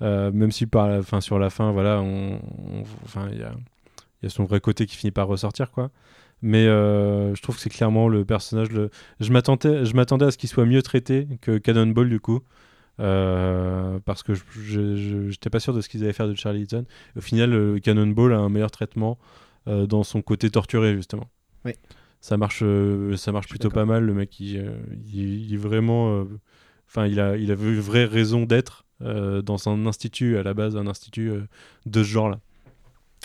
Euh, 0.00 0.30
même 0.32 0.52
si 0.52 0.66
par 0.66 0.88
la 0.88 1.02
fin, 1.02 1.20
sur 1.20 1.38
la 1.38 1.50
fin, 1.50 1.72
voilà, 1.72 2.00
on, 2.00 2.38
enfin, 3.04 3.28
il 3.32 3.38
y 3.38 3.42
a, 3.42 3.52
y 4.22 4.26
a 4.26 4.28
son 4.30 4.44
vrai 4.44 4.60
côté 4.60 4.86
qui 4.86 4.96
finit 4.96 5.10
par 5.10 5.26
ressortir, 5.26 5.70
quoi. 5.72 5.90
Mais 6.40 6.66
euh, 6.66 7.34
je 7.34 7.42
trouve 7.42 7.56
que 7.56 7.60
c'est 7.60 7.68
clairement 7.70 8.08
le 8.08 8.24
personnage. 8.24 8.70
Le... 8.70 8.90
Je 9.18 9.32
m'attendais, 9.32 9.84
je 9.84 9.94
m'attendais 9.96 10.26
à 10.26 10.30
ce 10.30 10.38
qu'il 10.38 10.48
soit 10.48 10.66
mieux 10.66 10.82
traité 10.82 11.26
que 11.40 11.58
Cannonball 11.58 12.08
du 12.08 12.20
coup, 12.20 12.40
Euh, 13.00 14.00
parce 14.04 14.24
que 14.24 14.34
je- 14.34 15.28
j'étais 15.30 15.50
pas 15.50 15.60
sûr 15.60 15.72
de 15.72 15.80
ce 15.80 15.88
qu'ils 15.88 16.02
allaient 16.02 16.12
faire 16.12 16.26
de 16.26 16.34
Charlie 16.34 16.62
Eaton. 16.62 16.84
Au 17.16 17.20
final, 17.20 17.52
euh, 17.54 17.78
Cannonball 17.78 18.32
a 18.32 18.38
un 18.38 18.48
meilleur 18.48 18.72
traitement 18.72 19.18
euh, 19.68 19.86
dans 19.86 20.02
son 20.02 20.20
côté 20.20 20.50
torturé 20.50 20.96
justement. 20.96 21.28
Oui. 21.64 21.74
Ça 22.20 22.36
marche, 22.36 22.60
euh, 22.62 23.16
ça 23.16 23.32
marche 23.32 23.48
plutôt 23.48 23.68
pas 23.70 23.84
mal. 23.84 24.04
Le 24.04 24.14
mec, 24.14 24.38
il, 24.40 24.58
euh, 24.58 24.72
il- 25.06 25.46
il 25.46 25.54
est 25.54 25.58
vraiment, 25.58 26.20
euh, 26.20 26.24
enfin, 26.88 27.06
il 27.06 27.20
a, 27.20 27.36
il 27.36 27.50
avait 27.50 27.68
une 27.72 27.80
vraie 27.80 28.04
raison 28.06 28.44
d'être 28.44 28.84
dans 29.00 29.68
un 29.68 29.86
institut 29.86 30.38
à 30.38 30.42
la 30.42 30.54
base, 30.54 30.76
un 30.76 30.88
institut 30.88 31.30
de 31.86 32.02
ce 32.02 32.08
genre-là. 32.08 32.40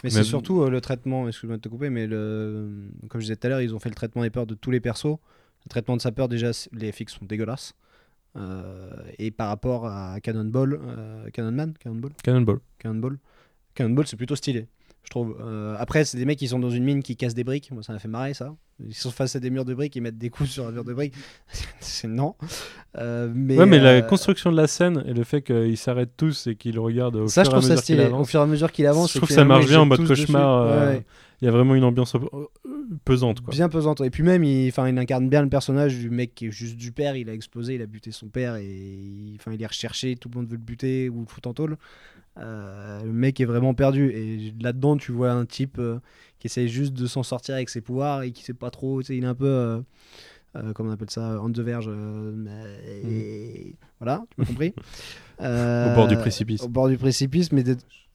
Mais 0.03 0.09
c'est 0.11 0.19
surtout 0.23 0.61
euh, 0.61 0.69
le 0.69 0.81
traitement, 0.81 1.27
excuse-moi 1.27 1.57
de 1.57 1.61
te 1.61 1.69
couper, 1.69 1.89
mais 1.89 2.05
le, 2.05 2.69
comme 3.09 3.21
je 3.21 3.25
disais 3.25 3.35
tout 3.37 3.47
à 3.47 3.49
l'heure, 3.49 3.61
ils 3.61 3.73
ont 3.73 3.79
fait 3.79 3.89
le 3.89 3.95
traitement 3.95 4.21
des 4.21 4.29
peurs 4.29 4.45
de 4.45 4.53
tous 4.53 4.69
les 4.69 4.79
persos. 4.79 5.17
Le 5.65 5.69
traitement 5.69 5.95
de 5.97 6.01
sa 6.01 6.11
peur, 6.11 6.27
déjà, 6.29 6.51
les 6.73 6.91
FX 6.91 7.13
sont 7.13 7.25
dégueulasses. 7.25 7.73
Euh, 8.35 8.91
et 9.17 9.31
par 9.31 9.47
rapport 9.47 9.87
à 9.87 10.19
Cannonball, 10.21 10.79
euh, 10.83 11.29
Cannonman, 11.31 11.73
Cannonball, 11.79 12.11
Cannonball. 12.23 12.59
Cannonball, 12.79 13.17
Cannonball, 13.73 14.05
c'est 14.07 14.17
plutôt 14.17 14.35
stylé, 14.35 14.67
je 15.03 15.09
trouve. 15.09 15.35
Euh, 15.41 15.75
après, 15.79 16.05
c'est 16.05 16.17
des 16.17 16.25
mecs 16.25 16.39
qui 16.39 16.47
sont 16.47 16.59
dans 16.59 16.69
une 16.69 16.83
mine 16.83 17.03
qui 17.03 17.15
cassent 17.15 17.33
des 17.33 17.43
briques. 17.43 17.71
Moi, 17.71 17.83
ça 17.83 17.93
m'a 17.93 17.99
fait 17.99 18.07
marrer 18.07 18.33
ça. 18.33 18.55
Ils 18.85 18.95
sont 18.95 19.11
face 19.11 19.35
à 19.35 19.39
des 19.39 19.49
murs 19.49 19.65
de 19.65 19.73
briques, 19.73 19.95
ils 19.95 20.01
mettent 20.01 20.17
des 20.17 20.29
coups 20.29 20.49
sur 20.51 20.65
un 20.65 20.71
mur 20.71 20.83
de 20.83 20.93
briques. 20.93 21.13
c'est 21.79 22.07
non. 22.07 22.35
Euh, 22.97 23.31
mais 23.33 23.57
ouais, 23.57 23.65
mais 23.65 23.79
la 23.79 23.89
euh, 23.89 24.01
construction 24.01 24.51
de 24.51 24.57
la 24.57 24.67
scène 24.67 25.03
et 25.07 25.13
le 25.13 25.23
fait 25.23 25.41
qu'ils 25.41 25.77
s'arrêtent 25.77 26.15
tous 26.17 26.47
et 26.47 26.55
qu'ils 26.55 26.79
regardent 26.79 27.17
au 27.17 27.27
ça, 27.27 27.43
je 27.43 27.49
fur 27.49 27.55
et 27.55 27.57
à 27.57 27.61
trouve 27.61 27.75
ça 27.75 27.81
stylé. 27.81 28.07
Au 28.07 28.23
fur 28.23 28.39
et 28.39 28.43
à 28.43 28.45
mesure 28.47 28.71
qu'il 28.71 28.87
avance, 28.87 29.11
je 29.13 29.17
trouve 29.19 29.29
que 29.29 29.35
ça 29.35 29.45
marche 29.45 29.67
bien 29.67 29.81
en 29.81 29.85
mode 29.85 30.07
cauchemar. 30.07 30.65
Ouais, 30.65 30.95
ouais. 30.95 31.05
Il 31.43 31.47
y 31.47 31.49
a 31.49 31.51
vraiment 31.51 31.75
une 31.75 31.83
ambiance 31.83 32.15
pesante. 33.03 33.43
Bien 33.43 33.67
pesante. 33.67 33.99
Et 33.99 34.09
puis 34.09 34.23
même, 34.23 34.45
il, 34.45 34.71
incarne 34.77 35.27
bien 35.27 35.41
le 35.41 35.49
personnage 35.49 35.99
du 35.99 36.09
mec 36.09 36.33
qui 36.33 36.45
est 36.45 36.51
juste 36.51 36.77
du 36.77 36.93
père. 36.93 37.17
Il 37.17 37.29
a 37.29 37.33
explosé, 37.33 37.75
il 37.75 37.81
a 37.81 37.85
buté 37.85 38.13
son 38.13 38.29
père 38.29 38.55
et 38.55 38.63
il, 38.65 39.37
il 39.45 39.61
est 39.61 39.67
recherché. 39.67 40.15
Tout 40.15 40.29
le 40.29 40.39
monde 40.39 40.47
veut 40.47 40.55
le 40.55 40.63
buter 40.63 41.09
ou 41.09 41.19
le 41.19 41.25
foutre 41.25 41.49
en 41.49 41.53
tôle. 41.53 41.75
Euh, 42.37 43.03
le 43.03 43.11
mec 43.11 43.41
est 43.41 43.45
vraiment 43.45 43.73
perdu. 43.73 44.09
Et 44.11 44.53
là-dedans, 44.61 44.95
tu 44.95 45.11
vois 45.11 45.31
un 45.31 45.45
type 45.45 45.79
euh, 45.79 45.99
qui 46.39 46.47
essaye 46.47 46.69
juste 46.69 46.93
de 46.93 47.07
s'en 47.07 47.23
sortir 47.23 47.55
avec 47.55 47.67
ses 47.67 47.81
pouvoirs 47.81 48.21
et 48.21 48.31
qui 48.31 48.45
sait 48.45 48.53
pas 48.53 48.69
trop. 48.69 49.01
Il 49.01 49.25
est 49.25 49.27
un 49.27 49.35
peu, 49.35 49.45
euh, 49.45 49.81
euh, 50.55 50.73
comment 50.73 50.89
on 50.89 50.93
appelle 50.93 51.09
ça, 51.09 51.39
on 51.41 51.49
the 51.51 51.59
verge, 51.59 51.87
euh, 51.89 52.31
mais- 52.35 53.75
voilà, 53.99 54.23
tu 54.29 54.41
m'as 54.41 54.45
compris. 54.45 54.73
Euh, 55.41 55.91
Au 55.91 55.95
bord 55.95 56.07
du 56.07 56.15
précipice. 56.15 56.61
Au 56.61 56.69
bord 56.69 56.87
du 56.87 56.95
précipice, 56.97 57.51
mais 57.51 57.63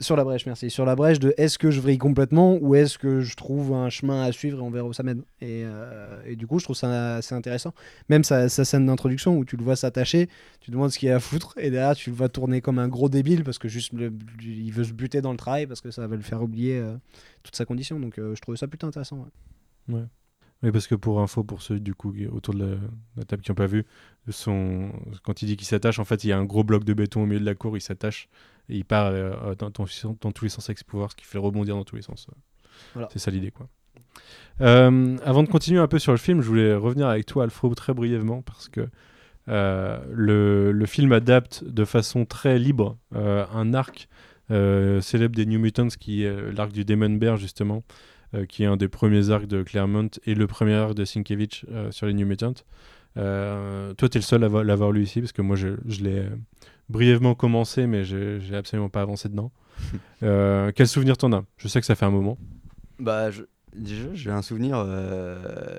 sur 0.01 0.15
la 0.15 0.23
brèche, 0.23 0.47
merci. 0.47 0.71
Sur 0.71 0.85
la 0.87 0.95
brèche 0.95 1.19
de 1.19 1.35
est-ce 1.37 1.59
que 1.59 1.71
je 1.73 1.81
vrille 1.81 1.99
complètement 1.99 2.57
ou 2.61 2.77
est-ce 2.77 2.97
que 2.97 3.21
je 3.21 3.35
trouve 3.35 3.73
un 3.75 3.91
chemin 3.91 4.23
à 4.23 4.31
suivre 4.31 4.59
et 4.61 4.63
on 4.63 4.71
verra 4.71 4.87
où 4.87 4.93
ça 4.93 5.03
mène. 5.03 5.23
Et, 5.41 5.63
euh, 5.67 6.23
et 6.25 6.37
du 6.37 6.47
coup, 6.47 6.61
je 6.61 6.65
trouve 6.65 6.77
ça 6.77 7.17
assez 7.17 7.35
intéressant. 7.35 7.75
Même 8.09 8.23
sa, 8.23 8.49
sa 8.49 8.65
scène 8.65 8.87
d'introduction 8.87 9.37
où 9.37 9.45
tu 9.45 9.57
le 9.57 9.65
vois 9.65 9.75
s'attacher, 9.75 10.29
tu 10.61 10.67
te 10.67 10.71
demandes 10.71 10.91
ce 10.93 10.99
qu'il 10.99 11.09
y 11.09 11.13
a 11.13 11.17
à 11.17 11.21
foutre, 11.21 11.55
et 11.59 11.71
derrière, 11.71 11.97
tu 11.97 12.11
le 12.11 12.17
vois 12.17 12.29
tourner 12.29 12.61
comme 12.61 12.79
un 12.79 12.89
gros 12.89 13.09
débile 13.09 13.43
parce 13.43 13.59
que 13.59 13.69
juste 13.69 13.93
le- 13.93 14.13
il 14.41 14.71
veut 14.73 14.85
se 14.85 14.93
buter 14.93 15.21
dans 15.21 15.33
le 15.33 15.39
travail 15.39 15.67
parce 15.67 15.81
que 15.81 15.91
ça 15.91 16.07
va 16.07 16.15
le 16.15 16.23
faire 16.23 16.41
oublier 16.41 16.79
euh, 16.79 16.95
toute 17.43 17.57
sa 17.57 17.65
condition. 17.65 17.99
Donc, 17.99 18.19
euh, 18.21 18.37
je 18.37 18.41
trouvais 18.41 18.57
ça 18.57 18.69
plutôt 18.69 18.87
intéressant. 18.87 19.27
ouais. 19.89 20.05
Oui, 20.63 20.73
parce 20.73 20.89
que 20.89 20.97
pour 20.97 21.21
info, 21.21 21.45
pour 21.45 21.63
ceux 21.63 21.79
du 21.79 21.95
coup 21.95 22.13
autour 22.33 22.53
de 22.55 22.59
la, 22.61 22.67
de 22.75 22.79
la 23.17 23.25
table 23.25 23.43
qui 23.43 23.51
n'ont 23.51 23.55
pas 23.55 23.67
vu, 23.67 23.85
son... 24.29 24.91
quand 25.23 25.41
il 25.43 25.47
dit 25.47 25.57
qu'il 25.57 25.67
s'attache, 25.69 26.01
en 26.01 26.05
fait, 26.05 26.25
il 26.25 26.29
y 26.29 26.33
a 26.33 26.39
un 26.39 26.45
gros 26.45 26.65
bloc 26.65 26.83
de 26.83 26.95
béton 26.95 27.23
au 27.23 27.27
milieu 27.27 27.39
de 27.39 27.45
la 27.45 27.55
cour, 27.55 27.77
il 27.77 27.81
s'attache 27.81 28.29
et 28.69 28.77
il 28.77 28.85
part 28.85 29.07
euh, 29.07 29.55
dans, 29.55 29.71
dans- 29.71 30.17
dans 30.21 30.33
tous 30.33 30.45
les 30.45 30.49
sens 30.49 30.69
avec 30.69 30.79
ses 30.79 30.85
pouvoirs, 30.85 31.13
ce 31.13 31.17
qui 31.17 31.25
fait 31.25 31.39
rebondir 31.39 31.77
dans 31.77 31.85
tous 31.85 31.95
les 31.97 32.03
sens. 32.03 32.27
Voilà. 32.95 33.09
C'est 33.13 33.21
ça 33.21 33.31
l'idée, 33.31 33.53
quoi. 33.53 33.69
Euh, 34.61 35.17
avant 35.25 35.45
de 35.45 35.49
continuer 35.49 35.79
un 35.79 35.87
peu 35.87 36.01
sur 36.01 36.11
le 36.13 36.19
film, 36.19 36.41
je 36.41 36.49
voulais 36.49 36.75
revenir 36.75 37.07
avec 37.07 37.25
toi, 37.27 37.45
Alfred, 37.45 37.75
très 37.77 37.95
brièvement, 37.95 38.43
parce 38.43 38.69
que 38.69 38.89
euh, 39.49 40.01
le, 40.13 40.73
le 40.73 40.87
film 40.87 41.13
adapte 41.13 41.63
de 41.65 41.85
façon 41.85 42.25
très 42.25 42.59
libre 42.59 42.99
un 43.15 43.75
arc 43.75 44.09
célèbre 44.51 45.37
des 45.37 45.47
New 45.47 45.61
Mutants, 45.61 45.89
qui 45.89 46.25
est 46.25 46.53
l'arc 46.53 46.73
du 46.73 46.85
Demon 46.85 47.11
Bear, 47.11 47.37
justement, 47.37 47.85
qui 48.49 48.63
est 48.63 48.67
un 48.67 48.77
des 48.77 48.89
premiers 48.89 49.31
arcs 49.31 49.47
de 49.47 49.63
Claremont 49.63 50.11
et 50.27 50.35
le 50.35 50.47
premier 50.47 50.75
arc 50.75 50.95
de 50.95 51.05
Sienkiewicz 51.05 51.65
euh, 51.71 51.91
sur 51.91 52.07
les 52.07 52.15
New 52.15 52.27
Mutants. 52.27 52.55
Euh, 53.17 53.95
toi, 53.95 54.09
tu 54.09 54.19
es 54.19 54.21
le 54.21 54.25
seul 54.25 54.45
à 54.45 54.49
avo- 54.49 54.63
l'avoir 54.63 54.93
lu 54.93 55.03
ici, 55.03 55.21
parce 55.21 55.33
que 55.33 55.43
moi, 55.43 55.57
je, 55.57 55.69
je 55.87 56.03
l'ai 56.05 56.19
euh, 56.21 56.29
brièvement 56.89 57.35
commencé, 57.35 57.87
mais 57.87 58.05
je 58.05 58.39
j'ai 58.39 58.55
absolument 58.57 58.89
pas 58.91 59.03
avancé 59.03 59.29
dedans. 59.29 59.51
Euh, 60.25 60.73
quel 60.75 60.89
souvenir 60.89 61.17
t'en 61.17 61.33
as? 61.33 61.45
Je 61.57 61.69
sais 61.69 61.79
que 61.79 61.87
ça 61.87 61.95
fait 61.95 62.05
un 62.05 62.11
moment. 62.11 62.37
Bah, 62.99 63.31
je- 63.31 63.45
déjà, 63.77 64.13
j'ai 64.15 64.31
un 64.33 64.43
souvenir. 64.43 64.77
euh, 64.85 65.79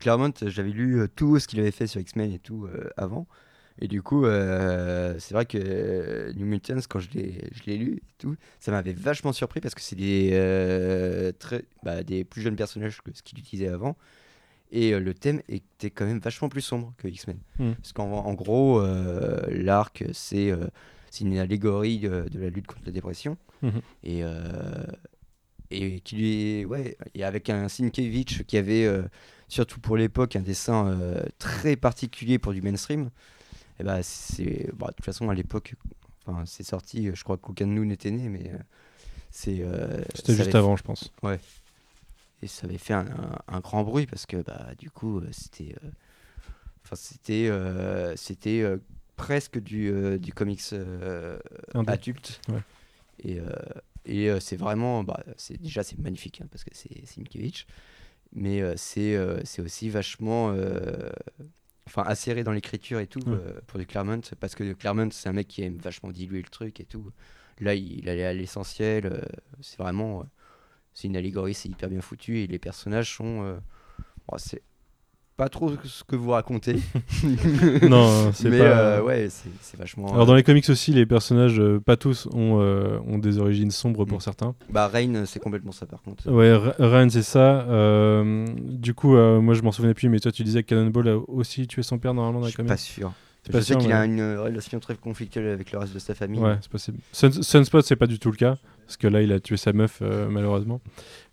Claremont, 0.00 0.32
j'avais 0.46 0.70
lu 0.70 1.00
euh, 1.00 1.06
tout 1.06 1.38
ce 1.38 1.46
qu'il 1.46 1.60
avait 1.60 1.70
fait 1.70 1.86
sur 1.86 2.00
X-Men 2.00 2.32
et 2.32 2.40
tout 2.40 2.66
euh, 2.66 2.90
avant. 2.96 3.26
Et 3.80 3.88
du 3.88 4.02
coup, 4.02 4.24
euh, 4.24 5.14
c'est 5.18 5.34
vrai 5.34 5.46
que 5.46 5.58
euh, 5.60 6.32
New 6.34 6.46
Mutants, 6.46 6.80
quand 6.88 6.98
je 6.98 7.08
l'ai 7.10 7.76
lu 7.76 7.96
et 7.96 8.12
tout, 8.18 8.36
ça 8.60 8.70
m'avait 8.72 8.92
vachement 8.92 9.32
surpris 9.32 9.60
parce 9.60 9.74
que 9.74 9.80
c'est 9.80 9.96
des, 9.96 10.30
euh, 10.32 11.32
très, 11.38 11.64
bah, 11.82 12.02
des 12.02 12.24
plus 12.24 12.42
jeunes 12.42 12.56
personnages 12.56 13.00
que 13.02 13.10
ce 13.14 13.22
qu'il 13.22 13.38
utilisait 13.38 13.68
avant. 13.68 13.96
Et 14.70 14.92
euh, 14.92 15.00
le 15.00 15.14
thème 15.14 15.40
était 15.48 15.90
quand 15.90 16.04
même 16.04 16.18
vachement 16.18 16.48
plus 16.48 16.60
sombre 16.60 16.92
que 16.98 17.08
X-Men. 17.08 17.38
Mm. 17.58 17.72
Parce 17.72 17.92
qu'en 17.92 18.10
en 18.10 18.34
gros, 18.34 18.82
l'arc, 19.48 20.04
c'est 20.12 20.52
une 21.20 21.38
allégorie 21.38 22.00
de, 22.00 22.28
de 22.28 22.40
la 22.40 22.50
lutte 22.50 22.66
contre 22.66 22.82
la 22.86 22.92
dépression. 22.92 23.36
Mhm. 23.62 23.80
Et, 24.04 24.22
et 25.70 26.00
qui 26.00 26.16
lui 26.16 26.64
ouais, 26.64 26.96
et 27.14 27.24
avec 27.24 27.50
un 27.50 27.68
Sienkiewicz 27.68 28.42
qui 28.46 28.56
avait, 28.56 28.84
euh, 28.84 29.02
surtout 29.48 29.80
pour 29.80 29.96
l'époque, 29.96 30.36
un 30.36 30.40
dessin 30.40 30.88
euh, 30.88 31.22
très 31.38 31.76
particulier 31.76 32.38
pour 32.38 32.52
du 32.52 32.62
mainstream. 32.62 33.10
Et 33.80 33.84
bah, 33.84 34.02
c'est, 34.02 34.70
bah, 34.74 34.88
de 34.88 34.92
toute 34.94 35.04
façon, 35.04 35.28
à 35.30 35.34
l'époque, 35.34 35.74
enfin, 36.26 36.44
c'est 36.46 36.64
sorti, 36.64 37.10
je 37.14 37.24
crois 37.24 37.36
qu'aucun 37.38 37.66
de 37.66 37.72
nous 37.72 37.84
n'était 37.84 38.10
né, 38.10 38.28
mais 38.28 38.50
euh, 38.52 38.58
c'est. 39.30 39.58
euh, 39.60 40.02
C'était 40.14 40.32
juste 40.34 40.48
avait 40.48 40.56
avant, 40.56 40.76
je 40.76 40.82
pense. 40.82 41.12
et 42.42 42.46
ça 42.46 42.66
avait 42.66 42.78
fait 42.78 42.94
un, 42.94 43.06
un- 43.06 43.38
un 43.56 43.60
grand 43.60 43.82
bruit 43.82 44.06
parce 44.06 44.24
que 44.26 44.36
bah 44.42 44.70
du 44.78 44.90
coup 44.90 45.18
euh, 45.18 45.28
c'était 45.32 45.74
enfin 46.84 46.94
c'était 46.96 47.50
c'était 48.16 48.64
presque 49.16 49.58
du, 49.58 49.92
du 50.20 50.32
comics 50.32 50.62
adulte 51.86 52.40
Ouais. 52.48 52.60
et, 53.24 53.40
et 54.06 54.30
euh, 54.30 54.38
c'est 54.40 54.56
vraiment 54.56 55.02
bah, 55.02 55.22
c'est 55.36 55.60
déjà 55.60 55.82
c'est 55.82 55.98
magnifique 55.98 56.40
hein, 56.40 56.46
parce 56.50 56.62
que 56.64 56.70
c'est 56.72 57.04
Simkiewicz 57.06 57.66
mais 58.32 58.60
euh, 58.62 58.74
c'est 58.76 59.16
euh, 59.16 59.40
c'est 59.44 59.62
aussi 59.62 59.90
vachement 59.90 60.50
enfin 61.88 62.02
acéré 62.04 62.44
dans 62.44 62.52
l'écriture 62.52 63.00
et 63.00 63.06
tout 63.06 63.20
Ouais. 63.26 63.34
euh, 63.34 63.60
pour 63.66 63.78
du 63.78 63.86
Claremont 63.86 64.20
parce 64.40 64.54
que 64.54 64.72
Claremont 64.74 65.10
c'est 65.12 65.28
un 65.28 65.32
mec 65.32 65.48
qui 65.48 65.62
aime 65.62 65.78
vachement 65.78 66.10
diluer 66.12 66.42
le 66.42 66.48
truc 66.48 66.80
et 66.80 66.84
tout 66.84 67.10
là 67.60 67.74
il, 67.74 68.00
il 68.00 68.08
allait 68.08 68.24
à 68.26 68.32
l'essentiel 68.34 69.06
euh, 69.06 69.20
c'est 69.60 69.78
vraiment 69.78 70.20
euh, 70.20 70.24
c'est 70.94 71.08
une 71.08 71.16
allégorie, 71.16 71.54
c'est 71.54 71.68
hyper 71.68 71.88
bien 71.90 72.00
foutu 72.02 72.40
et 72.40 72.46
les 72.46 72.58
personnages 72.58 73.14
sont. 73.16 73.60
bon, 74.28 74.38
c'est 74.38 74.62
pas 75.38 75.48
trop 75.48 75.70
ce 75.84 76.04
que 76.04 76.16
vous 76.16 76.30
racontez. 76.32 76.76
non, 77.88 78.32
c'est 78.34 78.50
mais 78.50 78.58
pas. 78.58 78.64
euh, 78.64 79.02
ouais, 79.02 79.28
c'est 79.30 79.78
vachement. 79.78 80.12
Alors 80.12 80.26
dans 80.26 80.34
les 80.34 80.42
comics 80.42 80.68
aussi, 80.68 80.92
les 80.92 81.06
personnages, 81.06 81.58
euh, 81.60 81.80
pas 81.80 81.96
tous, 81.96 82.26
ont, 82.32 82.60
euh, 82.60 82.98
ont 83.06 83.18
des 83.18 83.38
origines 83.38 83.70
sombres 83.70 84.04
pour 84.04 84.18
Mm. 84.18 84.20
certains. 84.20 84.54
Bah, 84.70 84.88
Rain, 84.88 85.24
c'est 85.26 85.40
complètement 85.40 85.72
ça 85.72 85.86
par 85.86 86.02
contre. 86.02 86.30
Ouais, 86.30 86.52
Ra- 86.54 86.74
Ryan, 86.78 87.08
c'est 87.08 87.22
ça. 87.22 87.62
Euh, 87.68 88.46
du 88.64 88.94
coup, 88.94 89.16
euh, 89.16 89.40
moi 89.40 89.54
je 89.54 89.62
m'en 89.62 89.72
souvenais 89.72 89.94
plus, 89.94 90.08
mais 90.08 90.18
toi 90.20 90.32
tu 90.32 90.42
disais 90.42 90.62
que 90.62 90.68
Cannonball 90.68 91.08
a 91.08 91.16
aussi 91.16 91.66
tué 91.66 91.82
son 91.82 91.98
père 91.98 92.14
normalement 92.14 92.40
dans 92.40 92.46
Je 92.46 92.48
les 92.48 92.52
suis 92.52 92.56
comics. 92.56 92.68
pas 92.70 92.76
sûr. 92.76 93.12
C'est 93.44 93.56
Je 93.56 93.60
sais 93.60 93.76
qu'il 93.76 93.88
mais- 93.88 93.94
a 93.94 94.04
une 94.04 94.36
relation 94.36 94.78
très 94.80 94.94
conflictuelle 94.96 95.48
avec 95.48 95.72
le 95.72 95.78
reste 95.78 95.94
de 95.94 95.98
sa 95.98 96.14
famille. 96.14 96.40
Ouais, 96.40 96.56
c'est 96.60 96.70
possible. 96.70 96.98
Sun- 97.12 97.42
Sunspot, 97.42 97.82
c'est 97.82 97.96
pas 97.96 98.06
du 98.06 98.18
tout 98.18 98.30
le 98.30 98.36
cas, 98.36 98.58
parce 98.86 98.96
que 98.98 99.06
là, 99.06 99.22
il 99.22 99.32
a 99.32 99.40
tué 99.40 99.56
sa 99.56 99.72
meuf, 99.72 100.00
euh, 100.02 100.28
malheureusement. 100.28 100.80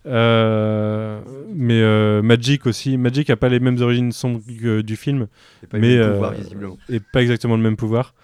Euh, 0.06 1.20
mais 1.54 1.80
euh, 1.82 2.22
Magic 2.22 2.66
aussi. 2.66 2.96
Magic 2.96 3.28
a 3.30 3.36
pas 3.36 3.48
les 3.48 3.60
mêmes 3.60 3.80
origines 3.80 4.12
sombres 4.12 4.40
que 4.60 4.80
du 4.80 4.96
film, 4.96 5.26
C'est 5.60 5.68
pas 5.68 5.78
mais 5.78 5.96
le 5.96 6.02
euh, 6.04 6.12
pouvoir 6.12 6.32
visiblement. 6.32 6.78
et 6.88 7.00
pas 7.00 7.22
exactement 7.22 7.56
le 7.56 7.62
même 7.62 7.76
pouvoir. 7.76 8.14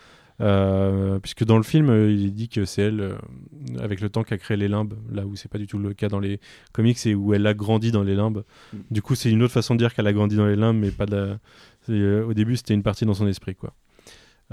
Euh, 0.41 1.19
puisque 1.21 1.45
dans 1.45 1.57
le 1.57 1.63
film, 1.63 1.91
euh, 1.91 2.11
il 2.11 2.33
dit 2.35 2.49
que 2.49 2.65
c'est 2.65 2.83
elle, 2.83 3.01
euh, 3.01 3.15
avec 3.81 4.01
le 4.01 4.09
temps, 4.09 4.25
qui 4.25 4.35
a 4.35 4.39
créé 4.39 4.57
les 4.57 4.67
limbes, 4.67 4.95
là 5.13 5.25
où 5.27 5.37
c'est 5.37 5.51
pas 5.51 5.59
du 5.59 5.67
tout 5.67 5.79
le 5.79 5.93
cas 5.93 6.09
dans 6.09 6.19
les 6.19 6.41
comics 6.73 6.99
et 7.07 7.15
où 7.15 7.33
elle 7.35 7.47
a 7.47 7.55
grandi 7.55 7.93
dans 7.93 8.03
les 8.03 8.15
limbes. 8.17 8.43
Mm. 8.73 8.77
Du 8.91 9.03
coup, 9.03 9.15
c'est 9.15 9.31
une 9.31 9.43
autre 9.43 9.53
façon 9.53 9.75
de 9.75 9.79
dire 9.79 9.95
qu'elle 9.95 10.07
a 10.07 10.13
grandi 10.13 10.35
dans 10.37 10.47
les 10.47 10.57
limbes, 10.57 10.79
mais 10.79 10.91
pas 10.91 11.07
de 11.07 11.15
la- 11.17 11.39
euh, 11.91 12.25
au 12.25 12.35
début, 12.35 12.57
c'était 12.57 12.75
une 12.75 12.83
partie 12.83 13.05
dans 13.05 13.15
son 13.15 13.27
esprit, 13.27 13.55
quoi. 13.55 13.75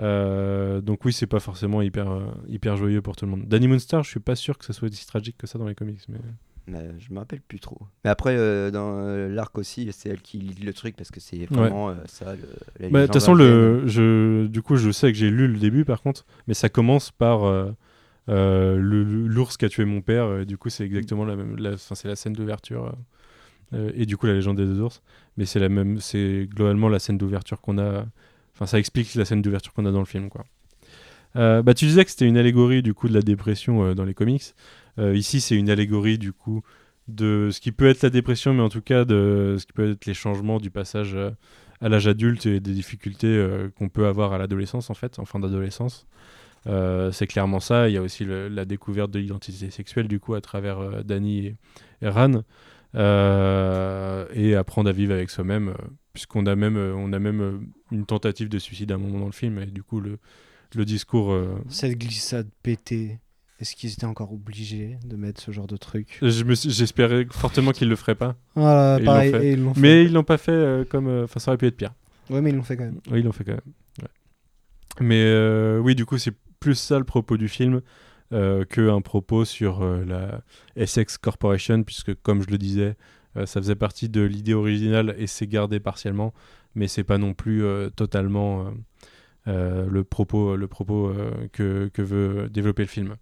Euh, 0.01 0.81
donc 0.81 1.03
oui, 1.05 1.13
c'est 1.13 1.27
pas 1.27 1.39
forcément 1.39 1.81
hyper, 1.81 2.09
euh, 2.09 2.25
hyper 2.47 2.77
joyeux 2.77 3.01
pour 3.01 3.15
tout 3.15 3.25
le 3.25 3.31
monde. 3.31 3.45
Danny 3.47 3.67
Moonstar, 3.67 4.03
je 4.03 4.09
suis 4.09 4.19
pas 4.19 4.35
sûr 4.35 4.57
que 4.57 4.65
ça 4.65 4.73
soit 4.73 4.87
aussi 4.87 5.05
tragique 5.05 5.37
que 5.37 5.47
ça 5.47 5.59
dans 5.59 5.67
les 5.67 5.75
comics. 5.75 6.01
Mais... 6.09 6.19
Mais 6.67 6.87
je 6.99 7.11
me 7.11 7.17
rappelle 7.17 7.41
plus 7.41 7.59
trop. 7.59 7.79
Mais 8.03 8.11
après, 8.11 8.35
euh, 8.37 8.69
dans 8.69 8.99
euh, 8.99 9.27
l'arc 9.27 9.57
aussi, 9.57 9.89
c'est 9.91 10.09
elle 10.09 10.21
qui 10.21 10.37
lit 10.37 10.63
le 10.63 10.71
truc 10.71 10.95
parce 10.95 11.09
que 11.09 11.19
c'est 11.19 11.47
vraiment 11.47 11.95
ça. 12.05 12.35
Bah, 12.91 13.01
De 13.01 13.05
toute 13.07 13.13
façon, 13.13 13.33
le, 13.33 13.87
je, 13.87 14.45
du 14.45 14.61
coup, 14.61 14.75
je 14.75 14.91
sais 14.91 15.11
que 15.11 15.17
j'ai 15.17 15.31
lu 15.31 15.47
le 15.47 15.57
début 15.57 15.83
par 15.83 16.03
contre, 16.03 16.27
mais 16.47 16.53
ça 16.53 16.69
commence 16.69 17.09
par 17.09 17.39
l'ours 18.27 19.57
qui 19.57 19.65
a 19.65 19.69
tué 19.69 19.85
mon 19.85 20.01
père. 20.01 20.41
et 20.41 20.45
du 20.45 20.57
coup, 20.59 20.69
c'est 20.69 20.83
exactement 20.83 21.25
la 21.25 21.35
même. 21.35 21.57
C'est 21.79 22.07
la 22.07 22.15
scène 22.15 22.33
d'ouverture. 22.33 22.93
Euh, 23.73 23.91
et 23.95 24.05
du 24.05 24.17
coup, 24.17 24.25
la 24.25 24.33
légende 24.33 24.57
des 24.57 24.65
deux 24.65 24.81
ours. 24.81 25.01
Mais 25.37 25.45
c'est 25.45 25.59
la 25.59 25.69
même. 25.69 25.99
C'est 25.99 26.47
globalement 26.49 26.89
la 26.89 26.99
scène 26.99 27.17
d'ouverture 27.17 27.61
qu'on 27.61 27.77
a. 27.77 28.05
Enfin, 28.55 28.65
ça 28.65 28.79
explique 28.79 29.15
la 29.15 29.25
scène 29.25 29.41
d'ouverture 29.41 29.73
qu'on 29.73 29.85
a 29.85 29.91
dans 29.91 29.99
le 29.99 30.05
film. 30.05 30.29
Euh, 31.35 31.61
bah, 31.61 31.73
tu 31.73 31.85
disais 31.85 32.03
que 32.03 32.11
c'était 32.11 32.25
une 32.25 32.37
allégorie 32.37 32.81
du 32.81 32.93
coup 32.93 33.07
de 33.07 33.13
la 33.13 33.21
dépression 33.21 33.83
euh, 33.83 33.93
dans 33.93 34.05
les 34.05 34.13
comics. 34.13 34.53
Ici, 34.97 35.39
c'est 35.39 35.55
une 35.55 35.69
allégorie 35.69 36.17
du 36.17 36.33
coup 36.33 36.61
de 37.07 37.51
ce 37.53 37.61
qui 37.61 37.71
peut 37.71 37.87
être 37.87 38.03
la 38.03 38.09
dépression, 38.09 38.53
mais 38.53 38.61
en 38.61 38.67
tout 38.67 38.81
cas 38.81 39.05
de 39.05 39.55
ce 39.57 39.65
qui 39.65 39.71
peut 39.71 39.91
être 39.91 40.05
les 40.05 40.13
changements 40.13 40.59
du 40.59 40.69
passage 40.69 41.17
à 41.79 41.87
l'âge 41.87 42.05
adulte 42.05 42.45
et 42.45 42.59
des 42.59 42.73
difficultés 42.73 43.47
qu'on 43.77 43.87
peut 43.87 44.07
avoir 44.07 44.33
à 44.33 44.37
l'adolescence 44.37 44.89
en 44.89 44.93
fait, 44.93 45.19
en 45.19 45.23
fin 45.23 45.39
d'adolescence. 45.39 46.05
C'est 46.65 47.27
clairement 47.27 47.61
ça. 47.61 47.87
Il 47.87 47.93
y 47.93 47.97
a 47.97 48.01
aussi 48.01 48.25
la 48.27 48.65
découverte 48.65 49.09
de 49.11 49.19
l'identité 49.19 49.71
sexuelle 49.71 50.09
du 50.09 50.19
coup 50.19 50.33
à 50.33 50.41
travers 50.41 50.79
euh, 50.79 51.01
et 52.01 52.07
Ran. 52.07 52.43
Euh, 52.95 54.25
et 54.33 54.55
apprendre 54.55 54.89
à 54.89 54.93
vivre 54.93 55.13
avec 55.13 55.29
soi-même, 55.29 55.69
euh, 55.69 55.73
puisqu'on 56.13 56.45
a 56.45 56.55
même, 56.55 56.75
euh, 56.77 56.93
on 56.95 57.13
a 57.13 57.19
même 57.19 57.67
une 57.91 58.05
tentative 58.05 58.49
de 58.49 58.57
suicide 58.59 58.91
à 58.91 58.95
un 58.95 58.97
moment 58.97 59.19
dans 59.19 59.25
le 59.27 59.31
film, 59.31 59.59
et 59.59 59.65
du 59.67 59.83
coup 59.83 59.99
le, 59.99 60.17
le 60.75 60.85
discours 60.85 61.31
euh, 61.31 61.55
Cette 61.69 61.97
glissade 61.99 62.47
pétée, 62.63 63.19
est-ce 63.59 63.75
qu'ils 63.75 63.91
étaient 63.93 64.05
encore 64.05 64.33
obligés 64.33 64.97
de 65.05 65.15
mettre 65.15 65.39
ce 65.41 65.51
genre 65.51 65.67
de 65.67 65.77
truc? 65.77 66.17
Je 66.21 66.43
J'espérais 66.69 67.27
fortement 67.29 67.71
qu'ils 67.73 67.89
le 67.89 67.95
feraient 67.95 68.15
pas, 68.15 68.35
Voilà, 68.55 68.97
Et 68.97 69.01
ils 69.01 69.05
pareil, 69.05 69.35
et 69.35 69.51
ils 69.53 69.61
l'ont 69.63 69.73
fait. 69.75 69.79
mais 69.81 70.05
ils 70.05 70.11
l'ont 70.13 70.23
pas 70.23 70.37
fait 70.37 70.51
euh, 70.51 70.83
comme. 70.83 71.23
Enfin, 71.25 71.39
ça 71.39 71.51
aurait 71.51 71.57
pu 71.57 71.67
être 71.67 71.77
pire. 71.77 71.93
Ouais, 72.31 72.41
mais 72.41 72.49
ils 72.49 72.55
l'ont 72.55 72.63
fait 72.63 72.77
quand 72.77 72.85
même. 72.85 73.01
Oui, 73.11 73.19
ils 73.19 73.25
l'ont 73.25 73.31
fait 73.31 73.43
quand 73.43 73.51
même. 73.53 73.61
ouais. 74.01 74.07
Mais 75.01 75.79
oui, 75.79 75.93
du 75.95 76.05
coup, 76.05 76.17
c'est 76.17 76.33
plus 76.59 76.75
ça 76.75 76.97
le 76.97 77.05
propos 77.05 77.37
du 77.37 77.47
film 77.47 77.81
euh, 78.31 78.63
qu'un 78.63 79.01
propos 79.01 79.43
sur 79.43 79.81
euh, 79.81 80.05
la 80.05 80.41
Essex 80.75 81.17
Corporation, 81.17 81.81
puisque 81.81 82.13
comme 82.21 82.43
je 82.43 82.51
le 82.51 82.59
disais, 82.59 82.95
euh, 83.37 83.47
ça 83.47 83.59
faisait 83.59 83.75
partie 83.75 84.07
de 84.07 84.21
l'idée 84.21 84.53
originale 84.53 85.15
et 85.17 85.25
c'est 85.25 85.47
gardé 85.47 85.79
partiellement, 85.79 86.31
mais 86.75 86.87
c'est 86.87 87.03
pas 87.03 87.17
non 87.17 87.33
plus 87.33 87.63
totalement 87.95 88.71
le 89.47 90.03
propos, 90.03 90.55
le 90.55 90.67
propos 90.67 91.11
que, 91.51 91.89
veut 91.97 92.47
développer 92.49 92.83
le 92.83 92.87
film. 92.87 93.15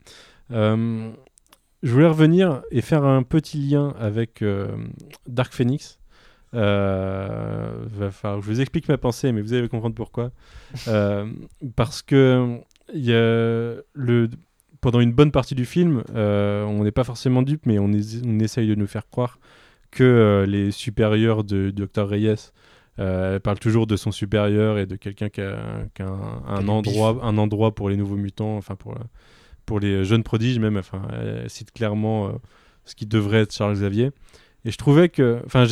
Je 0.49 1.91
voulais 1.93 2.08
revenir 2.08 2.62
et 2.72 2.82
faire 2.82 3.05
un 3.05 3.24
petit 3.24 3.60
lien 3.60 3.95
avec 3.97 4.43
Dark 5.28 5.53
Phoenix. 5.53 5.99
Euh, 6.53 7.86
va 7.88 8.10
je 8.12 8.45
vous 8.45 8.60
explique 8.62 8.88
ma 8.89 8.97
pensée, 8.97 9.32
mais 9.32 9.41
vous 9.41 9.53
allez 9.53 9.70
comprendre 9.70 9.95
pourquoi. 9.95 10.32
Parce 11.78 12.01
que 12.01 12.60
y 12.93 13.14
a 13.14 13.76
le, 13.93 14.30
pendant 14.82 14.99
une 14.99 15.11
bonne 15.13 15.32
partie 15.32 15.55
du 15.55 15.65
film, 15.65 16.03
euh, 16.15 16.63
on 16.65 16.84
n'est 16.84 16.91
pas 16.91 17.03
forcément 17.03 17.41
dupe, 17.41 17.65
mais 17.65 17.80
on, 17.80 17.91
es- 17.91 18.21
on 18.25 18.39
essaye 18.39 18.67
de 18.67 18.75
nous 18.75 18.88
faire 18.88 19.07
croire 19.09 19.39
que 19.91 20.03
euh, 20.03 20.45
les 20.45 20.71
supérieurs 20.71 21.43
de 21.43 21.69
Dr. 21.71 22.07
Reyes 22.07 22.51
euh, 22.99 23.36
elle 23.36 23.39
parle 23.41 23.59
toujours 23.59 23.86
de 23.86 23.95
son 23.95 24.11
supérieur 24.11 24.80
et 24.80 24.88
de 24.88 24.95
quelqu'un 24.95 25.30
qui 25.30 25.41
a, 25.41 25.55
qui 25.93 26.01
a 26.01 26.07
un, 26.07 26.67
endroit, 26.67 27.19
un 27.21 27.38
endroit 27.38 27.75
pour 27.75 27.89
les 27.89 27.95
nouveaux 27.97 28.15
mutants, 28.15 28.57
enfin 28.57 28.75
pour, 28.75 28.95
pour 29.67 29.80
les 29.80 30.03
jeunes 30.03 30.23
prodiges 30.23 30.57
même. 30.57 30.78
Enfin, 30.78 31.03
elle 31.13 31.47
cite 31.49 31.71
clairement 31.71 32.32
ce 32.86 32.95
qui 32.95 33.05
devrait 33.05 33.41
être 33.41 33.53
Charles 33.53 33.73
Xavier. 33.75 34.09
Et 34.65 34.71
je 34.71 34.78
trouvais 34.78 35.09
que, 35.09 35.39
enfin, 35.45 35.65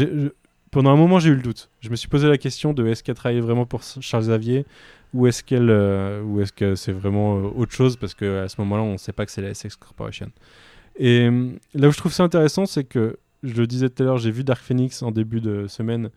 pendant 0.75 0.89
un 0.89 0.97
moment 0.97 1.19
j'ai 1.19 1.29
eu 1.29 1.35
le 1.35 1.41
doute. 1.41 1.69
Je 1.79 1.89
me 1.89 1.95
suis 1.95 2.09
posé 2.09 2.27
la 2.27 2.37
question 2.37 2.73
de 2.73 2.85
est-ce 2.85 3.01
qu'elle 3.01 3.15
travaillait 3.15 3.39
vraiment 3.39 3.65
pour 3.65 3.81
Charles 3.81 4.23
Xavier 4.23 4.65
ou 5.13 5.25
est-ce 5.25 5.41
qu'elle, 5.41 5.69
euh, 5.69 6.21
ou 6.21 6.41
est-ce 6.41 6.51
que 6.51 6.75
c'est 6.75 6.91
vraiment 6.91 7.37
euh, 7.37 7.49
autre 7.55 7.71
chose 7.71 7.95
parce 7.95 8.13
que 8.13 8.43
à 8.43 8.49
ce 8.49 8.59
moment-là 8.59 8.83
on 8.83 8.91
ne 8.91 8.97
sait 8.97 9.13
pas 9.13 9.25
que 9.25 9.31
c'est 9.31 9.41
la 9.41 9.53
SX 9.53 9.77
Corporation. 9.77 10.33
Et 10.97 11.29
euh, 11.29 11.51
là 11.75 11.87
où 11.87 11.91
je 11.91 11.97
trouve 11.97 12.11
ça 12.11 12.23
intéressant, 12.23 12.65
c'est 12.65 12.83
que 12.83 13.17
je 13.41 13.53
le 13.53 13.67
disais 13.67 13.89
tout 13.89 14.03
à 14.03 14.05
l'heure, 14.05 14.17
j'ai 14.17 14.31
vu 14.31 14.43
Dark 14.43 14.61
Phoenix 14.61 15.01
en 15.01 15.11
début 15.11 15.39
de 15.39 15.65
semaine 15.67 16.09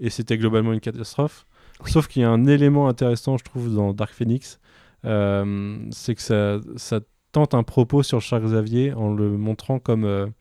et 0.00 0.08
c'était 0.08 0.38
globalement 0.38 0.72
une 0.72 0.80
catastrophe. 0.80 1.44
Sauf 1.84 2.08
qu'il 2.08 2.22
y 2.22 2.24
a 2.24 2.30
un 2.30 2.46
élément 2.46 2.88
intéressant, 2.88 3.36
je 3.36 3.44
trouve, 3.44 3.74
dans 3.74 3.92
Dark 3.92 4.14
Phoenix, 4.14 4.58
euh, 5.04 5.76
c'est 5.90 6.14
que 6.14 6.22
ça, 6.22 6.60
ça 6.76 7.00
tente 7.32 7.52
un 7.52 7.64
propos 7.64 8.02
sur 8.02 8.22
Charles 8.22 8.46
Xavier 8.46 8.94
en 8.94 9.12
le 9.12 9.36
montrant 9.36 9.78
comme 9.78 10.32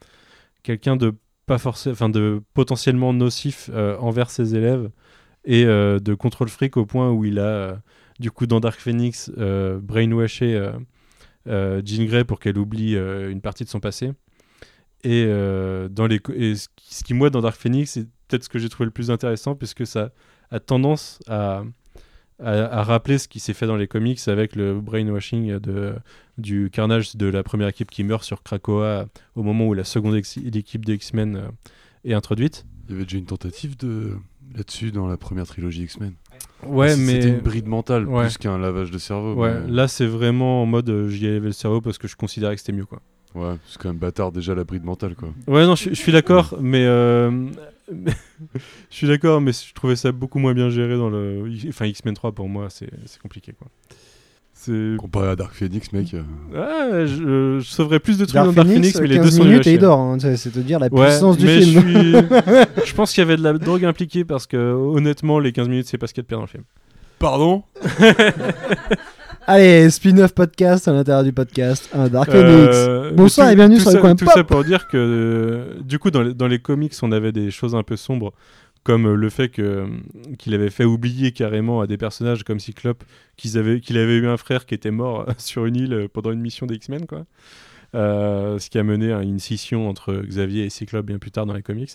quelqu'un 0.64 0.96
de 0.96 1.14
pas 1.46 1.58
forcément, 1.58 2.10
de 2.10 2.42
potentiellement 2.54 3.14
nocif 3.14 3.70
euh, 3.74 3.98
envers 4.00 4.30
ses 4.30 4.56
élèves 4.56 4.90
et 5.46 5.66
euh, 5.66 6.00
de 6.00 6.14
contrôle 6.14 6.50
fric 6.50 6.76
au 6.78 6.86
point 6.86 7.12
où 7.12 7.24
il 7.26 7.40
a, 7.40 7.44
euh, 7.44 7.76
du 8.20 8.32
coup, 8.32 8.48
dans 8.48 8.60
Dark 8.60 8.80
Phoenix, 8.80 9.30
brainwashé 9.30 10.72
Jean 11.46 12.06
Grey 12.06 12.24
pour 12.24 12.40
qu'elle 12.40 12.58
oublie 12.58 12.96
une 12.96 13.42
partie 13.42 13.64
de 13.64 13.70
son 13.70 13.80
passé. 13.80 14.12
Et, 15.04 15.26
dans 15.26 16.08
les 16.08 16.20
et 16.36 16.56
ce 16.56 17.04
qui, 17.04 17.14
moi, 17.14 17.30
dans 17.30 17.42
Dark 17.42 17.60
Phoenix, 17.60 17.92
c'est 17.92 18.08
peut-être 18.28 18.46
ce 18.46 18.50
que 18.50 18.58
j'ai 18.58 18.70
trouvé 18.70 18.86
le 18.86 18.92
plus 18.92 19.12
intéressant, 19.12 19.56
puisque 19.56 19.86
ça 19.86 20.12
a 20.50 20.60
tendance 20.60 21.20
à, 21.28 21.64
à, 22.44 22.80
à 22.80 22.84
rappeler 22.84 23.18
ce 23.18 23.28
qui 23.28 23.40
s'est 23.40 23.54
fait 23.54 23.68
dans 23.68 23.76
les 23.78 23.88
comics 23.88 24.20
avec 24.28 24.56
le 24.56 24.80
brainwashing 24.82 25.60
de, 25.60 25.94
du 26.38 26.70
carnage 26.72 27.16
de 27.16 27.28
la 27.28 27.44
première 27.44 27.68
équipe 27.70 27.90
qui 27.92 28.04
meurt 28.04 28.24
sur 28.24 28.44
Krakoa 28.44 29.06
au 29.36 29.44
moment 29.44 29.68
où 29.68 29.74
la 29.74 29.84
seconde 29.84 30.16
équipe 30.16 30.86
des 30.86 30.94
X-Men 30.96 31.36
euh, 31.38 31.42
est 32.04 32.14
introduite. 32.14 32.66
Il 32.88 32.92
y 32.92 32.96
avait 32.96 33.06
déjà 33.06 33.18
une 33.18 33.26
tentative 33.26 33.78
de 33.78 34.12
là-dessus 34.56 34.92
dans 34.92 35.08
la 35.08 35.18
première 35.18 35.46
trilogie 35.48 35.84
X-Men. 35.84 36.14
Ouais, 36.66 36.90
C- 36.90 36.98
mais 37.02 37.14
C'était 37.22 37.30
une 37.30 37.40
bride 37.42 37.68
mentale 37.68 38.08
Ouais. 38.08 38.26
plus 38.26 38.38
qu'un 38.38 38.58
lavage 38.58 38.92
de 38.92 38.98
cerveau. 38.98 39.34
ouais, 39.36 39.54
mais- 39.66 39.72
là 39.72 39.88
c'est 39.88 40.06
vraiment 40.06 40.62
en 40.62 40.66
mode 40.66 40.90
euh, 40.90 41.10
j'y 41.10 41.26
ai 41.26 41.36
levé 41.36 41.48
le 41.48 41.52
cerveau 41.54 41.82
parce 41.82 41.98
que 41.98 42.08
je 42.08 42.16
considérais 42.16 42.56
que 42.56 42.62
c'était 42.62 42.74
mieux 42.74 42.86
quoi. 42.86 43.02
Ouais, 43.34 43.56
c'est 43.68 43.78
quand 43.82 43.90
même 43.90 43.98
bâtard 43.98 44.32
déjà 44.32 44.56
la 44.56 44.64
bride 44.64 44.84
mentale 44.86 45.16
quoi. 45.16 45.30
Ouais, 45.48 45.66
non, 45.66 45.76
je, 45.76 45.90
je 45.90 45.96
suis 45.96 46.12
d'accord, 46.14 46.56
mais 46.62 46.86
euh, 46.86 47.48
je 48.90 48.96
suis 48.96 49.08
d'accord, 49.08 49.42
mais 49.42 49.52
je 49.54 49.74
trouvais 49.74 49.96
ça 49.96 50.12
beaucoup 50.12 50.40
moins 50.40 50.54
bien 50.54 50.70
géré 50.70 50.96
dans 50.98 51.10
le. 51.10 51.46
Enfin, 51.70 51.86
X-Men 51.86 52.14
3 52.16 52.32
pour 52.32 52.50
moi, 52.50 52.68
c'est 52.70 52.90
c'est 53.06 53.22
compliqué 53.22 53.54
quoi. 53.54 53.68
Comparé 54.98 55.28
à 55.30 55.36
Dark 55.36 55.54
Phoenix, 55.54 55.92
mec. 55.94 56.14
euh, 56.16 56.22
Ouais, 56.52 57.06
je, 57.08 57.60
je 57.60 57.66
sauverais 57.70 58.00
plus 58.00 58.18
de 58.18 58.24
trucs 58.26 58.34
Dark 58.36 58.48
dans 58.48 58.54
Dark 58.54 58.68
Phoenix, 58.70 59.00
mais 59.00 59.08
les 59.08 59.16
15 59.18 59.26
deux 59.26 59.32
sont 59.32 59.44
minutes 59.46 59.68
et 59.68 59.74
il 59.74 59.80
dort. 59.80 60.00
hein, 60.00 60.18
c'est 60.20 60.38
c'est 60.38 60.50
te 60.50 60.60
dire 60.60 60.80
la 60.80 60.88
Ouais, 60.92 61.08
puissance 61.08 61.38
du 61.38 61.46
mais 61.46 61.62
film. 61.62 61.82
Je, 61.82 62.00
suis- 62.00 62.12
je 62.88 62.94
pense 62.96 63.12
qu'il 63.14 63.22
y 63.22 63.26
avait 63.26 63.38
de 63.38 63.44
la 63.44 63.54
drogue 63.54 63.86
impliquée 63.86 64.24
parce 64.26 64.48
que 64.48 64.58
honnêtement, 64.58 65.38
les 65.40 65.52
15 65.52 65.68
minutes, 65.68 65.88
c'est 65.88 65.98
pas 66.00 66.08
ce 66.08 66.14
qu'il 66.14 66.22
y 66.22 66.24
a 66.24 66.24
de 66.24 66.28
pire 66.28 66.38
dans 66.38 66.44
le 66.46 66.48
film. 66.50 66.64
Pardon? 67.20 67.64
Allez, 69.48 69.90
spin-off 69.92 70.34
podcast 70.34 70.88
à 70.88 70.92
l'intérieur 70.94 71.24
du 71.24 71.32
podcast. 71.32 71.90
Un 71.94 72.08
Dark 72.08 72.30
Euh. 72.30 73.12
Bonsoir 73.12 73.48
tout- 73.48 73.54
et 73.54 73.56
bienvenue 73.56 73.80
sur 73.80 73.92
ça, 73.92 73.98
le 73.98 74.02
coin 74.02 74.16
Tout 74.16 74.26
pop. 74.26 74.34
ça 74.34 74.44
pour 74.44 74.64
dire 74.64 74.88
que, 74.88 74.98
euh, 74.98 75.82
du 75.84 76.00
coup, 76.00 76.10
dans 76.10 76.24
les, 76.24 76.34
dans 76.34 76.48
les 76.48 76.58
comics, 76.60 76.94
on 77.04 77.12
avait 77.12 77.32
des 77.32 77.52
choses 77.52 77.76
un 77.76 77.84
peu 77.84 77.96
sombres, 77.96 78.34
comme 78.84 79.06
euh, 79.08 79.16
le 79.16 79.30
fait 79.30 79.50
que, 79.50 79.62
euh, 79.62 79.86
qu'il 80.40 80.56
avait 80.56 80.72
fait 80.72 80.84
oublier 80.86 81.32
carrément 81.32 81.80
à 81.82 81.86
des 81.88 81.98
personnages 81.98 82.44
comme 82.44 82.60
Cyclope 82.60 83.04
qu'ils 83.38 83.58
avaient, 83.60 83.82
qu'il 83.82 83.98
avait 84.00 84.18
eu 84.18 84.28
un 84.28 84.38
frère 84.38 84.66
qui 84.66 84.74
était 84.74 84.90
mort 84.92 85.28
sur 85.38 85.68
une 85.68 85.76
île 85.76 86.08
pendant 86.12 86.32
une 86.32 86.42
mission 86.42 86.66
des 86.66 86.76
X-Men, 86.76 87.06
quoi. 87.06 87.26
Euh, 87.94 88.58
ce 88.58 88.70
qui 88.72 88.80
a 88.80 88.84
mené 88.84 89.14
à 89.14 89.22
une 89.22 89.40
scission 89.40 89.88
entre 89.88 90.14
Xavier 90.26 90.66
et 90.66 90.70
Cyclope 90.72 91.06
bien 91.06 91.20
plus 91.20 91.32
tard 91.32 91.46
dans 91.46 91.54
les 91.54 91.62
comics. 91.62 91.92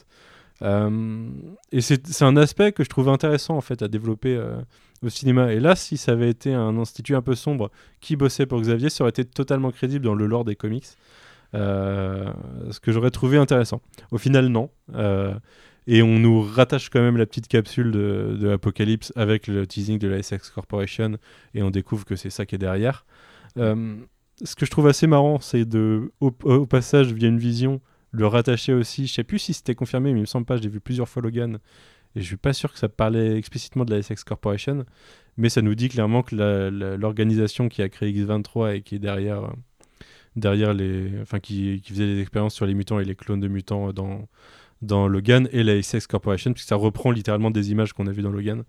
Euh, 0.63 1.31
et 1.73 1.81
c'est 1.81 2.23
un 2.23 2.37
aspect 2.37 2.73
que 2.73 2.85
je 2.85 2.89
trouve 2.89 3.09
intéressant 3.09 3.57
en 3.57 3.61
fait 3.61 3.83
à 3.83 3.89
développer 3.89 4.37
euh, 4.37 4.61
au 5.03 5.09
cinéma. 5.09 5.53
Et 5.53 5.61
là, 5.61 5.75
si 5.75 5.97
ça 5.97 6.13
avait 6.13 6.31
été 6.31 6.53
un 6.53 6.77
institut 6.79 7.15
un 7.15 7.23
peu 7.23 7.35
sombre 7.35 7.71
qui 8.01 8.17
bossait 8.17 8.47
pour 8.47 8.61
Xavier, 8.61 8.91
ça 8.91 9.05
aurait 9.05 9.11
été 9.11 9.25
totalement 9.25 9.71
crédible 9.71 10.05
dans 10.05 10.15
le 10.15 10.27
lore 10.27 10.45
des 10.45 10.57
comics. 10.57 10.87
Euh, 11.55 12.33
ce 12.71 12.79
que 12.79 12.93
j'aurais 12.93 13.11
trouvé 13.11 13.37
intéressant. 13.37 13.81
Au 14.13 14.19
final, 14.19 14.49
non. 14.49 14.71
Et 15.87 16.03
on 16.03 16.19
nous 16.19 16.43
rattache 16.43 16.91
quand 16.91 17.01
même 17.01 17.17
la 17.17 17.27
petite 17.27 17.49
capsule 17.49 17.91
de, 17.91 18.51
Apocalypse 18.53 19.13
avec 19.17 19.47
le 19.47 19.67
teasing 19.67 19.99
de 19.99 20.07
la 20.07 20.23
SX 20.23 20.51
Corporation 20.51 21.17
et 21.55 21.63
on 21.63 21.71
découvre 21.71 22.05
que 22.05 22.17
c'est 22.17 22.31
ça 22.31 22.47
qui 22.47 22.55
est 22.55 22.59
derrière. 22.59 23.07
Ce 23.57 24.55
que 24.55 24.67
je 24.67 24.71
trouve 24.71 24.87
assez 24.87 25.07
marrant, 25.07 25.41
c'est 25.41 25.65
de, 25.65 26.13
au 26.21 26.67
passage, 26.67 27.13
via 27.13 27.29
une 27.29 27.39
vision, 27.39 27.81
le 28.11 28.27
rattacher 28.27 28.73
aussi. 28.73 29.07
Je 29.07 29.13
sais 29.13 29.25
plus 29.25 29.39
si 29.39 29.53
c'était 29.53 29.75
confirmé, 29.75 30.13
mais 30.13 30.19
il 30.19 30.23
me 30.23 30.27
semble 30.27 30.47
pas. 30.47 30.57
J'ai 30.57 30.69
vu 30.69 30.81
plusieurs 30.81 31.09
fois 31.09 31.23
Logan 31.23 31.59
et 32.17 32.21
je 32.21 32.27
suis 32.27 32.37
pas 32.37 32.53
sûr 32.53 32.73
que 32.73 32.79
ça 32.79 32.89
parlait 32.89 33.37
explicitement 33.37 33.85
de 33.85 33.95
la 33.95 34.03
SX 34.03 34.25
Corporation, 34.25 34.85
mais 35.37 35.49
ça 35.49 35.63
nous 35.63 35.75
dit 35.75 35.89
clairement 35.89 36.23
que 36.23 36.35
l'organisation 36.97 37.69
qui 37.69 37.83
a 37.83 37.89
créé 37.89 38.13
X23 38.13 38.77
et 38.77 38.83
qui 38.83 38.97
est 38.97 38.99
derrière, 38.99 39.53
derrière 40.35 40.75
les, 40.75 41.13
enfin 41.23 41.39
qui, 41.39 41.81
qui 41.83 41.93
faisait 41.93 42.07
des 42.07 42.21
expériences 42.21 42.55
sur 42.55 42.67
les 42.67 42.75
mutants 42.75 42.99
et 42.99 43.05
les 43.05 43.15
clones 43.15 43.41
de 43.41 43.49
mutants 43.49 43.93
dans 43.93 44.29
dans 44.83 45.09
Logan 45.09 45.49
et 45.53 45.63
la 45.63 45.81
SX 45.83 46.07
Corporation, 46.07 46.53
puisque 46.53 46.69
ça 46.69 46.77
reprend 46.77 47.11
littéralement 47.11 47.51
des 47.51 47.71
images 47.71 47.93
qu'on 47.93 48.07
a 48.07 48.13
vues 48.13 48.23
dans 48.23 48.31
Logan 48.31 48.65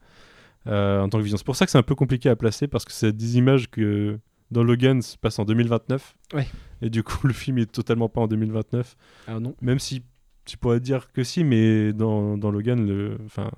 euh, 0.67 1.01
en 1.01 1.09
tant 1.09 1.17
que 1.17 1.23
vision. 1.23 1.37
C'est 1.37 1.45
pour 1.45 1.55
ça 1.55 1.65
que 1.65 1.71
c'est 1.71 1.77
un 1.77 1.83
peu 1.83 1.95
compliqué 1.95 2.29
à 2.29 2.35
placer 2.35 2.67
parce 2.67 2.85
que 2.85 2.91
c'est 2.91 3.15
des 3.15 3.37
images 3.37 3.69
que 3.69 4.19
dans 4.51 4.63
Logan 4.63 5.01
se 5.01 5.17
passent 5.17 5.39
en 5.39 5.45
2029. 5.45 6.15
Ouais. 6.33 6.47
Et 6.81 6.89
du 6.89 7.03
coup, 7.03 7.17
le 7.27 7.33
film 7.33 7.57
est 7.57 7.71
totalement 7.71 8.09
pas 8.09 8.21
en 8.21 8.27
2029. 8.27 8.95
Ah 9.27 9.39
non. 9.39 9.55
Même 9.61 9.79
si 9.79 10.03
tu 10.45 10.57
pourrais 10.57 10.79
dire 10.79 11.11
que 11.11 11.23
si, 11.23 11.43
mais 11.43 11.93
dans, 11.93 12.37
dans 12.37 12.51
Logan, 12.51 12.85
le, 12.87 13.17
enfin, 13.25 13.51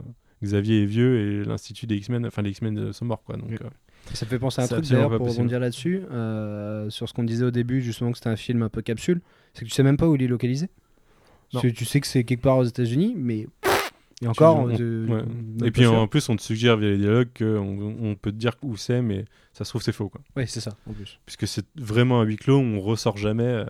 Xavier 0.44 0.84
est 0.84 0.86
vieux 0.86 1.20
et 1.20 1.46
l'institut 1.46 1.88
des 1.88 1.96
X-Men, 1.96 2.26
enfin 2.26 2.42
les 2.42 2.50
X-Men 2.52 2.78
euh, 2.78 2.92
sont 2.94 3.06
morts 3.06 3.24
quoi. 3.24 3.38
Donc, 3.38 3.50
Oui. 3.50 3.58
euh, 3.62 3.70
Ça 4.14 4.26
me 4.26 4.30
fait 4.30 4.40
penser 4.40 4.60
à 4.62 4.66
un 4.66 4.68
truc 4.68 4.86
d'ailleurs 4.86 5.10
pour 5.10 5.20
possible. 5.20 5.38
rebondir 5.44 5.60
là-dessus, 5.62 6.02
euh, 6.12 6.90
sur 6.90 7.08
ce 7.08 7.14
qu'on 7.14 7.24
disait 7.24 7.46
au 7.46 7.52
début, 7.52 7.82
justement 7.82 8.12
que 8.12 8.18
c'était 8.18 8.30
un 8.30 8.36
film 8.36 8.62
un 8.62 8.70
peu 8.70 8.82
capsule. 8.82 9.22
C'est 9.54 9.62
que 9.64 9.70
tu 9.70 9.74
sais 9.76 9.84
même 9.84 9.96
pas 9.98 10.08
où 10.10 10.16
il 10.16 10.24
est 10.24 10.28
localisé. 10.28 10.68
Tu 11.62 11.86
sais 11.86 12.02
que 12.02 12.08
c'est 12.08 12.24
quelque 12.24 12.42
part 12.42 12.58
aux 12.58 12.64
États-Unis, 12.66 13.14
mais 13.16 13.48
et 14.24 14.28
encore. 14.28 14.58
on- 14.60 14.68
ouais. 14.70 15.24
Et 15.66 15.72
puis 15.72 15.86
en 15.86 16.08
plus, 16.08 16.28
on 16.30 16.36
te 16.36 16.42
suggère 16.42 16.78
via 16.78 16.90
les 16.90 16.98
dialogues 16.98 17.30
qu'on 17.38 17.96
on 18.02 18.16
peut 18.16 18.32
te 18.32 18.38
dire 18.38 18.54
où 18.62 18.76
c'est, 18.78 19.02
mais 19.02 19.26
ça 19.54 19.64
se 19.66 19.70
trouve 19.72 19.82
c'est 19.82 19.92
faux 19.92 20.10
quoi. 20.10 20.22
Ouais, 20.36 20.46
c'est 20.46 20.60
ça 20.62 20.72
en 20.90 20.94
plus. 20.94 21.20
Puisque 21.26 21.48
c'est 21.48 21.66
vraiment 21.76 22.22
un 22.22 22.24
huis 22.24 22.38
clos, 22.38 22.58
on 22.60 22.80
ressort 22.82 23.18
jamais. 23.18 23.44
euh, 23.44 23.66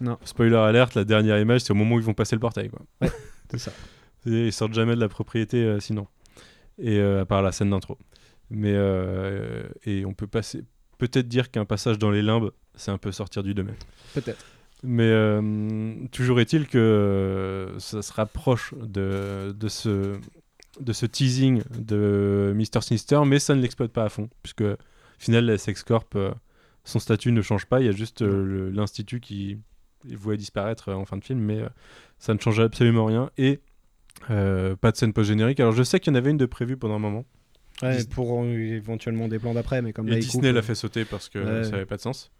Non. 0.00 0.18
Spoiler 0.24 0.56
alerte, 0.56 0.94
la 0.94 1.04
dernière 1.04 1.38
image, 1.38 1.60
c'est 1.62 1.70
au 1.72 1.74
moment 1.76 1.96
où 1.96 1.98
ils 1.98 2.04
vont 2.04 2.14
passer 2.14 2.36
le 2.36 2.40
portail 2.40 2.70
quoi. 2.70 2.80
C'est 3.50 3.58
ça. 3.58 3.72
Et 4.26 4.46
ils 4.46 4.52
sortent 4.52 4.74
jamais 4.74 4.94
de 4.94 5.00
la 5.00 5.08
propriété 5.08 5.58
euh, 5.64 5.80
sinon. 5.80 6.06
Et 6.78 6.98
euh, 6.98 7.22
à 7.22 7.24
part 7.26 7.42
la 7.42 7.52
scène 7.52 7.70
d'intro. 7.70 7.98
Mais 8.50 8.72
euh, 8.74 9.62
et 9.84 10.04
on 10.04 10.14
peut 10.14 10.26
passer 10.26 10.62
peut-être 10.98 11.26
dire 11.28 11.50
qu'un 11.50 11.64
passage 11.64 11.98
dans 11.98 12.10
les 12.10 12.22
limbes, 12.22 12.50
c'est 12.76 12.90
un 12.90 12.98
peu 12.98 13.10
sortir 13.12 13.42
du 13.42 13.54
domaine. 13.54 13.74
Peut-être. 14.14 14.44
Mais 14.84 15.08
euh, 15.08 15.94
toujours 16.10 16.40
est-il 16.40 16.66
que 16.66 16.78
euh, 16.78 17.78
ça 17.78 18.02
se 18.02 18.12
rapproche 18.12 18.74
de, 18.82 19.54
de, 19.56 19.68
ce, 19.68 20.16
de 20.80 20.92
ce 20.92 21.06
teasing 21.06 21.62
de 21.78 22.52
Mister 22.56 22.80
Sinister, 22.80 23.20
mais 23.24 23.38
ça 23.38 23.54
ne 23.54 23.60
l'exploite 23.62 23.92
pas 23.92 24.04
à 24.04 24.08
fond, 24.08 24.28
puisque 24.42 24.62
au 24.62 24.76
final, 25.18 25.44
la 25.46 25.56
Sex 25.58 25.84
Corp, 25.84 26.16
euh, 26.16 26.32
son 26.84 26.98
statut 26.98 27.30
ne 27.30 27.42
change 27.42 27.66
pas, 27.66 27.80
il 27.80 27.86
y 27.86 27.88
a 27.88 27.92
juste 27.92 28.22
euh, 28.22 28.70
l'institut 28.74 29.20
qui 29.20 29.58
voué 30.10 30.36
disparaître 30.36 30.92
en 30.92 31.04
fin 31.04 31.16
de 31.16 31.22
film, 31.24 31.38
mais 31.38 31.60
euh, 31.60 31.68
ça 32.18 32.34
ne 32.34 32.40
change 32.40 32.58
absolument 32.58 33.04
rien, 33.04 33.30
et 33.38 33.60
pas 34.28 34.90
de 34.90 34.96
scène 34.96 35.12
post-générique. 35.12 35.60
Alors 35.60 35.72
je 35.72 35.82
sais 35.84 36.00
qu'il 36.00 36.12
y 36.12 36.16
en 36.16 36.18
avait 36.18 36.30
une 36.30 36.36
de 36.38 36.46
prévue 36.46 36.76
pendant 36.76 36.94
un 36.96 36.98
moment, 37.00 37.24
Ouais, 37.82 37.96
Dis- 37.96 38.06
pour 38.06 38.44
éventuellement 38.44 39.28
des 39.28 39.38
plans 39.38 39.54
d'après, 39.54 39.80
mais 39.80 39.92
comme 39.92 40.06
là, 40.08 40.14
et 40.16 40.18
il 40.18 40.22
Disney 40.24 40.52
l'a 40.52 40.62
fait 40.62 40.74
sauter 40.74 41.04
parce 41.04 41.28
que 41.28 41.38
Ouais. 41.38 41.64
ça 41.64 41.70
n'avait 41.72 41.86
pas 41.86 41.96
de 41.96 42.02
sens. 42.02 42.30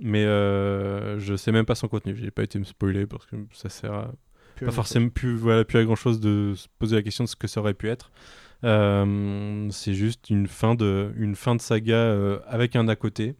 Mais 0.00 0.24
euh, 0.24 1.18
je 1.18 1.34
sais 1.36 1.52
même 1.52 1.64
pas 1.66 1.74
son 1.74 1.88
contenu. 1.88 2.16
J'ai 2.16 2.30
pas 2.30 2.42
été 2.42 2.58
me 2.58 2.64
spoiler 2.64 3.06
parce 3.06 3.26
que 3.26 3.36
ça 3.52 3.68
sert 3.68 3.92
à 3.92 4.12
plus 4.56 4.66
pas 4.66 4.72
forcément 4.72 5.08
plus 5.08 5.34
voilà 5.34 5.64
plus 5.64 5.78
à 5.78 5.84
grand 5.84 5.96
chose 5.96 6.20
de 6.20 6.52
se 6.54 6.68
poser 6.78 6.96
la 6.96 7.02
question 7.02 7.24
de 7.24 7.28
ce 7.28 7.36
que 7.36 7.46
ça 7.48 7.60
aurait 7.60 7.74
pu 7.74 7.88
être. 7.88 8.10
Euh, 8.64 9.68
c'est 9.70 9.94
juste 9.94 10.30
une 10.30 10.46
fin 10.46 10.74
de 10.74 11.12
une 11.16 11.34
fin 11.36 11.54
de 11.54 11.60
saga 11.60 11.96
euh, 11.96 12.38
avec 12.46 12.76
un 12.76 12.88
à 12.88 12.96
côté 12.96 13.36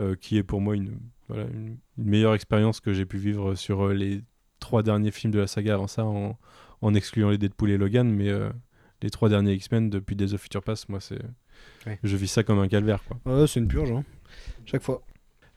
euh, 0.00 0.14
qui 0.14 0.38
est 0.38 0.42
pour 0.42 0.60
moi 0.60 0.74
une 0.76 0.98
voilà 1.28 1.44
une, 1.44 1.76
une 1.98 2.04
meilleure 2.04 2.34
expérience 2.34 2.80
que 2.80 2.92
j'ai 2.92 3.04
pu 3.04 3.18
vivre 3.18 3.54
sur 3.54 3.86
euh, 3.88 3.92
les 3.92 4.22
trois 4.60 4.82
derniers 4.82 5.10
films 5.10 5.32
de 5.32 5.38
la 5.40 5.46
saga 5.46 5.74
avant 5.74 5.88
ça 5.88 6.04
en, 6.04 6.38
en 6.80 6.94
excluant 6.94 7.30
les 7.30 7.38
Deadpool 7.38 7.70
et 7.70 7.76
Logan, 7.78 8.08
mais 8.10 8.28
euh, 8.28 8.48
les 9.02 9.10
trois 9.10 9.28
derniers 9.28 9.54
X-Men 9.54 9.90
depuis 9.90 10.14
Days 10.16 10.32
of 10.34 10.40
Future 10.40 10.62
Past, 10.62 10.88
moi, 10.88 11.00
c'est. 11.00 11.20
Ouais. 11.86 11.98
Je 12.04 12.16
vis 12.16 12.28
ça 12.28 12.44
comme 12.44 12.60
un 12.60 12.68
calvaire, 12.68 13.02
quoi. 13.04 13.18
Ouais, 13.26 13.46
c'est 13.48 13.58
une 13.58 13.66
purge, 13.68 13.90
hein. 13.90 14.04
Chaque 14.64 14.82
fois. 14.82 15.02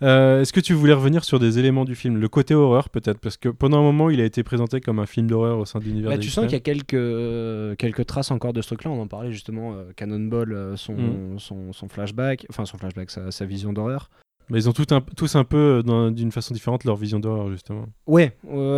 Euh, 0.02 0.42
Est-ce 0.42 0.52
que 0.52 0.60
tu 0.60 0.74
voulais 0.74 0.94
revenir 0.94 1.24
sur 1.24 1.40
des 1.40 1.58
éléments 1.58 1.86
du 1.86 1.96
film 1.96 2.18
Le 2.18 2.28
côté 2.28 2.54
horreur, 2.54 2.90
peut-être? 2.90 3.20
Parce 3.20 3.38
que 3.38 3.48
pendant 3.50 3.80
un 3.80 3.82
moment, 3.82 4.10
il 4.10 4.20
a 4.20 4.26
été 4.26 4.44
présenté 4.44 4.82
comme 4.82 5.00
un 5.00 5.06
film 5.06 5.28
d'horreur 5.28 5.58
au 5.60 5.66
sein 5.66 5.80
de 5.80 5.86
l'univers 5.86 6.12
Bah, 6.12 6.18
tu 6.18 6.30
sens 6.30 6.44
qu'il 6.46 6.54
y 6.54 6.58
a 6.58 6.60
quelques, 6.60 6.94
euh, 6.96 7.76
quelques 7.76 8.06
traces 8.06 8.32
encore 8.32 8.52
de 8.54 8.62
ce 8.62 8.68
truc-là. 8.68 8.92
On 8.92 9.02
en 9.02 9.08
parlait 9.08 9.32
justement. 9.32 9.74
euh, 9.74 9.86
Cannonball, 9.96 10.74
son, 10.78 10.94
Mm. 10.96 11.40
son, 11.40 11.72
son 11.74 11.88
flashback, 11.88 12.46
enfin 12.50 12.66
son 12.66 12.78
flashback, 12.78 13.10
sa, 13.10 13.32
sa 13.32 13.46
vision 13.46 13.72
d'horreur. 13.74 14.10
Mais 14.52 14.60
ils 14.60 14.70
ont 14.70 14.74
tout 14.74 14.86
un- 14.92 15.02
tous 15.02 15.36
un 15.36 15.44
peu, 15.44 15.82
d'une 16.12 16.32
façon 16.32 16.54
différente, 16.54 16.84
leur 16.84 16.98
vision 16.98 17.20
d'horreur, 17.20 17.50
justement. 17.50 17.86
Ouais, 18.06 18.36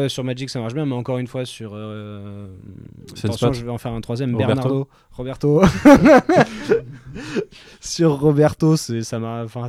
sur 0.07 0.23
Magic 0.23 0.49
ça 0.49 0.61
marche 0.61 0.73
bien, 0.73 0.85
mais 0.85 0.95
encore 0.95 1.17
une 1.17 1.27
fois 1.27 1.43
sur. 1.45 1.71
Euh... 1.73 2.47
Attention, 3.21 3.51
je 3.51 3.65
vais 3.65 3.71
en 3.71 3.77
faire 3.77 3.91
un 3.91 3.99
troisième. 3.99 4.31
Roberto. 4.31 4.53
Bernardo, 4.55 4.87
Roberto. 5.11 5.61
sur 7.81 8.11
Roberto, 8.19 8.75
ça 8.77 9.19
m'a. 9.19 9.43
Enfin, 9.43 9.67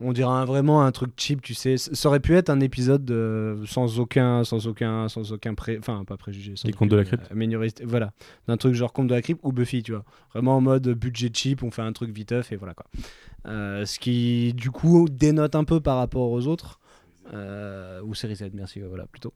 on 0.00 0.12
dirait 0.12 0.44
vraiment 0.44 0.82
un 0.82 0.90
truc 0.92 1.12
cheap, 1.16 1.40
tu 1.40 1.54
sais. 1.54 1.76
Ça 1.76 2.08
aurait 2.08 2.20
pu 2.20 2.34
être 2.36 2.50
un 2.50 2.60
épisode 2.60 3.04
de- 3.04 3.60
sans 3.66 3.98
aucun, 4.00 4.42
sans 4.44 4.66
aucun, 4.66 5.08
sans 5.08 5.32
aucun 5.32 5.54
pré, 5.54 5.76
enfin 5.78 6.04
pas 6.04 6.16
préjugé. 6.16 6.54
sans 6.56 6.66
Les 6.66 6.74
Contes 6.74 6.90
de 6.90 6.96
la 6.96 7.04
Crypte. 7.04 7.30
euh, 7.32 7.68
voilà, 7.84 8.12
d'un 8.48 8.56
truc 8.56 8.74
genre 8.74 8.92
Conte 8.92 9.06
de 9.08 9.14
la 9.14 9.22
Crypte 9.22 9.40
ou 9.44 9.52
Buffy, 9.52 9.82
tu 9.82 9.92
vois. 9.92 10.04
Vraiment 10.32 10.56
en 10.56 10.60
mode 10.60 10.88
budget 10.88 11.30
cheap, 11.32 11.62
on 11.62 11.70
fait 11.70 11.82
un 11.82 11.92
truc 11.92 12.10
viteuf 12.10 12.50
et 12.52 12.56
voilà 12.56 12.74
quoi. 12.74 12.86
Euh, 13.46 13.84
ce 13.84 13.98
qui 13.98 14.52
du 14.54 14.70
coup 14.70 15.06
dénote 15.10 15.54
un 15.54 15.64
peu 15.64 15.80
par 15.80 15.96
rapport 15.98 16.30
aux 16.30 16.46
autres. 16.46 16.80
Euh, 17.32 18.02
ou 18.02 18.14
série 18.14 18.36
Z, 18.36 18.50
merci, 18.52 18.80
voilà, 18.80 19.06
plutôt. 19.06 19.32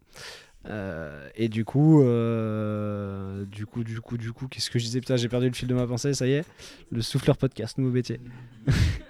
Euh, 0.69 1.27
et 1.37 1.49
du 1.49 1.65
coup, 1.65 2.03
euh, 2.03 3.45
du 3.47 3.65
coup, 3.65 3.83
du 3.85 4.01
coup, 4.01 4.19
du 4.19 4.33
coup, 4.33 4.47
qu'est-ce 4.49 4.71
que 4.71 4.79
je 4.79 4.85
disais? 4.85 5.01
Putain, 5.01 5.17
j'ai 5.17 5.29
perdu 5.29 5.49
le 5.49 5.55
fil 5.55 5.69
de 5.69 5.75
ma 5.75 5.87
pensée, 5.87 6.13
ça 6.13 6.27
y 6.27 6.33
est. 6.33 6.45
Le 6.91 7.01
souffleur 7.01 7.37
podcast, 7.39 7.79
nouveau 7.79 7.93
métier. 7.93 8.21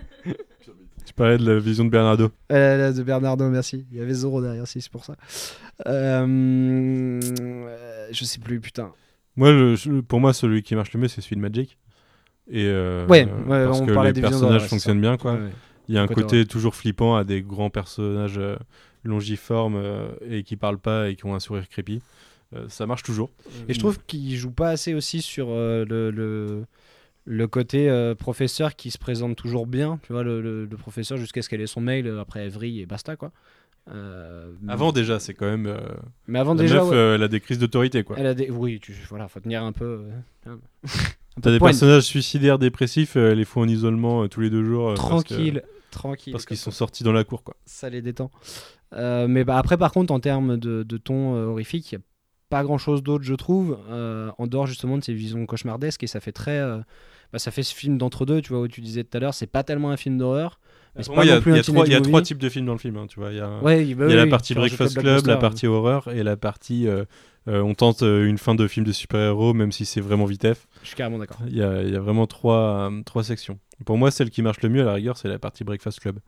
Parlais 1.18 1.36
de 1.38 1.52
la 1.52 1.58
vision 1.58 1.84
de 1.84 1.90
Bernardo. 1.90 2.30
Euh, 2.52 2.92
de 2.92 3.02
Bernardo, 3.02 3.48
merci. 3.50 3.84
Il 3.90 3.98
y 3.98 4.00
avait 4.00 4.14
Zoro 4.14 4.40
derrière, 4.40 4.66
si 4.66 4.80
c'est 4.80 4.90
pour 4.90 5.04
ça. 5.04 5.16
Euh, 5.86 7.20
je 8.10 8.24
sais 8.24 8.38
plus, 8.38 8.60
putain. 8.60 8.92
Moi, 9.36 9.52
le- 9.52 10.00
pour 10.02 10.20
moi, 10.20 10.32
celui 10.32 10.62
qui 10.62 10.74
marche 10.74 10.92
le 10.92 11.00
mieux, 11.00 11.08
c'est 11.08 11.20
celui 11.20 11.36
de 11.36 11.40
Magic. 11.40 11.76
Et 12.50 12.64
euh, 12.66 13.06
Ouais, 13.06 13.24
ouais, 13.24 13.64
parce 13.66 13.80
on 13.80 13.86
que 13.86 13.92
les 14.06 14.12
des 14.12 14.20
personnages 14.20 14.66
fonctionnent 14.68 15.00
bien, 15.00 15.16
quoi. 15.16 15.34
Ouais, 15.34 15.38
ouais. 15.40 15.50
Il 15.88 15.94
y 15.94 15.98
a 15.98 16.02
un 16.02 16.06
Côté 16.06 16.22
côté 16.22 16.46
toujours 16.46 16.74
flippant 16.74 17.16
à 17.16 17.24
des 17.24 17.40
grands 17.42 17.70
personnages 17.70 18.38
euh, 18.38 18.56
longiformes 19.04 19.76
euh, 19.76 20.08
et 20.28 20.42
qui 20.42 20.56
parlent 20.56 20.78
pas 20.78 21.08
et 21.08 21.16
qui 21.16 21.24
ont 21.26 21.34
un 21.34 21.40
sourire 21.40 21.68
creepy. 21.68 22.00
Euh, 22.54 22.66
ça 22.68 22.86
marche 22.86 23.02
toujours. 23.02 23.30
Et 23.68 23.74
je 23.74 23.78
trouve 23.78 23.98
qu'il 24.06 24.36
joue 24.36 24.50
pas 24.50 24.70
assez 24.70 24.94
aussi 24.94 25.20
sur 25.22 25.48
euh, 25.50 25.84
le, 25.88 26.10
le, 26.10 26.64
le 27.30 27.46
côté 27.46 27.90
euh, 27.90 28.14
professeur 28.14 28.74
qui 28.74 28.90
se 28.90 28.96
présente 28.96 29.36
toujours 29.36 29.66
bien. 29.66 30.00
Tu 30.02 30.14
vois, 30.14 30.22
le, 30.22 30.40
le- 30.40 30.64
le 30.64 30.76
professeur 30.78 31.18
jusqu'à 31.18 31.42
ce 31.42 31.50
qu'elle 31.50 31.60
ait 31.60 31.66
son 31.66 31.82
mail, 31.82 32.06
euh, 32.06 32.20
après 32.22 32.48
vrille 32.48 32.80
et 32.80 32.86
basta, 32.86 33.16
quoi. 33.16 33.32
Euh, 33.90 34.50
Avant 34.66 34.92
déjà, 34.92 35.18
c'est 35.20 35.34
quand 35.34 35.46
même. 35.46 35.66
euh, 35.66 35.78
mais 36.26 36.38
avant 36.38 36.54
la 36.54 36.62
déjà, 36.62 36.76
meuf, 36.76 36.88
ouais. 36.88 36.96
euh, 36.96 37.14
elle 37.16 37.22
a 37.22 37.28
des 37.28 37.40
crises 37.40 37.58
d'autorité, 37.58 38.02
quoi. 38.02 38.16
Elle 38.18 38.26
a 38.26 38.34
des... 38.34 38.50
Oui, 38.50 38.80
tu... 38.80 38.94
voilà, 39.10 39.28
faut 39.28 39.40
tenir 39.40 39.62
un 39.62 39.72
peu. 39.72 40.04
hein. 40.46 40.52
Un 40.52 40.58
T'as 41.42 41.50
des 41.50 41.58
personnages 41.60 42.02
suicidaires, 42.04 42.58
dépressifs, 42.58 43.14
les 43.16 43.44
faut 43.44 43.60
en 43.60 43.68
isolement 43.68 44.26
tous 44.28 44.40
les 44.40 44.50
deux 44.50 44.64
jours. 44.64 44.94
parce 44.94 45.00
que- 45.00 45.04
Tranquille, 45.34 45.62
tranquille. 45.90 46.32
Parce 46.32 46.46
qu'ils 46.46 46.56
sont 46.56 46.70
sortis 46.70 47.04
dans 47.04 47.12
la 47.12 47.24
cour, 47.24 47.44
quoi. 47.44 47.54
ça 47.66 47.88
les 47.90 48.00
détend. 48.02 48.30
Mais 48.96 49.44
bah, 49.44 49.56
après, 49.58 49.76
par 49.76 49.92
contre, 49.92 50.12
en 50.14 50.20
termes 50.20 50.56
de, 50.56 50.82
de 50.82 50.96
ton 50.96 51.34
horrifique, 51.34 51.92
il 51.92 51.96
n'y 51.98 52.02
a 52.02 52.04
pas 52.48 52.62
grand 52.64 52.78
chose 52.78 53.02
d'autre, 53.02 53.24
je 53.24 53.34
trouve, 53.34 53.78
en 54.38 54.46
dehors 54.46 54.66
justement 54.66 54.98
de 54.98 55.04
ces 55.04 55.14
visions 55.14 55.44
cauchemardesques. 55.46 56.02
Et 56.02 56.06
ça 56.08 56.20
fait 56.20 56.32
très. 56.32 56.60
Bah, 57.32 57.38
ça 57.38 57.50
fait 57.50 57.62
ce 57.62 57.74
film 57.74 57.98
d'entre-deux, 57.98 58.40
tu 58.42 58.52
vois, 58.52 58.62
où 58.62 58.68
tu 58.68 58.80
disais 58.80 59.04
tout 59.04 59.16
à 59.16 59.20
l'heure, 59.20 59.34
c'est 59.34 59.46
pas 59.46 59.62
tellement 59.62 59.90
un 59.90 59.96
film 59.96 60.18
d'horreur. 60.18 60.58
Mais 60.96 61.02
c'est 61.02 61.08
Pour 61.08 61.16
pas 61.16 61.20
moi, 61.20 61.24
il 61.26 61.28
y 61.28 61.32
a, 61.32 61.36
non 61.36 61.40
plus 61.42 61.52
un 61.52 61.60
trois, 61.60 61.64
teenage 61.64 61.88
il 61.88 61.92
y 61.92 61.94
a 61.94 61.98
movie. 61.98 62.10
trois 62.10 62.22
types 62.22 62.38
de 62.38 62.48
films 62.48 62.66
dans 62.66 62.72
le 62.72 62.78
film, 62.78 62.96
hein, 62.96 63.06
tu 63.08 63.20
vois. 63.20 63.30
Il 63.30 63.36
y 63.36 63.40
a, 63.40 63.48
Ouais, 63.60 63.76
bah 63.76 63.82
il 63.82 63.88
y 63.88 64.02
a 64.02 64.06
oui, 64.06 64.14
la 64.14 64.26
partie 64.26 64.54
Breakfast 64.54 64.98
Club, 64.98 65.26
la 65.26 65.36
partie 65.36 65.66
horreur 65.66 66.08
et 66.08 66.22
la 66.22 66.36
partie 66.36 66.88
euh, 66.88 67.04
euh, 67.46 67.60
on 67.60 67.74
tente 67.74 68.02
euh, 68.02 68.26
une 68.26 68.38
fin 68.38 68.54
de 68.54 68.66
film 68.66 68.84
de 68.84 68.92
super-héros, 68.92 69.54
même 69.54 69.72
si 69.72 69.84
c'est 69.84 70.00
vraiment 70.00 70.24
vitef. 70.24 70.66
Je 70.82 70.88
suis 70.88 70.96
carrément 70.96 71.18
d'accord. 71.18 71.38
Il 71.46 71.56
y 71.56 71.62
a, 71.62 71.82
il 71.82 71.90
y 71.90 71.96
a 71.96 72.00
vraiment 72.00 72.26
trois, 72.26 72.90
trois 73.06 73.22
sections. 73.22 73.58
Pour 73.84 73.96
moi, 73.96 74.10
celle 74.10 74.30
qui 74.30 74.42
marche 74.42 74.60
le 74.62 74.70
mieux, 74.70 74.82
à 74.82 74.84
la 74.86 74.94
rigueur, 74.94 75.16
c'est 75.16 75.28
la 75.28 75.38
partie 75.38 75.64
Breakfast 75.64 76.00
Club. 76.00 76.18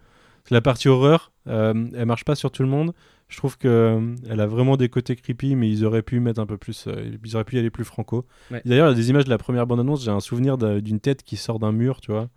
La 0.50 0.60
partie 0.60 0.88
horreur, 0.88 1.32
elle 1.46 2.06
marche 2.06 2.24
pas 2.24 2.34
sur 2.34 2.50
tout 2.50 2.62
le 2.62 2.68
monde. 2.68 2.92
Je 3.30 3.36
trouve 3.38 3.56
que 3.56 3.68
euh, 3.68 4.14
elle 4.28 4.40
a 4.40 4.46
vraiment 4.46 4.76
des 4.76 4.88
côtés 4.90 5.16
creepy, 5.16 5.54
mais 5.56 5.70
ils 5.70 5.84
auraient 5.86 6.02
pu 6.02 6.20
mettre 6.20 6.40
un 6.40 6.46
peu 6.46 6.58
plus. 6.58 6.86
euh, 6.88 7.16
ils 7.24 7.34
auraient 7.36 7.44
pu 7.44 7.56
y 7.56 7.58
aller 7.58 7.70
plus 7.70 7.84
franco. 7.84 8.26
Ouais. 8.50 8.60
D'ailleurs, 8.66 8.88
il 8.88 8.90
y 8.90 8.92
a 8.92 8.96
des 8.96 9.08
images 9.08 9.24
de 9.24 9.30
la 9.30 9.38
première 9.38 9.66
bande-annonce. 9.66 10.04
J'ai 10.04 10.10
un 10.10 10.20
souvenir 10.20 10.58
d'un- 10.58 10.80
d'une 10.80 11.00
tête 11.00 11.22
qui 11.22 11.36
sort 11.36 11.58
d'un 11.60 11.72
mur, 11.72 12.00
tu 12.02 12.10
vois. 12.10 12.28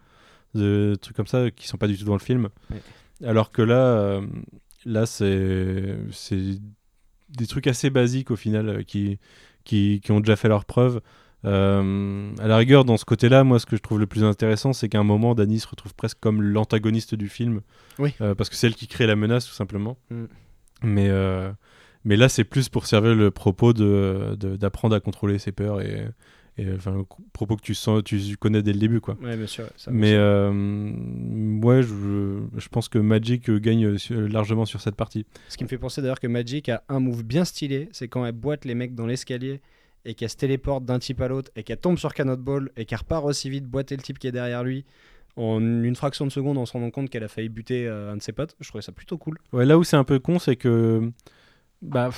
De 0.56 0.96
trucs 1.02 1.16
comme 1.18 1.28
ça 1.28 1.50
qui 1.52 1.68
sont 1.68 1.78
pas 1.78 1.88
du 1.88 1.98
tout 1.98 2.06
dans 2.06 2.14
le 2.14 2.20
film. 2.20 2.50
Ouais. 2.72 2.82
Alors 3.28 3.52
que 3.52 3.62
là, 3.64 3.76
euh, 3.76 4.22
là 4.86 5.06
c'est 5.08 5.98
des 7.30 7.48
trucs 7.48 7.68
assez 7.68 7.90
basiques 7.90 8.30
au 8.32 8.36
final 8.36 8.70
euh, 8.70 8.84
qui, 8.84 9.18
qui, 9.64 10.00
qui 10.04 10.12
ont 10.12 10.20
déjà 10.20 10.36
fait 10.36 10.48
leurs 10.48 10.66
preuves. 10.66 11.02
Euh, 11.46 12.32
à 12.40 12.48
la 12.48 12.56
rigueur, 12.58 12.86
dans 12.86 12.96
ce 12.98 13.04
côté-là, 13.06 13.44
moi, 13.44 13.60
ce 13.60 13.66
que 13.66 13.76
je 13.76 13.82
trouve 13.82 14.00
le 14.00 14.08
plus 14.08 14.24
intéressant, 14.24 14.72
c'est 14.72 14.88
qu'à 14.88 15.00
un 15.00 15.04
moment, 15.04 15.36
Danny 15.36 15.60
se 15.60 15.68
retrouve 15.68 15.94
presque 15.94 16.20
comme 16.22 16.42
l'antagoniste 16.42 17.16
du 17.16 17.28
film. 17.28 17.62
Oui. 18.00 18.14
Euh, 18.22 18.34
parce 18.36 18.50
que 18.50 18.56
c'est 18.56 18.68
elle 18.68 18.76
qui 18.76 18.88
crée 18.88 19.08
la 19.08 19.16
menace, 19.16 19.46
tout 19.48 19.54
simplement. 19.54 19.98
Mm. 20.10 20.26
Mais, 20.84 21.08
euh, 21.10 21.52
mais 22.06 22.16
là, 22.18 22.30
c'est 22.30 22.44
plus 22.44 22.70
pour 22.70 22.86
servir 22.86 23.16
le 23.16 23.32
propos 23.32 23.74
de- 23.74 24.36
de- 24.40 24.56
d'apprendre 24.58 24.96
à 24.96 25.00
contrôler 25.00 25.40
ses 25.40 25.52
peurs 25.52 25.82
et, 25.82 26.08
et 26.58 26.72
enfin, 26.76 26.92
le 26.92 27.04
propos 27.32 27.56
que 27.56 27.62
tu 27.64 27.74
sens, 27.74 28.04
tu 28.04 28.20
connais 28.38 28.62
dès 28.62 28.74
le 28.74 28.80
début, 28.80 29.00
quoi. 29.00 29.18
Ouais, 29.24 29.36
bien 29.38 29.48
sûr. 29.48 29.66
ça 29.78 29.90
Mais 29.92 30.14
euh, 30.14 30.52
ouais, 31.64 31.82
je, 31.84 32.42
je 32.58 32.68
pense 32.70 32.90
que 32.90 33.00
Magic 33.00 33.50
euh, 33.50 33.60
gagne 33.60 33.86
euh, 34.12 34.28
largement 34.28 34.66
sur 34.66 34.82
cette 34.82 34.96
partie. 34.96 35.26
Ce 35.50 35.58
qui 35.58 35.64
me 35.64 35.70
fait 35.70 35.78
penser 35.78 36.02
d'ailleurs 36.02 36.20
que 36.20 36.28
Magic 36.28 36.70
a 36.70 36.84
un 36.90 37.00
move 37.00 37.24
bien 37.24 37.46
stylé, 37.46 37.90
c'est 37.92 38.08
quand 38.08 38.26
elle 38.26 38.34
boite 38.34 38.66
les 38.66 38.76
mecs 38.76 38.94
dans 38.96 39.06
l'escalier 39.08 39.62
et 40.06 40.14
qu'elle 40.16 40.30
se 40.30 40.36
téléporte 40.36 40.84
d'un 40.86 41.00
type 41.00 41.22
à 41.22 41.28
l'autre 41.30 41.50
et 41.56 41.64
qu'elle 41.64 41.78
tombe 41.78 41.98
sur 41.98 42.14
Cannonball 42.14 42.72
et 42.76 42.86
qu'elle 42.86 43.00
repart 43.00 43.26
aussi 43.26 43.50
vite 43.50 43.66
boiter 43.66 43.96
le 43.96 44.02
type 44.04 44.20
qui 44.20 44.28
est 44.28 44.32
derrière 44.34 44.64
lui 44.64 44.84
en 45.36 45.60
une 45.62 45.96
fraction 45.96 46.26
de 46.26 46.32
seconde 46.32 46.58
en 46.58 46.66
se 46.66 46.74
rendant 46.74 46.92
compte 46.92 47.10
qu'elle 47.10 47.24
a 47.24 47.28
failli 47.28 47.50
buter 47.50 47.88
euh, 47.88 48.12
un 48.14 48.18
de 48.18 48.22
ses 48.22 48.32
potes. 48.34 48.56
Je 48.60 48.68
trouvais 48.70 48.82
ça 48.82 48.92
plutôt 48.92 49.18
cool. 49.18 49.38
Ouais, 49.52 49.66
là 49.66 49.78
où 49.78 49.84
c'est 49.84 49.98
un 49.98 50.04
peu 50.04 50.20
con, 50.20 50.38
c'est 50.40 50.56
que 50.56 51.12
bah, 51.82 52.12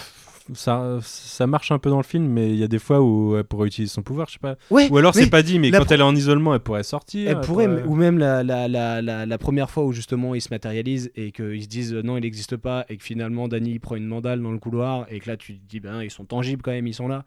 ça, 0.54 1.00
ça 1.02 1.48
marche 1.48 1.72
un 1.72 1.80
peu 1.80 1.90
dans 1.90 1.98
le 1.98 2.04
film, 2.04 2.28
mais 2.28 2.50
il 2.52 2.58
y 2.58 2.64
a 2.64 2.68
des 2.68 2.78
fois 2.78 3.02
où 3.02 3.36
elle 3.36 3.46
pourrait 3.46 3.68
utiliser 3.68 3.92
son 3.92 4.04
pouvoir, 4.04 4.28
je 4.28 4.34
sais 4.34 4.40
pas. 4.40 4.58
Ouais, 4.70 4.90
Ou 4.92 4.98
alors 4.98 5.16
c'est 5.16 5.30
pas 5.30 5.42
dit, 5.42 5.58
mais 5.60 5.72
quand 5.72 5.90
elle 5.92 6.02
est 6.02 6.04
en 6.04 6.16
isolement, 6.16 6.54
elle 6.54 6.60
pourrait 6.60 6.84
sortir. 6.84 7.30
Elle 7.32 7.42
pourrait, 7.42 7.68
pourrait- 7.68 7.84
ou 7.84 7.96
même 7.96 8.20
la, 8.20 8.44
la, 8.44 8.68
la, 8.68 9.02
la, 9.02 9.26
la 9.26 9.38
première 9.40 9.72
fois 9.72 9.86
où 9.86 9.92
justement 9.92 10.36
ils 10.36 10.42
se 10.42 10.50
matérialisent 10.52 11.10
et 11.16 11.32
qu'ils 11.32 11.64
se 11.64 11.68
disent 11.68 11.94
euh, 11.96 12.04
non, 12.04 12.18
il 12.18 12.22
n'existe 12.22 12.58
pas, 12.58 12.86
et 12.90 12.98
que 12.98 13.04
finalement 13.04 13.48
Danny 13.48 13.80
prend 13.80 13.96
une 13.96 14.06
mandale 14.08 14.42
dans 14.42 14.52
le 14.52 14.60
couloir, 14.60 15.08
et 15.10 15.20
que 15.20 15.30
là 15.30 15.38
tu 15.38 15.58
te 15.58 15.66
dis 15.68 15.80
ben 15.80 16.04
ils 16.04 16.12
sont 16.12 16.26
tangibles 16.26 16.62
quand 16.62 16.72
même, 16.72 16.86
ils 16.86 16.94
sont 16.94 17.08
là. 17.08 17.26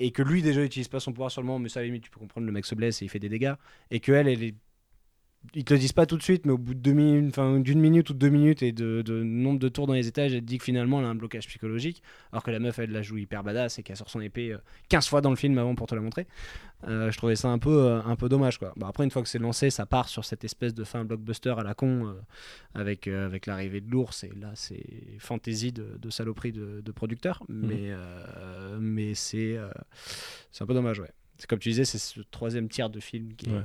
Et 0.00 0.10
que 0.10 0.22
lui 0.22 0.42
déjà 0.42 0.62
utilise 0.62 0.88
pas 0.88 0.98
son 1.00 1.12
pouvoir 1.12 1.30
sur 1.30 1.40
le 1.40 1.46
moment, 1.46 1.58
mais 1.60 1.68
ça 1.68 1.80
à 1.80 1.82
la 1.82 1.86
limite 1.86 2.02
tu 2.04 2.10
peux 2.10 2.18
comprendre, 2.20 2.46
le 2.46 2.52
mec 2.52 2.66
se 2.66 2.74
blesse 2.74 3.00
et 3.02 3.04
il 3.04 3.08
fait 3.08 3.20
des 3.20 3.28
dégâts. 3.28 3.54
Et 3.90 3.98
que 4.00 4.12
elle, 4.12 4.28
elle 4.28 4.42
est. 4.42 4.54
Ils 5.54 5.64
te 5.64 5.74
le 5.74 5.78
disent 5.80 5.92
pas 5.92 6.06
tout 6.06 6.16
de 6.16 6.22
suite, 6.22 6.46
mais 6.46 6.52
au 6.52 6.58
bout 6.58 6.74
de 6.74 6.80
deux 6.80 6.92
minutes, 6.94 7.28
enfin, 7.28 7.60
d'une 7.60 7.78
minute 7.80 8.08
ou 8.10 8.14
de 8.14 8.18
deux 8.18 8.28
minutes 8.30 8.62
et 8.62 8.72
de, 8.72 9.02
de 9.02 9.22
nombre 9.22 9.58
de 9.60 9.68
tours 9.68 9.86
dans 9.86 9.92
les 9.92 10.08
étages, 10.08 10.32
elle 10.34 10.40
te 10.40 10.46
dit 10.46 10.58
que 10.58 10.64
finalement 10.64 10.98
elle 11.00 11.06
a 11.06 11.10
un 11.10 11.14
blocage 11.14 11.46
psychologique, 11.46 12.02
alors 12.32 12.42
que 12.42 12.50
la 12.50 12.58
meuf 12.58 12.78
elle 12.78 12.90
la 12.90 13.02
joue 13.02 13.18
hyper 13.18 13.44
badass 13.44 13.78
et 13.78 13.82
qu'elle 13.82 13.96
sort 13.96 14.08
son 14.10 14.20
épée 14.20 14.52
euh, 14.52 14.58
15 14.88 15.06
fois 15.06 15.20
dans 15.20 15.30
le 15.30 15.36
film 15.36 15.56
avant 15.58 15.74
pour 15.74 15.86
te 15.86 15.94
la 15.94 16.00
montrer. 16.00 16.26
Euh, 16.88 17.10
je 17.10 17.16
trouvais 17.18 17.36
ça 17.36 17.48
un 17.48 17.58
peu, 17.58 17.70
euh, 17.84 18.02
un 18.02 18.16
peu 18.16 18.28
dommage. 18.28 18.58
Quoi. 18.58 18.74
Après, 18.82 19.04
une 19.04 19.10
fois 19.10 19.22
que 19.22 19.28
c'est 19.28 19.38
lancé, 19.38 19.70
ça 19.70 19.86
part 19.86 20.08
sur 20.08 20.24
cette 20.24 20.44
espèce 20.44 20.74
de 20.74 20.82
fin 20.82 21.04
blockbuster 21.04 21.54
à 21.56 21.62
la 21.62 21.74
con 21.74 22.08
euh, 22.08 22.14
avec, 22.74 23.06
euh, 23.06 23.24
avec 23.26 23.46
l'arrivée 23.46 23.80
de 23.80 23.90
l'ours. 23.90 24.24
Et 24.24 24.32
là, 24.40 24.50
c'est 24.54 24.84
fantaisie 25.18 25.72
de, 25.72 25.96
de 26.00 26.10
saloperie 26.10 26.52
de, 26.52 26.80
de 26.84 26.92
producteur. 26.92 27.42
Mais, 27.48 27.90
euh, 27.90 28.78
mais 28.80 29.14
c'est 29.14 29.56
euh, 29.56 29.68
c'est 30.50 30.64
un 30.64 30.66
peu 30.66 30.74
dommage. 30.74 30.98
Ouais. 31.00 31.10
C'est 31.38 31.46
comme 31.48 31.58
tu 31.58 31.68
disais, 31.68 31.84
c'est 31.84 31.98
ce 31.98 32.20
troisième 32.30 32.68
tiers 32.68 32.90
de 32.90 33.00
film 33.00 33.34
qui 33.34 33.48
est, 33.50 33.52
Ouais. 33.52 33.62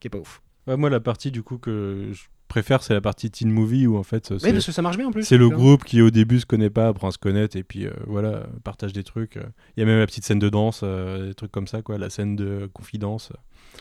qui 0.00 0.06
est 0.06 0.10
pas 0.10 0.18
ouf. 0.18 0.40
Ouais, 0.66 0.76
moi, 0.76 0.90
la 0.90 1.00
partie 1.00 1.30
du 1.30 1.42
coup 1.42 1.58
que 1.58 2.10
je 2.12 2.22
préfère, 2.48 2.82
c'est 2.82 2.92
la 2.94 3.00
partie 3.00 3.30
teen 3.30 3.50
movie 3.50 3.86
où 3.86 3.96
en 3.96 4.02
fait, 4.02 4.28
Oui, 4.30 4.36
c'est 4.40 4.52
parce 4.52 4.66
que 4.66 4.72
ça 4.72 4.82
marche 4.82 4.96
bien 4.98 5.08
en 5.08 5.10
plus. 5.10 5.24
c'est 5.24 5.38
le 5.38 5.48
groupe 5.48 5.84
qui 5.84 6.02
au 6.02 6.10
début 6.10 6.38
se 6.38 6.46
connaît 6.46 6.68
pas, 6.70 6.88
apprend 6.88 7.08
à 7.08 7.10
se 7.10 7.18
connaître 7.18 7.56
et 7.56 7.62
puis 7.64 7.86
euh, 7.86 7.92
voilà, 8.06 8.46
partage 8.62 8.92
des 8.92 9.02
trucs. 9.04 9.38
euh. 9.38 9.44
Il 9.76 9.80
y 9.80 9.82
a 9.82 9.86
même 9.86 9.98
la 9.98 10.06
petite 10.06 10.24
scène 10.24 10.38
de 10.38 10.48
danse, 10.50 10.80
euh, 10.84 11.28
des 11.28 11.34
trucs 11.34 11.50
comme 11.50 11.66
ça, 11.66 11.80
quoi, 11.82 11.96
la 11.98 12.10
scène 12.10 12.36
de 12.36 12.68
confidence. 12.74 13.32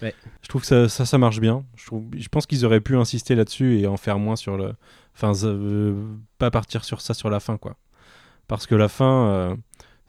Ouais. 0.01 0.15
Je 0.41 0.47
trouve 0.47 0.61
que 0.61 0.67
ça, 0.67 0.87
ça, 0.87 1.05
ça 1.05 1.17
marche 1.17 1.41
bien. 1.41 1.65
Je, 1.75 1.85
trouve, 1.85 2.05
je 2.17 2.27
pense 2.29 2.45
qu'ils 2.45 2.65
auraient 2.65 2.79
pu 2.81 2.95
insister 2.95 3.35
là-dessus 3.35 3.77
et 3.79 3.87
en 3.87 3.97
faire 3.97 4.17
moins 4.17 4.37
sur 4.37 4.55
le. 4.57 4.73
Enfin, 5.15 5.33
euh, 5.45 5.93
pas 6.37 6.49
partir 6.49 6.85
sur 6.85 7.01
ça 7.01 7.13
sur 7.13 7.29
la 7.29 7.41
fin, 7.41 7.57
quoi. 7.57 7.75
Parce 8.47 8.67
que 8.67 8.75
la 8.75 8.87
fin, 8.87 9.57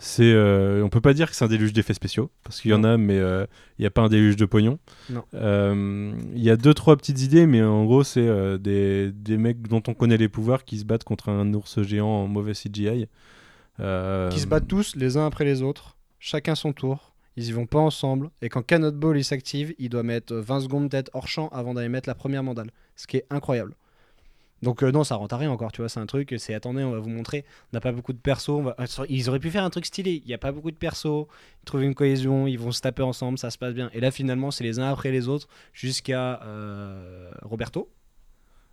c'est. 0.03 0.32
euh, 0.32 0.82
on 0.84 0.88
peut 0.88 1.00
pas 1.00 1.14
dire 1.14 1.30
que 1.30 1.36
c'est 1.36 1.44
un 1.44 1.48
déluge 1.48 1.72
d'effets 1.72 1.94
spéciaux, 1.94 2.30
parce 2.44 2.61
qu'il 2.61 2.70
y 2.70 2.74
en 2.74 2.84
a, 2.84 2.96
mais 2.96 3.18
euh, 3.18 3.46
il 3.78 3.82
n'y 3.82 3.86
a 3.86 3.90
pas 3.90 4.03
un 4.03 4.09
déluge 4.09 4.36
de 4.36 4.44
pognon. 4.44 4.78
Non. 5.11 5.22
Euh, 5.34 6.12
Il 6.34 6.42
y 6.42 6.50
a 6.50 6.57
deux, 6.57 6.74
trois 6.74 6.96
petites 6.96 7.20
idées, 7.22 7.46
mais 7.46 7.62
en 7.62 7.84
gros, 7.84 8.03
c'est 8.05 8.59
des, 8.59 9.12
des 9.12 9.36
mecs 9.36 9.62
dont 9.68 9.82
on 9.86 9.94
connaît 9.94 10.16
les 10.16 10.28
pouvoirs 10.28 10.64
qui 10.64 10.78
se 10.78 10.84
battent 10.84 11.05
contre 11.05 11.28
un 11.28 11.55
ours 11.55 11.82
géant 11.82 12.07
en 12.09 12.26
mauvais 12.26 12.53
CGI. 12.53 13.07
Qui 13.78 14.40
se 14.40 14.46
battent 14.46 14.68
tous 14.68 14.94
les 14.96 15.16
uns 15.16 15.26
après 15.26 15.44
les 15.44 15.62
autres. 15.62 15.96
chacun 16.18 16.55
son 16.55 16.72
tour. 16.72 17.09
Ils 17.36 17.46
y 17.48 17.53
vont 17.53 17.64
pas 17.66 17.78
ensemble. 17.78 18.30
Et 18.42 18.50
quand 18.50 18.61
Cannot 18.62 18.92
Ball 18.92 19.16
il 19.16 19.24
s'active, 19.24 19.74
il 19.78 19.88
doit 19.88 20.03
mettre 20.03 20.34
20 20.34 20.61
secondes 20.61 20.90
peut-être 20.90 21.11
hors 21.14 21.28
champ 21.28 21.48
avant 21.48 21.72
d'aller 21.72 21.88
mettre 21.88 22.09
la 22.09 22.14
première 22.14 22.42
mandale. 22.42 22.70
Ce 22.94 23.07
qui 23.07 23.16
est 23.16 23.26
incroyable. 23.30 23.74
Donc 24.62 24.82
euh, 24.84 24.92
non, 24.92 25.02
ça 25.02 25.16
rentre 25.16 25.34
à 25.34 25.38
rien 25.38 25.50
encore, 25.50 25.72
tu 25.72 25.80
vois, 25.80 25.88
c'est 25.88 25.98
un 25.98 26.06
truc, 26.06 26.34
c'est 26.38 26.54
attendez, 26.54 26.84
on 26.84 26.92
va 26.92 27.00
vous 27.00 27.08
montrer, 27.08 27.44
on 27.72 27.76
n'a 27.76 27.80
pas 27.80 27.90
beaucoup 27.90 28.12
de 28.12 28.18
persos, 28.18 28.50
on 28.50 28.62
va- 28.62 28.76
euh, 28.78 29.06
ils 29.08 29.28
auraient 29.28 29.40
pu 29.40 29.50
faire 29.50 29.64
un 29.64 29.70
truc 29.70 29.86
stylé, 29.86 30.22
il 30.24 30.28
n'y 30.28 30.34
a 30.34 30.38
pas 30.38 30.52
beaucoup 30.52 30.70
de 30.70 30.76
persos, 30.76 31.26
ils 31.62 31.64
trouvent 31.64 31.82
une 31.82 31.94
cohésion, 31.96 32.46
ils 32.46 32.58
vont 32.58 32.70
se 32.70 32.80
taper 32.80 33.02
ensemble, 33.02 33.38
ça 33.38 33.50
se 33.50 33.58
passe 33.58 33.74
bien. 33.74 33.90
Et 33.92 33.98
là 34.00 34.12
finalement, 34.12 34.52
c'est 34.52 34.62
les 34.62 34.78
uns 34.78 34.88
après 34.88 35.10
les 35.10 35.26
autres, 35.26 35.48
jusqu'à 35.72 36.40
euh, 36.44 37.30
Roberto. 37.42 37.90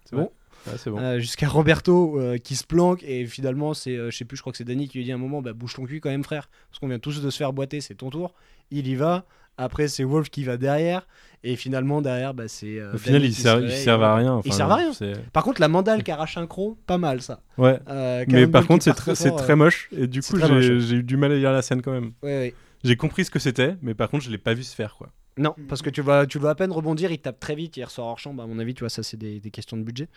C'est 0.05 0.15
bon. 0.15 0.31
Ouais, 0.67 0.73
c'est 0.77 0.89
bon. 0.91 0.99
Euh, 0.99 1.19
jusqu'à 1.19 1.47
Roberto 1.47 2.19
qui 2.43 2.55
se 2.55 2.65
planque 2.65 3.01
et 3.03 3.25
finalement 3.25 3.73
c'est 3.73 3.95
je 3.95 4.15
sais 4.15 4.25
plus 4.25 4.35
je 4.37 4.41
crois 4.41 4.51
que 4.51 4.57
c'est 4.57 4.65
Danny 4.65 4.87
qui 4.89 4.97
lui 4.97 5.05
dit 5.05 5.11
à 5.11 5.15
un 5.15 5.19
moment 5.19 5.41
bah 5.41 5.53
bouge 5.53 5.73
ton 5.73 5.85
cul 5.85 6.01
quand 6.01 6.09
même 6.09 6.23
frère. 6.23 6.49
Parce 6.69 6.79
qu'on 6.79 6.87
vient 6.87 6.99
tous 6.99 7.21
de 7.21 7.29
se 7.29 7.37
faire 7.37 7.53
boiter 7.53 7.79
c'est 7.81 7.95
ton 7.95 8.09
tour. 8.09 8.33
Il 8.69 8.87
y 8.87 8.95
va 8.95 9.25
après 9.59 9.87
c'est 9.87 10.03
Wolf 10.03 10.29
qui 10.29 10.43
va 10.43 10.57
derrière 10.57 11.07
et 11.43 11.55
finalement 11.55 12.01
derrière 12.01 12.33
bah 12.33 12.47
c'est 12.47 12.79
euh, 12.79 12.93
Au 12.93 12.97
final, 12.97 13.23
ils 13.23 13.33
servent, 13.33 13.59
se 13.59 13.63
ils 13.65 13.67
réveille. 13.69 13.83
servent 13.83 14.03
à 14.03 14.15
rien. 14.15 14.41
Ils 14.43 14.49
enfin, 14.49 14.51
servent 14.51 14.71
à 14.71 14.75
rien. 14.75 14.91
par 15.31 15.43
contre 15.43 15.61
la 15.61 15.67
mandale 15.67 16.03
qui 16.05 16.11
arrache 16.11 16.37
un 16.37 16.47
croc 16.47 16.77
pas 16.85 16.97
mal 16.97 17.21
ça 17.21 17.41
Ouais. 17.57 17.79
Euh, 17.87 18.25
Mais 18.27 18.47
par 18.47 18.65
contre, 18.67 18.83
c'est 18.83 18.91
part 18.91 18.97
très, 18.97 19.13
très 19.15 19.53
euh, 19.53 19.55
moche. 19.55 19.89
Et 19.95 20.07
du 20.07 20.21
coup, 20.21 20.37
j'ai 20.59 20.95
eu 20.95 21.03
du 21.03 21.17
mal 21.17 21.31
à 21.31 21.35
lire 21.35 21.51
la 21.51 21.61
scène 21.61 21.81
quand 21.81 21.91
même. 21.91 22.11
ouais, 22.23 22.37
ouais. 22.39 22.53
J'ai 22.83 22.95
compris 22.95 23.25
ce 23.25 23.31
que 23.31 23.39
c'était, 23.39 23.75
mais 23.81 23.93
par 23.93 24.09
contre, 24.09 24.23
je 24.23 24.29
l'ai 24.31 24.37
pas 24.37 24.53
vu 24.53 24.63
se 24.63 24.73
faire 24.73 24.95
quoi. 24.95 25.09
non 25.37 25.53
parce 25.67 25.81
que 25.81 25.89
tu 25.89 26.01
vas 26.01 26.25
tu 26.25 26.39
vois 26.39 26.51
à 26.51 26.55
peine 26.55 26.71
rebondir 26.71 27.11
il 27.11 27.19
tape 27.19 27.39
très 27.39 27.55
vite 27.55 27.75
il 27.77 27.83
ressort 27.83 28.07
hors 28.07 28.19
champ 28.19 28.33
bah, 28.33 28.43
à 28.43 28.47
mon 28.47 28.57
avis 28.59 28.73
tu 28.73 28.81
vois 28.81 28.89
ça 28.89 29.03
c'est 29.03 29.17
des, 29.17 29.39
des 29.41 29.51
questions 29.51 29.75
de 29.77 29.83
budget 29.83 30.07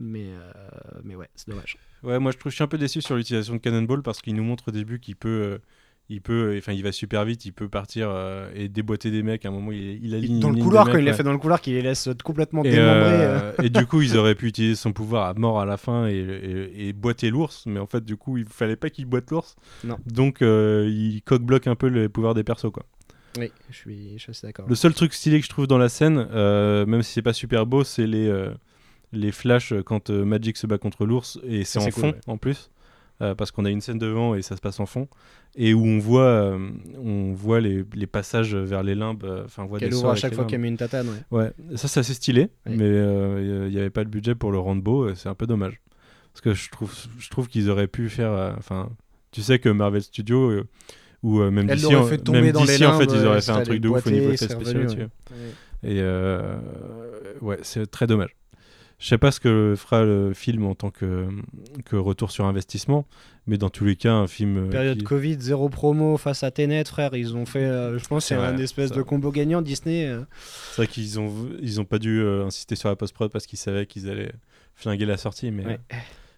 mais 0.00 0.24
euh, 0.28 0.52
mais 1.04 1.14
ouais 1.14 1.28
c'est 1.34 1.48
dommage 1.50 1.76
Ouais, 2.02 2.18
moi 2.18 2.30
je 2.32 2.36
trouve 2.38 2.50
je 2.52 2.56
suis 2.56 2.64
un 2.64 2.68
peu 2.68 2.78
déçu 2.78 3.00
sur 3.02 3.16
l'utilisation 3.16 3.54
de 3.54 3.58
Cannonball 3.58 4.02
parce 4.02 4.20
qu'il 4.22 4.34
nous 4.34 4.44
montre 4.44 4.68
au 4.68 4.70
début 4.70 4.98
qu'il 5.00 5.16
peut, 5.16 5.60
il 6.08 6.20
peut, 6.20 6.54
enfin 6.58 6.72
il 6.72 6.82
va 6.84 6.92
super 6.92 7.24
vite, 7.24 7.44
il 7.46 7.52
peut 7.52 7.68
partir 7.68 8.08
euh, 8.10 8.48
et 8.54 8.68
déboîter 8.68 9.10
des 9.10 9.22
mecs. 9.24 9.44
À 9.44 9.48
un 9.48 9.52
moment, 9.52 9.72
il, 9.72 10.04
il 10.04 10.14
aligne 10.14 10.38
dans 10.38 10.50
le 10.50 10.62
couloir 10.62 10.84
quand 10.86 10.92
mecs, 10.92 11.00
il 11.00 11.04
les 11.04 11.10
ouais. 11.10 11.16
fait 11.16 11.22
dans 11.24 11.32
le 11.32 11.38
couloir 11.38 11.60
qu'il 11.60 11.74
les 11.74 11.82
laisse 11.82 12.08
complètement 12.24 12.62
Et, 12.64 12.70
démembrés 12.70 13.24
euh, 13.24 13.52
euh. 13.58 13.62
et 13.64 13.70
du 13.70 13.86
coup, 13.86 14.02
ils 14.02 14.16
auraient 14.16 14.34
pu 14.36 14.46
utiliser 14.48 14.76
son 14.76 14.92
pouvoir 14.92 15.26
à 15.26 15.34
mort 15.34 15.60
à 15.60 15.64
la 15.64 15.76
fin 15.76 16.06
et, 16.06 16.14
et- 16.14 16.88
et 16.88 16.92
boiter 16.92 17.30
l'ours, 17.30 17.64
mais 17.66 17.80
en 17.80 17.86
fait, 17.86 18.04
du 18.04 18.16
coup, 18.16 18.36
il 18.38 18.44
fallait 18.46 18.76
pas 18.76 18.88
qu'il 18.90 19.06
boite 19.06 19.30
l'ours. 19.30 19.56
Non. 19.84 19.98
Donc, 20.06 20.42
euh, 20.42 20.88
il 20.88 21.22
coque-bloque 21.22 21.66
un 21.66 21.74
peu 21.74 21.88
les 21.88 22.08
pouvoirs 22.08 22.34
des 22.34 22.44
persos, 22.44 22.70
quoi. 22.72 22.84
oui 23.38 23.50
je 23.70 23.76
suis 23.76 24.12
je 24.16 24.22
suis 24.22 24.30
assez 24.30 24.46
d'accord 24.46 24.66
Le 24.68 24.74
seul 24.76 24.94
truc 24.94 25.12
stylé 25.12 25.40
que 25.40 25.44
je 25.44 25.50
trouve 25.50 25.66
dans 25.66 25.78
la 25.78 25.88
scène, 25.88 26.28
euh, 26.32 26.86
même 26.86 27.02
si 27.02 27.12
c'est 27.14 27.22
pas 27.22 27.32
super 27.32 27.66
beau, 27.66 27.82
c'est 27.84 28.06
les, 28.06 28.28
euh, 28.28 28.50
les 29.12 29.32
flashs 29.32 29.72
quand 29.84 30.10
euh, 30.10 30.24
Magic 30.24 30.56
se 30.56 30.66
bat 30.68 30.78
contre 30.78 31.04
l'ours 31.04 31.38
et 31.44 31.64
c'est 31.64 31.78
en 31.80 31.90
fond 31.90 32.08
ouais. 32.12 32.20
en 32.28 32.36
plus. 32.38 32.70
Euh, 33.22 33.34
parce 33.34 33.50
qu'on 33.50 33.64
a 33.64 33.70
une 33.70 33.80
scène 33.80 33.98
devant 33.98 34.34
et 34.34 34.42
ça 34.42 34.56
se 34.56 34.60
passe 34.60 34.78
en 34.80 34.86
fond 34.86 35.08
et 35.56 35.72
où 35.74 35.84
on 35.84 35.98
voit 35.98 36.22
euh, 36.22 36.58
on 36.98 37.32
voit 37.32 37.60
les, 37.60 37.84
les 37.94 38.06
passages 38.06 38.54
vers 38.54 38.82
les 38.82 38.94
limbes 38.94 39.24
euh, 39.24 39.44
enfin 39.46 39.62
on 39.62 39.66
voit 39.66 39.78
qu'elle 39.78 39.90
des 39.90 39.96
ouvre 39.96 40.10
à 40.10 40.16
chaque 40.16 40.34
fois 40.34 40.44
qu'elle 40.44 40.60
met 40.60 40.68
une 40.68 40.76
tatane 40.76 41.08
ouais. 41.30 41.40
Ouais, 41.70 41.76
ça 41.76 41.88
c'est 41.88 42.00
assez 42.00 42.14
stylé, 42.14 42.48
Oui. 42.66 42.74
mais 42.76 42.84
euh, 42.84 43.66
il 43.68 43.72
n'y 43.74 43.78
avait 43.80 43.90
pas 43.90 44.02
le 44.04 44.10
budget 44.10 44.34
pour 44.34 44.52
le 44.52 44.58
rendre 44.58 44.82
beau, 44.82 45.08
et 45.08 45.14
c'est 45.14 45.28
un 45.30 45.34
peu 45.34 45.46
dommage. 45.46 45.80
Parce 46.32 46.42
que 46.42 46.52
je 46.52 46.68
trouve, 46.70 46.92
je 47.18 47.30
trouve 47.30 47.48
qu'ils 47.48 47.70
auraient 47.70 47.86
pu 47.86 48.10
faire. 48.10 48.30
euh, 48.32 48.52
Enfin, 48.58 48.90
tu 49.32 49.40
sais 49.40 49.58
que 49.58 49.70
Marvel 49.70 50.02
Studios, 50.02 50.50
euh, 50.50 50.64
ou 51.22 51.40
euh, 51.40 51.50
même 51.50 51.66
l'aurait 51.68 51.96
en- 51.96 52.04
fait 52.04 52.28
même 52.28 52.52
dans 52.52 52.60
en 52.60 52.66
fait, 52.66 53.04
ils 53.04 53.24
auraient 53.24 53.38
euh, 53.38 53.40
fait 53.40 53.52
un 53.52 53.62
truc 53.62 53.80
de 53.80 53.88
ouf 53.88 54.06
au 54.06 54.10
niveau 54.10 54.30
effets 54.30 54.48
spéciaux 54.48 54.80
là-dessus. 54.80 55.06
Et 55.82 56.00
euh, 56.00 56.56
ouais, 57.40 57.58
c'est 57.62 57.90
très 57.90 58.06
dommage. 58.06 58.36
Je 58.98 59.08
sais 59.08 59.18
pas 59.18 59.30
ce 59.30 59.40
que 59.40 59.74
fera 59.76 60.04
le 60.04 60.32
film 60.32 60.64
en 60.64 60.74
tant 60.74 60.90
que, 60.90 61.28
que 61.84 61.96
retour 61.96 62.30
sur 62.30 62.46
investissement, 62.46 63.06
mais 63.46 63.58
dans 63.58 63.68
tous 63.68 63.84
les 63.84 63.94
cas, 63.94 64.12
un 64.14 64.26
film. 64.26 64.56
euh, 64.56 64.70
Période 64.70 64.96
qui- 64.98 65.04
Covid, 65.04 65.36
zéro 65.38 65.68
promo 65.68 66.16
face 66.16 66.42
à 66.42 66.50
Tenet, 66.50 66.84
frère. 66.86 67.14
Ils 67.14 67.36
ont 67.36 67.44
fait, 67.44 67.64
euh, 67.66 67.98
je 67.98 68.06
pense, 68.08 68.24
C'est 68.24 68.36
un 68.36 68.56
espèce 68.56 68.88
ça. 68.88 68.94
de 68.96 69.02
combo 69.02 69.30
gagnant 69.30 69.60
Disney. 69.60 70.06
euh. 70.06 70.22
C'est 70.70 70.76
vrai 70.76 70.86
qu'ils 70.86 71.20
ont, 71.20 71.30
ils 71.60 71.78
ont 71.78 71.84
pas 71.84 71.98
dû 71.98 72.20
euh, 72.20 72.46
insister 72.46 72.74
sur 72.74 72.88
la 72.88 72.96
post-prod 72.96 73.30
parce 73.30 73.46
qu'ils 73.46 73.58
savaient 73.58 73.84
qu'ils 73.86 74.08
allaient 74.08 74.32
flinguer 74.74 75.04
la 75.04 75.18
sortie. 75.18 75.50
Mais 75.50 75.66
Ouais. 75.66 75.80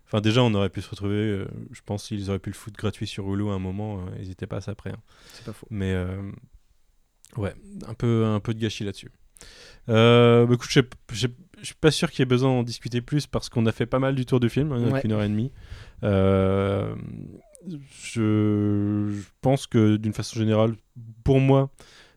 enfin, 0.09 0.21
déjà, 0.21 0.43
on 0.43 0.53
aurait 0.55 0.69
pu 0.71 0.83
se 0.83 0.91
retrouver. 0.91 1.15
euh, 1.15 1.47
je 1.71 1.81
pense 1.87 2.09
qu'ils 2.09 2.29
auraient 2.29 2.41
pu 2.41 2.51
le 2.51 2.57
foutre 2.57 2.77
gratuit 2.77 3.07
sur 3.07 3.33
Hulu 3.33 3.51
à 3.51 3.53
un 3.53 3.59
moment. 3.61 3.99
euh, 4.01 4.11
ils 4.21 4.33
étaient 4.33 4.49
pas 4.49 4.57
à 4.57 4.61
ça 4.63 4.75
près. 4.75 4.91
hein. 4.91 5.01
C'est 5.33 5.45
pas 5.45 5.53
faux. 5.53 5.69
Mais 5.71 5.93
euh, 5.93 6.17
ouais, 7.37 7.55
un 7.87 7.95
peu, 7.95 8.25
un 8.27 8.41
peu 8.41 8.53
de 8.53 8.59
gâchis 8.59 8.83
là-dessus. 8.83 9.13
Bah, 9.87 10.45
écoute, 10.53 10.69
je 10.69 10.81
sais- 11.21 11.29
je 11.61 11.67
suis 11.67 11.75
pas 11.75 11.91
sûr 11.91 12.11
qu'il 12.11 12.21
y 12.21 12.23
ait 12.23 12.27
besoin 12.27 12.51
d'en 12.51 12.63
discuter 12.63 13.01
plus 13.01 13.27
parce 13.27 13.49
qu'on 13.49 13.67
a 13.67 13.73
fait 13.73 13.87
pas 13.87 13.99
mal 13.99 14.15
du 14.15 14.27
tour 14.27 14.41
du 14.41 14.49
film, 14.49 14.73
hein, 14.73 14.91
Ouais. 14.91 15.01
une 15.05 15.13
heure 15.13 15.23
et 15.23 15.29
demie. 15.29 15.51
Euh, 16.05 16.95
je, 17.67 19.09
je 19.11 19.23
pense 19.41 19.67
que 19.67 19.97
d'une 19.97 20.13
façon 20.13 20.39
générale, 20.39 20.75
pour 21.25 21.41
moi, 21.41 21.71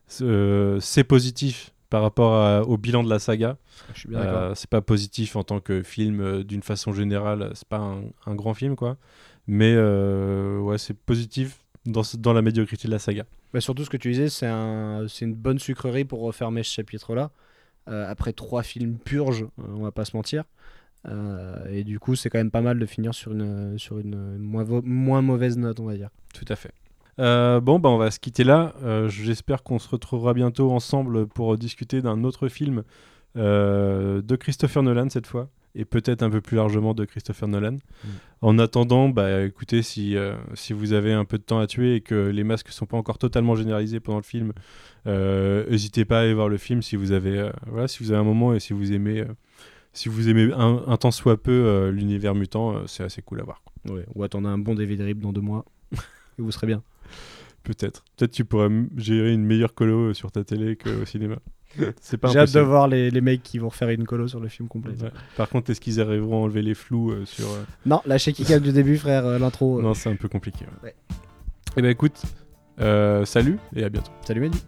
c'est- 0.06 0.24
euh, 0.24 0.80
c'est 0.80 1.04
positif 1.04 1.70
par 1.90 2.02
rapport 2.02 2.34
à- 2.34 2.62
au 2.62 2.76
bilan 2.78 3.02
de 3.02 3.10
la 3.10 3.18
saga. 3.18 3.58
Je 3.94 4.00
suis 4.00 4.08
bien 4.08 4.20
d'accord. 4.20 4.40
Euh, 4.42 4.54
c'est 4.54 4.70
pas 4.70 4.80
positif 4.80 5.36
en 5.36 5.44
tant 5.44 5.60
que 5.60 5.82
film 5.82 6.20
euh, 6.20 6.42
d'une 6.44 6.62
façon 6.62 6.92
générale, 6.92 7.50
c'est 7.54 7.68
pas 7.68 7.78
un, 7.78 8.02
un 8.26 8.34
grand 8.34 8.54
film 8.54 8.76
quoi. 8.76 8.96
Mais 9.46 9.76
ouais, 9.76 10.78
c'est 10.78 10.94
positif 10.96 11.58
dans, 11.84 12.32
la 12.32 12.42
médiocrité 12.42 12.86
de 12.86 12.92
la 12.92 13.00
saga. 13.00 13.24
Bah, 13.52 13.60
surtout, 13.60 13.84
ce 13.84 13.90
que 13.90 13.96
tu 13.96 14.10
disais, 14.12 14.28
c'est 14.28 14.46
un, 14.46 15.06
c'est 15.08 15.24
une 15.24 15.34
bonne 15.34 15.58
sucrerie 15.58 16.04
pour 16.04 16.20
refermer 16.20 16.62
ce 16.62 16.72
chapitre-là. 16.72 17.30
Euh, 17.88 18.08
après 18.08 18.32
trois 18.32 18.62
films 18.62 18.96
purges, 18.96 19.42
euh, 19.42 19.74
on 19.76 19.82
va 19.82 19.90
pas 19.90 20.04
se 20.04 20.16
mentir. 20.16 20.44
Euh, 21.08 21.64
et 21.68 21.82
du 21.82 21.98
coup, 21.98 22.14
c'est 22.14 22.30
quand 22.30 22.38
même 22.38 22.52
pas 22.52 22.60
mal 22.60 22.78
de 22.78 22.86
finir 22.86 23.12
sur 23.12 23.32
une, 23.32 23.76
sur 23.76 23.98
une 23.98 24.38
moins, 24.38 25.22
mauvaise 25.22 25.58
note, 25.58 25.80
on 25.80 25.86
va 25.86 25.96
dire. 25.96 26.10
Tout 26.32 26.44
à 26.48 26.56
fait. 26.56 26.72
Bon, 27.18 27.78
bah, 27.78 27.88
on 27.88 27.98
va 27.98 28.10
se 28.10 28.20
quitter 28.20 28.44
là. 28.44 28.74
J'espère 29.08 29.62
qu'on 29.62 29.78
se 29.78 29.88
retrouvera 29.88 30.32
bientôt 30.32 30.70
ensemble 30.70 31.26
pour 31.26 31.56
discuter 31.58 32.02
d'un 32.02 32.24
autre 32.24 32.48
film 32.48 32.84
de 33.34 34.36
Christopher 34.36 34.82
Nolan 34.82 35.08
cette 35.08 35.26
fois, 35.26 35.48
et 35.74 35.84
peut-être 35.84 36.22
un 36.22 36.30
peu 36.30 36.40
plus 36.40 36.56
largement 36.56 36.92
de 36.94 37.04
Christopher 37.04 37.48
Nolan. 37.48 37.76
En 38.42 38.58
attendant, 38.58 39.08
bah, 39.08 39.42
écoutez, 39.44 39.82
si, 39.82 40.16
euh, 40.16 40.34
si 40.54 40.72
vous 40.72 40.92
avez 40.92 41.12
un 41.12 41.24
peu 41.24 41.38
de 41.38 41.42
temps 41.42 41.60
à 41.60 41.66
tuer 41.66 41.94
et 41.96 42.00
que 42.00 42.28
les 42.28 42.44
masques 42.44 42.68
sont 42.70 42.86
pas 42.86 42.96
encore 42.96 43.18
totalement 43.18 43.54
généralisés 43.54 44.00
pendant 44.00 44.18
le 44.18 44.24
film, 44.24 44.52
euh, 45.06 45.64
n'hésitez 45.70 46.04
pas 46.04 46.18
à 46.18 46.22
aller 46.22 46.34
voir 46.34 46.48
le 46.48 46.58
film 46.58 46.82
si 46.82 46.96
vous 46.96 47.12
avez, 47.12 47.38
euh, 47.38 47.50
voilà, 47.66 47.88
si 47.88 48.02
vous 48.02 48.10
avez 48.10 48.20
un 48.20 48.24
moment 48.24 48.52
et 48.54 48.60
si 48.60 48.72
vous 48.72 48.92
aimez, 48.92 49.24
si 49.92 50.08
vous 50.08 50.28
aimez 50.28 50.52
un, 50.54 50.82
un 50.86 50.96
tant 50.96 51.10
soit 51.10 51.36
peu 51.42 51.88
l'univers 51.90 52.34
mutant, 52.34 52.86
c'est 52.86 53.02
assez 53.04 53.22
cool 53.22 53.40
à 53.40 53.44
voir. 53.44 53.62
quoi. 53.64 53.94
Ouais. 53.96 54.04
Ou 54.14 54.22
attendez 54.24 54.48
un 54.48 54.58
bon 54.58 54.74
DVD 54.74 55.04
rip 55.04 55.20
dans 55.20 55.32
deux 55.32 55.40
mois. 55.40 55.64
et 55.92 56.42
vous 56.42 56.50
serez 56.52 56.66
bien. 56.66 56.82
Peut-être. 57.62 58.02
Peut-être 58.16 58.32
tu 58.32 58.44
pourrais 58.44 58.66
m- 58.66 58.88
gérer 58.96 59.32
une 59.32 59.44
meilleure 59.44 59.74
colo 59.74 60.14
sur 60.14 60.32
ta 60.32 60.42
télé 60.44 60.76
qu'au 60.76 61.04
cinéma. 61.04 61.36
C'est 62.00 62.16
pas 62.18 62.28
J'ai 62.28 62.38
hâte 62.40 62.52
de 62.52 62.60
voir 62.60 62.88
les, 62.88 63.10
les 63.10 63.20
mecs 63.20 63.42
qui 63.42 63.58
vont 63.58 63.68
refaire 63.68 63.88
une 63.88 64.04
colo 64.04 64.28
sur 64.28 64.40
le 64.40 64.48
film 64.48 64.68
complet. 64.68 64.94
Ouais. 65.02 65.10
Par 65.36 65.48
contre, 65.48 65.70
est-ce 65.70 65.80
qu'ils 65.80 66.00
arriveront 66.00 66.36
à 66.42 66.44
enlever 66.44 66.62
les 66.62 66.74
flous 66.74 67.10
euh, 67.10 67.24
sur. 67.24 67.46
euh, 67.48 67.62
Non, 67.86 68.00
lâchez 68.06 68.32
qui 68.32 68.44
du 68.60 68.72
début, 68.72 68.98
frère, 68.98 69.26
euh, 69.26 69.38
l'intro. 69.38 69.80
Non, 69.80 69.94
c'est 69.94 70.10
un 70.10 70.16
peu 70.16 70.28
compliqué. 70.28 70.66
Ouais. 70.82 70.94
Eh 71.76 71.82
ben 71.82 71.90
écoute, 71.90 72.20
salut 73.24 73.58
et 73.74 73.84
à 73.84 73.88
bientôt. 73.88 74.12
Salut 74.26 74.40
Mehdi. 74.40 74.62